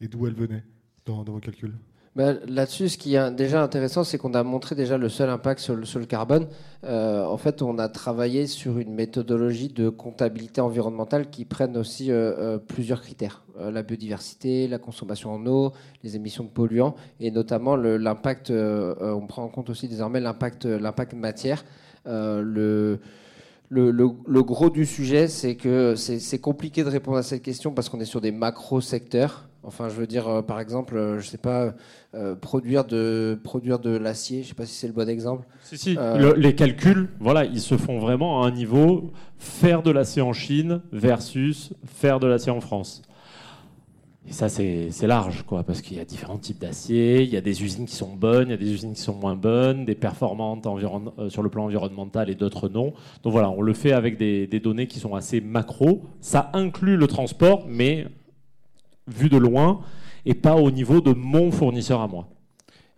et 0.01 0.07
d'où 0.07 0.25
elle 0.27 0.33
venait 0.33 0.63
dans 1.05 1.23
vos 1.23 1.39
calculs? 1.39 1.75
Bah, 2.17 2.33
là-dessus, 2.47 2.89
ce 2.89 2.97
qui 2.97 3.13
est 3.13 3.31
déjà 3.31 3.61
intéressant, 3.61 4.03
c'est 4.03 4.17
qu'on 4.17 4.33
a 4.33 4.41
montré 4.41 4.73
déjà 4.73 4.97
le 4.97 5.07
seul 5.07 5.29
impact 5.29 5.59
sur 5.59 5.75
le, 5.75 6.05
carbone. 6.07 6.47
Euh, 6.83 7.23
en 7.23 7.37
fait, 7.37 7.61
on 7.61 7.77
a 7.77 7.89
travaillé 7.89 8.47
sur 8.47 8.79
une 8.79 8.91
méthodologie 8.95 9.67
de 9.67 9.89
comptabilité 9.89 10.59
environnementale 10.59 11.29
qui 11.29 11.45
prenne 11.45 11.77
aussi 11.77 12.11
euh, 12.11 12.33
euh, 12.39 12.57
plusieurs 12.57 13.03
critères. 13.03 13.43
la 13.59 13.83
biodiversité, 13.83 14.67
la 14.67 14.79
consommation 14.79 15.31
en 15.31 15.45
eau, 15.45 15.73
les 16.03 16.15
émissions 16.15 16.43
de 16.43 16.49
polluants 16.49 16.95
et 17.19 17.29
notamment 17.29 17.75
l'impact, 17.75 18.49
on 18.51 19.27
prend 19.27 19.43
en 19.43 19.49
compte 19.49 19.69
aussi 19.69 19.87
désormais 19.87 20.19
l'impact, 20.19 20.65
matière. 21.13 21.65
le, 22.07 22.99
le, 23.69 23.91
le, 23.91 24.43
gros 24.43 24.71
du 24.71 24.87
sujet, 24.87 25.27
c'est 25.27 25.55
que 25.55 25.93
c'est 25.95 26.39
compliqué 26.39 26.83
de 26.83 26.89
répondre 26.89 27.17
à 27.17 27.23
cette 27.23 27.43
question 27.43 27.73
parce 27.73 27.89
qu'on 27.89 27.99
est 27.99 28.05
sur 28.05 28.21
des 28.21 28.31
macro-secteurs. 28.31 29.47
Enfin, 29.67 29.89
je 29.89 29.95
veux 29.95 30.07
dire, 30.07 30.29
euh, 30.29 30.41
par 30.41 30.61
exemple, 30.61 30.95
euh, 30.95 31.19
je 31.19 31.27
sais 31.27 31.37
pas, 31.37 31.73
euh, 32.15 32.35
produire 32.35 32.85
de 32.85 33.37
produire 33.43 33.79
de 33.79 33.89
l'acier. 33.89 34.41
Je 34.41 34.47
sais 34.47 34.53
pas 34.53 34.65
si 34.65 34.73
c'est 34.73 34.87
le 34.87 34.93
bon 34.93 35.09
exemple. 35.09 35.45
Si, 35.61 35.77
si. 35.77 35.97
les 36.37 36.55
calculs, 36.55 37.09
voilà, 37.19 37.43
ils 37.43 37.59
se 37.59 37.75
font 37.75 37.99
vraiment 37.99 38.43
à 38.43 38.47
un 38.47 38.51
niveau 38.51 39.11
faire 39.37 39.83
de 39.83 39.91
l'acier 39.91 40.21
en 40.21 40.31
Chine 40.31 40.81
versus 40.93 41.73
faire 41.83 42.21
de 42.21 42.27
l'acier 42.27 42.49
en 42.49 42.61
France. 42.61 43.01
Et 44.29 44.31
ça, 44.31 44.47
c'est 44.47 45.07
large, 45.07 45.43
quoi, 45.43 45.63
parce 45.63 45.81
qu'il 45.81 45.97
y 45.97 45.99
a 46.01 46.05
différents 46.05 46.37
types 46.37 46.59
d'acier, 46.59 47.23
il 47.23 47.29
y 47.29 47.37
a 47.37 47.41
des 47.41 47.63
usines 47.63 47.85
qui 47.85 47.95
sont 47.95 48.13
bonnes, 48.13 48.47
il 48.47 48.51
y 48.51 48.53
a 48.53 48.57
des 48.57 48.71
usines 48.71 48.93
qui 48.93 49.01
sont 49.01 49.15
moins 49.15 49.35
bonnes, 49.35 49.85
des 49.85 49.95
performantes 49.95 50.67
sur 51.29 51.43
le 51.43 51.49
plan 51.49 51.65
environnemental 51.65 52.29
et 52.29 52.35
d'autres 52.35 52.67
non. 52.69 52.93
Donc 53.23 53.33
voilà, 53.33 53.49
on 53.49 53.61
le 53.61 53.73
fait 53.73 53.93
avec 53.93 54.17
des, 54.17 54.47
des, 54.47 54.59
données 54.59 54.87
qui 54.87 54.99
sont 54.99 55.15
assez 55.15 55.39
macro. 55.39 56.03
Ça 56.19 56.51
inclut 56.53 56.97
le 56.97 57.07
transport, 57.07 57.65
mais 57.69 58.07
vu 59.07 59.29
de 59.29 59.37
loin 59.37 59.81
et 60.25 60.33
pas 60.33 60.55
au 60.55 60.71
niveau 60.71 61.01
de 61.01 61.13
mon 61.13 61.51
fournisseur 61.51 62.01
à 62.01 62.07
moi. 62.07 62.27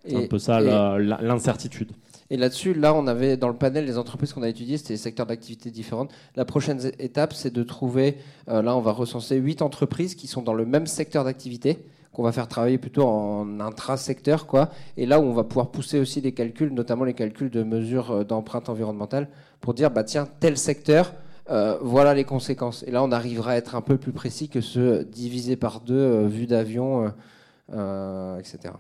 C'est 0.06 0.16
un 0.16 0.28
peu 0.28 0.40
ça 0.40 0.60
l'incertitude. 0.60 1.92
Et 2.32 2.38
là-dessus, 2.38 2.74
là, 2.74 2.94
on 2.94 3.08
avait 3.08 3.38
dans 3.38 3.48
le 3.48 3.56
panel 3.56 3.86
les 3.86 3.98
entreprises 3.98 4.34
qu'on 4.34 4.44
a 4.44 4.50
étudiées, 4.50 4.78
c'était 4.78 4.94
des 4.94 5.00
secteurs 5.00 5.26
d'activité 5.26 5.72
différents. 5.72 6.08
La 6.36 6.46
prochaine 6.46 6.80
étape, 7.00 7.34
c'est 7.34 7.52
de 7.52 7.64
trouver, 7.64 8.18
euh, 8.50 8.62
là, 8.62 8.76
on 8.76 8.82
va 8.82 8.92
recenser 8.92 9.38
huit 9.38 9.64
entreprises 9.64 10.14
qui 10.14 10.28
sont 10.28 10.44
dans 10.44 10.54
le 10.54 10.66
même 10.66 10.86
secteur 10.86 11.24
d'activité, 11.24 11.80
qu'on 12.14 12.22
va 12.22 12.32
faire 12.32 12.48
travailler 12.48 12.78
plutôt 12.78 13.08
en 13.08 13.60
intra-secteur, 13.60 14.46
quoi. 14.46 14.70
Et 14.96 15.08
là 15.08 15.20
où 15.20 15.24
on 15.24 15.34
va 15.34 15.44
pouvoir 15.44 15.72
pousser 15.72 16.00
aussi 16.00 16.22
les 16.22 16.32
calculs, 16.32 16.72
notamment 16.72 17.04
les 17.04 17.16
calculs 17.16 17.50
de 17.50 17.64
mesures 17.64 18.12
euh, 18.12 18.24
d'empreinte 18.24 18.70
environnementale, 18.70 19.28
pour 19.60 19.74
dire, 19.74 19.90
bah 19.90 20.04
tiens, 20.04 20.28
tel 20.40 20.56
secteur, 20.56 21.14
euh, 21.50 21.80
voilà 21.82 22.14
les 22.14 22.26
conséquences. 22.26 22.84
Et 22.84 22.92
là, 22.92 23.04
on 23.04 23.12
arrivera 23.12 23.52
à 23.52 23.56
être 23.56 23.76
un 23.76 23.82
peu 23.82 23.98
plus 23.98 24.12
précis 24.12 24.50
que 24.50 24.62
ce 24.62 25.04
divisé 25.04 25.56
par 25.56 25.82
deux, 25.82 25.96
euh, 25.96 26.28
vue 26.28 26.46
d'avion, 26.46 27.12
euh, 27.72 28.38
etc. 28.38 28.74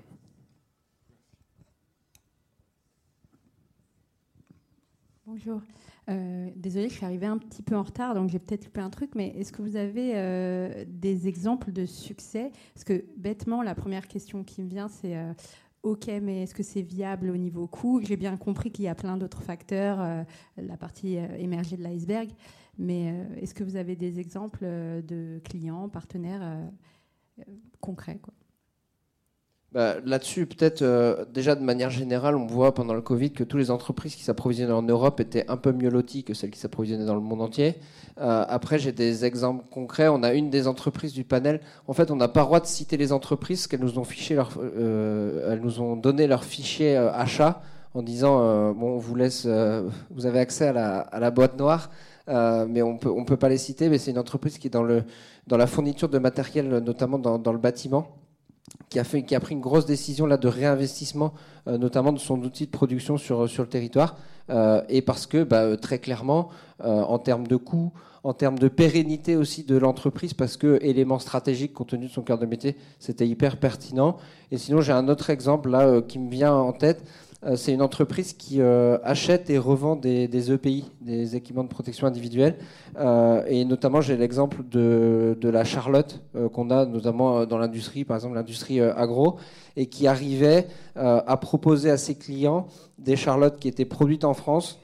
Bonjour. 5.25 5.61
désolée, 6.55 6.89
je 6.89 6.95
suis 6.95 7.05
arrivée 7.05 7.27
un 7.27 7.37
petit 7.37 7.61
peu 7.61 7.75
en 7.75 7.83
retard, 7.83 8.15
donc 8.15 8.29
j'ai 8.31 8.39
peut-être 8.39 8.65
loupé 8.65 8.81
un 8.81 8.89
truc, 8.89 9.11
mais 9.13 9.27
est-ce 9.37 9.51
que 9.51 9.61
vous 9.61 9.75
avez 9.75 10.85
des 10.87 11.27
exemples 11.27 11.71
de 11.71 11.85
succès? 11.85 12.51
Parce 12.73 12.83
que 12.83 13.05
bêtement, 13.15 13.61
la 13.61 13.75
première 13.75 14.07
question 14.07 14.43
qui 14.43 14.63
me 14.63 14.69
vient, 14.69 14.87
c'est 14.87 15.15
OK, 15.83 16.07
mais 16.21 16.43
est-ce 16.43 16.53
que 16.53 16.63
c'est 16.63 16.81
viable 16.81 17.29
au 17.29 17.37
niveau 17.37 17.65
coût? 17.67 18.01
J'ai 18.03 18.17
bien 18.17 18.35
compris 18.35 18.71
qu'il 18.71 18.85
y 18.85 18.89
a 18.89 18.95
plein 18.95 19.15
d'autres 19.17 19.41
facteurs, 19.41 20.25
la 20.57 20.77
partie 20.77 21.15
émergée 21.15 21.77
de 21.77 21.83
l'iceberg, 21.83 22.29
mais 22.79 23.11
euh, 23.11 23.41
est-ce 23.41 23.53
que 23.53 23.63
vous 23.63 23.75
avez 23.75 23.95
des 23.95 24.19
exemples 24.19 24.61
euh, 24.63 25.01
de 25.01 25.41
clients, 25.43 25.89
partenaires 25.89 26.41
euh, 26.41 27.43
concrets 27.81 28.19
quoi? 28.19 28.33
Bah, 29.73 29.95
Là-dessus, 30.05 30.45
peut-être 30.45 31.27
déjà 31.33 31.55
de 31.55 31.63
manière 31.63 31.89
générale, 31.89 32.35
on 32.35 32.45
voit 32.45 32.73
pendant 32.73 32.93
le 32.93 33.01
Covid 33.01 33.31
que 33.31 33.43
toutes 33.43 33.59
les 33.59 33.71
entreprises 33.71 34.15
qui 34.15 34.23
s'approvisionnaient 34.23 34.73
en 34.73 34.81
Europe 34.81 35.19
étaient 35.19 35.45
un 35.49 35.57
peu 35.57 35.71
mieux 35.71 35.89
loties 35.89 36.23
que 36.23 36.33
celles 36.33 36.51
qui 36.51 36.59
s'approvisionnaient 36.59 37.05
dans 37.05 37.15
le 37.15 37.21
monde 37.21 37.41
entier. 37.41 37.75
après, 38.17 38.79
j'ai 38.79 38.91
des 38.91 39.25
exemples 39.25 39.65
concrets. 39.69 40.07
On 40.07 40.23
a 40.23 40.33
une 40.33 40.49
des 40.49 40.67
entreprises 40.67 41.13
du 41.13 41.23
panel. 41.23 41.61
En 41.87 41.93
fait, 41.93 42.11
on 42.11 42.15
n'a 42.15 42.27
pas 42.27 42.41
le 42.41 42.45
droit 42.47 42.59
de 42.59 42.65
citer 42.67 42.97
les 42.97 43.11
entreprises 43.11 43.67
qu'elles 43.67 43.81
nous 43.81 43.99
ont 43.99 44.03
fiché 44.03 44.35
leur, 44.35 44.51
elles 44.77 45.61
nous 45.61 45.81
ont 45.81 45.95
donné 45.95 46.27
leur 46.27 46.43
fichier 46.43 46.97
achat 46.97 47.61
en 47.93 48.03
disant 48.03 48.73
bon, 48.73 48.95
on 48.95 48.97
vous 48.97 49.15
laisse, 49.15 49.47
vous 50.09 50.25
avez 50.25 50.39
accès 50.39 50.67
à 50.67 51.19
la, 51.19 51.31
boîte 51.31 51.57
noire. 51.57 51.89
Euh, 52.29 52.67
mais 52.69 52.81
on 52.81 52.97
peut, 52.97 53.11
ne 53.11 53.23
peut 53.23 53.37
pas 53.37 53.49
les 53.49 53.57
citer, 53.57 53.89
mais 53.89 53.97
c'est 53.97 54.11
une 54.11 54.19
entreprise 54.19 54.57
qui 54.59 54.67
est 54.67 54.69
dans, 54.69 54.83
la 54.83 55.67
fourniture 55.67 56.09
de 56.09 56.19
matériel, 56.19 56.67
notamment 56.67 57.17
dans 57.17 57.51
le 57.51 57.57
bâtiment, 57.57 58.07
qui 58.89 58.99
a, 58.99 59.03
fait, 59.03 59.23
qui 59.23 59.35
a 59.35 59.39
pris 59.39 59.53
une 59.55 59.61
grosse 59.61 59.85
décision 59.85 60.25
là, 60.25 60.37
de 60.37 60.47
réinvestissement, 60.47 61.33
euh, 61.67 61.77
notamment 61.77 62.11
de 62.11 62.19
son 62.19 62.41
outil 62.41 62.65
de 62.65 62.71
production 62.71 63.17
sur, 63.17 63.49
sur 63.49 63.63
le 63.63 63.69
territoire, 63.69 64.17
euh, 64.49 64.81
et 64.89 65.01
parce 65.01 65.27
que 65.27 65.43
bah, 65.43 65.77
très 65.77 65.99
clairement, 65.99 66.49
en 66.81 67.19
termes 67.19 67.45
de 67.45 67.57
coûts, 67.57 67.91
en 68.23 68.33
termes 68.33 68.57
de 68.57 68.69
pérennité 68.69 69.35
aussi 69.35 69.63
de 69.63 69.75
l'entreprise, 69.75 70.33
parce 70.33 70.55
que 70.55 70.79
élément 70.81 71.19
stratégique 71.19 71.73
compte 71.73 71.89
tenu 71.89 72.07
de 72.07 72.11
son 72.11 72.21
cœur 72.21 72.37
de 72.37 72.45
métier, 72.45 72.77
c'était 72.99 73.27
hyper 73.27 73.57
pertinent. 73.57 74.15
Et 74.51 74.57
sinon, 74.57 74.79
j'ai 74.79 74.93
un 74.93 75.09
autre 75.09 75.29
exemple 75.29 75.69
là 75.69 76.01
qui 76.01 76.19
me 76.19 76.29
vient 76.29 76.53
en 76.53 76.71
tête. 76.71 77.03
Euh, 77.45 77.55
c'est 77.55 77.73
une 77.73 77.81
entreprise 77.81 78.33
qui 78.33 78.59
euh, 78.59 78.97
achète 79.03 79.49
et 79.49 79.57
revend 79.57 79.95
des, 79.95 80.51
EPI, 80.51 80.91
des 80.99 81.37
équipements 81.37 81.63
de 81.63 81.69
protection 81.69 82.05
individuelle. 82.05 82.57
Euh, 82.97 83.43
et 83.47 83.63
notamment, 83.63 84.01
j'ai 84.01 84.17
l'exemple 84.17 84.63
de, 84.69 85.37
la 85.41 85.63
Charlotte 85.63 86.21
qu'on 86.53 86.69
a 86.69 86.85
notamment 86.85 87.45
dans 87.45 87.57
l'industrie, 87.57 88.03
par 88.03 88.17
exemple 88.17 88.35
l'industrie 88.35 88.81
agro, 88.81 89.39
et 89.75 89.87
qui 89.87 90.05
arrivait 90.05 90.67
à 90.95 91.37
proposer 91.37 91.89
à 91.89 91.97
ses 91.97 92.15
clients 92.15 92.67
des 92.97 93.15
Charlottes 93.15 93.59
qui 93.59 93.67
étaient 93.67 93.85
produites 93.85 94.25
en 94.25 94.33
France 94.33 94.79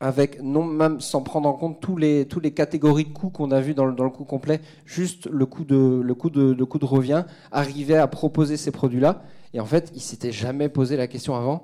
avec 0.00 0.42
non 0.42 0.64
même 0.64 1.00
sans 1.00 1.22
prendre 1.22 1.48
en 1.48 1.52
compte 1.52 1.80
tous 1.80 1.96
les 1.96 2.26
les 2.42 2.50
catégories 2.50 3.04
de 3.04 3.12
coûts 3.12 3.30
qu'on 3.30 3.52
a 3.52 3.60
vu 3.60 3.74
dans 3.74 3.86
le, 3.86 3.94
dans 3.94 4.04
le 4.04 4.10
coût 4.10 4.24
complet, 4.24 4.60
juste 4.84 5.28
le 5.30 5.46
coût 5.46 5.64
de 5.64 6.00
le 6.02 6.14
coût 6.14 6.30
de, 6.30 6.52
de 6.52 6.64
coût 6.64 6.78
de 6.78 6.84
revient, 6.84 7.24
arrivait 7.52 7.96
à 7.96 8.08
proposer 8.08 8.56
ces 8.56 8.72
produits-là. 8.72 9.22
Et 9.54 9.60
en 9.60 9.64
fait, 9.66 9.90
il 9.94 10.00
s'était 10.02 10.32
jamais 10.32 10.68
posé 10.68 10.96
la 10.96 11.06
question 11.06 11.34
avant 11.36 11.62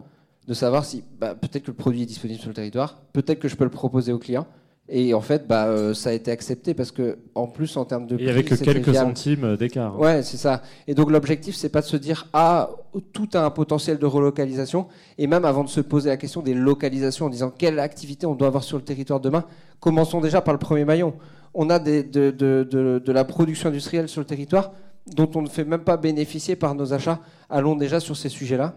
de 0.49 0.55
savoir 0.55 0.85
si 0.85 1.05
bah, 1.21 1.35
peut-être 1.35 1.65
que 1.65 1.71
le 1.71 1.77
produit 1.77 2.03
est 2.03 2.07
disponible 2.07 2.41
sur 2.41 2.49
le 2.49 2.55
territoire, 2.55 3.03
peut-être 3.13 3.41
que 3.41 3.49
je 3.49 3.57
peux 3.57 3.65
le 3.65 3.71
proposer 3.71 4.13
au 4.13 4.19
client. 4.19 4.47
Et 4.93 5.15
en 5.15 5.21
fait, 5.21 5.47
bah, 5.47 5.67
euh, 5.67 5.95
ça 5.95 6.11
a 6.11 6.13
été 6.15 6.33
accepté 6.33 6.75
parce 6.75 6.91
que, 6.91 7.19
en 7.37 7.47
plus, 7.47 7.77
en 7.77 7.85
termes 7.85 8.09
de 8.09 8.19
Et 8.19 8.29
avec 8.29 8.47
prix, 8.47 8.59
quelques 8.59 8.89
viable. 8.89 9.09
centimes 9.11 9.57
d'écart. 9.57 9.97
Ouais, 10.01 10.23
c'est 10.25 10.37
ça. 10.37 10.63
Et 10.89 10.95
donc 10.95 11.13
l'objectif, 11.13 11.55
c'est 11.55 11.69
pas 11.69 11.81
de 11.81 11.87
se 11.87 11.97
dire 11.97 12.27
ah 12.33 12.71
tout 13.13 13.29
a 13.35 13.45
un 13.45 13.51
potentiel 13.51 13.99
de 13.99 14.07
relocalisation, 14.07 14.89
et 15.17 15.29
même 15.29 15.45
avant 15.45 15.63
de 15.63 15.69
se 15.69 15.81
poser 15.81 16.09
la 16.09 16.17
question 16.17 16.43
des 16.43 16.55
localisations, 16.55 17.27
en 17.27 17.31
disant 17.31 17.53
quelle 17.57 17.79
activité 17.79 18.27
on 18.27 18.35
doit 18.35 18.49
avoir 18.49 18.65
sur 18.65 18.79
le 18.79 18.83
territoire 18.83 19.21
demain, 19.21 19.45
commençons 19.79 20.21
déjà 20.21 20.41
par 20.41 20.55
le 20.55 20.59
premier 20.59 20.85
maillon. 20.85 21.15
On 21.55 21.71
a 21.71 21.79
des, 21.79 22.03
de, 22.03 22.31
de- 22.33 22.67
de- 22.69 23.01
de 23.05 23.13
la 23.13 23.25
production 23.25 23.69
industrielle 23.69 24.09
sur 24.09 24.21
le 24.21 24.27
territoire 24.27 24.73
dont 25.15 25.31
on 25.35 25.43
ne 25.43 25.49
fait 25.49 25.65
même 25.65 25.85
pas 25.85 25.97
bénéficier 25.97 26.57
par 26.57 26.75
nos 26.75 26.93
achats. 26.93 27.21
Allons 27.49 27.77
déjà 27.77 28.01
sur 28.01 28.17
ces 28.17 28.29
sujets-là 28.29 28.77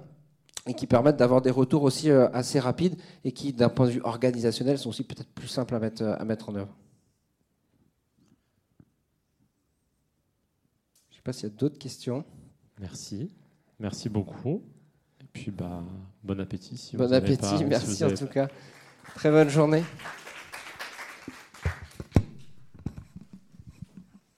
et 0.67 0.73
qui 0.73 0.87
permettent 0.87 1.17
d'avoir 1.17 1.41
des 1.41 1.51
retours 1.51 1.83
aussi 1.83 2.09
euh, 2.09 2.29
assez 2.31 2.59
rapides 2.59 2.95
et 3.23 3.31
qui, 3.31 3.51
d'un 3.53 3.69
point 3.69 3.85
de 3.87 3.91
vue 3.91 4.01
organisationnel, 4.03 4.77
sont 4.77 4.89
aussi 4.89 5.03
peut-être 5.03 5.29
plus 5.29 5.47
simples 5.47 5.75
à 5.75 5.79
mettre, 5.79 6.01
euh, 6.03 6.15
à 6.17 6.23
mettre 6.25 6.49
en 6.49 6.55
œuvre. 6.55 6.73
Je 11.09 11.13
ne 11.13 11.15
sais 11.17 11.21
pas 11.23 11.33
s'il 11.33 11.49
y 11.49 11.51
a 11.51 11.55
d'autres 11.55 11.77
questions. 11.79 12.23
Merci. 12.79 13.31
Merci 13.79 14.09
beaucoup. 14.09 14.63
Et 15.21 15.25
puis, 15.33 15.51
bah, 15.51 15.83
bon 16.23 16.39
appétit. 16.39 16.77
Si 16.77 16.95
Bon 16.95 17.07
vous 17.07 17.13
appétit, 17.13 17.37
pas- 17.41 17.57
si 17.57 17.65
merci 17.65 17.87
vous 17.87 18.03
en 18.03 18.07
avez 18.07 18.15
tout 18.17 18.27
cas. 18.27 18.47
Très 19.15 19.29
bonne 19.31 19.49
journée. 19.49 19.83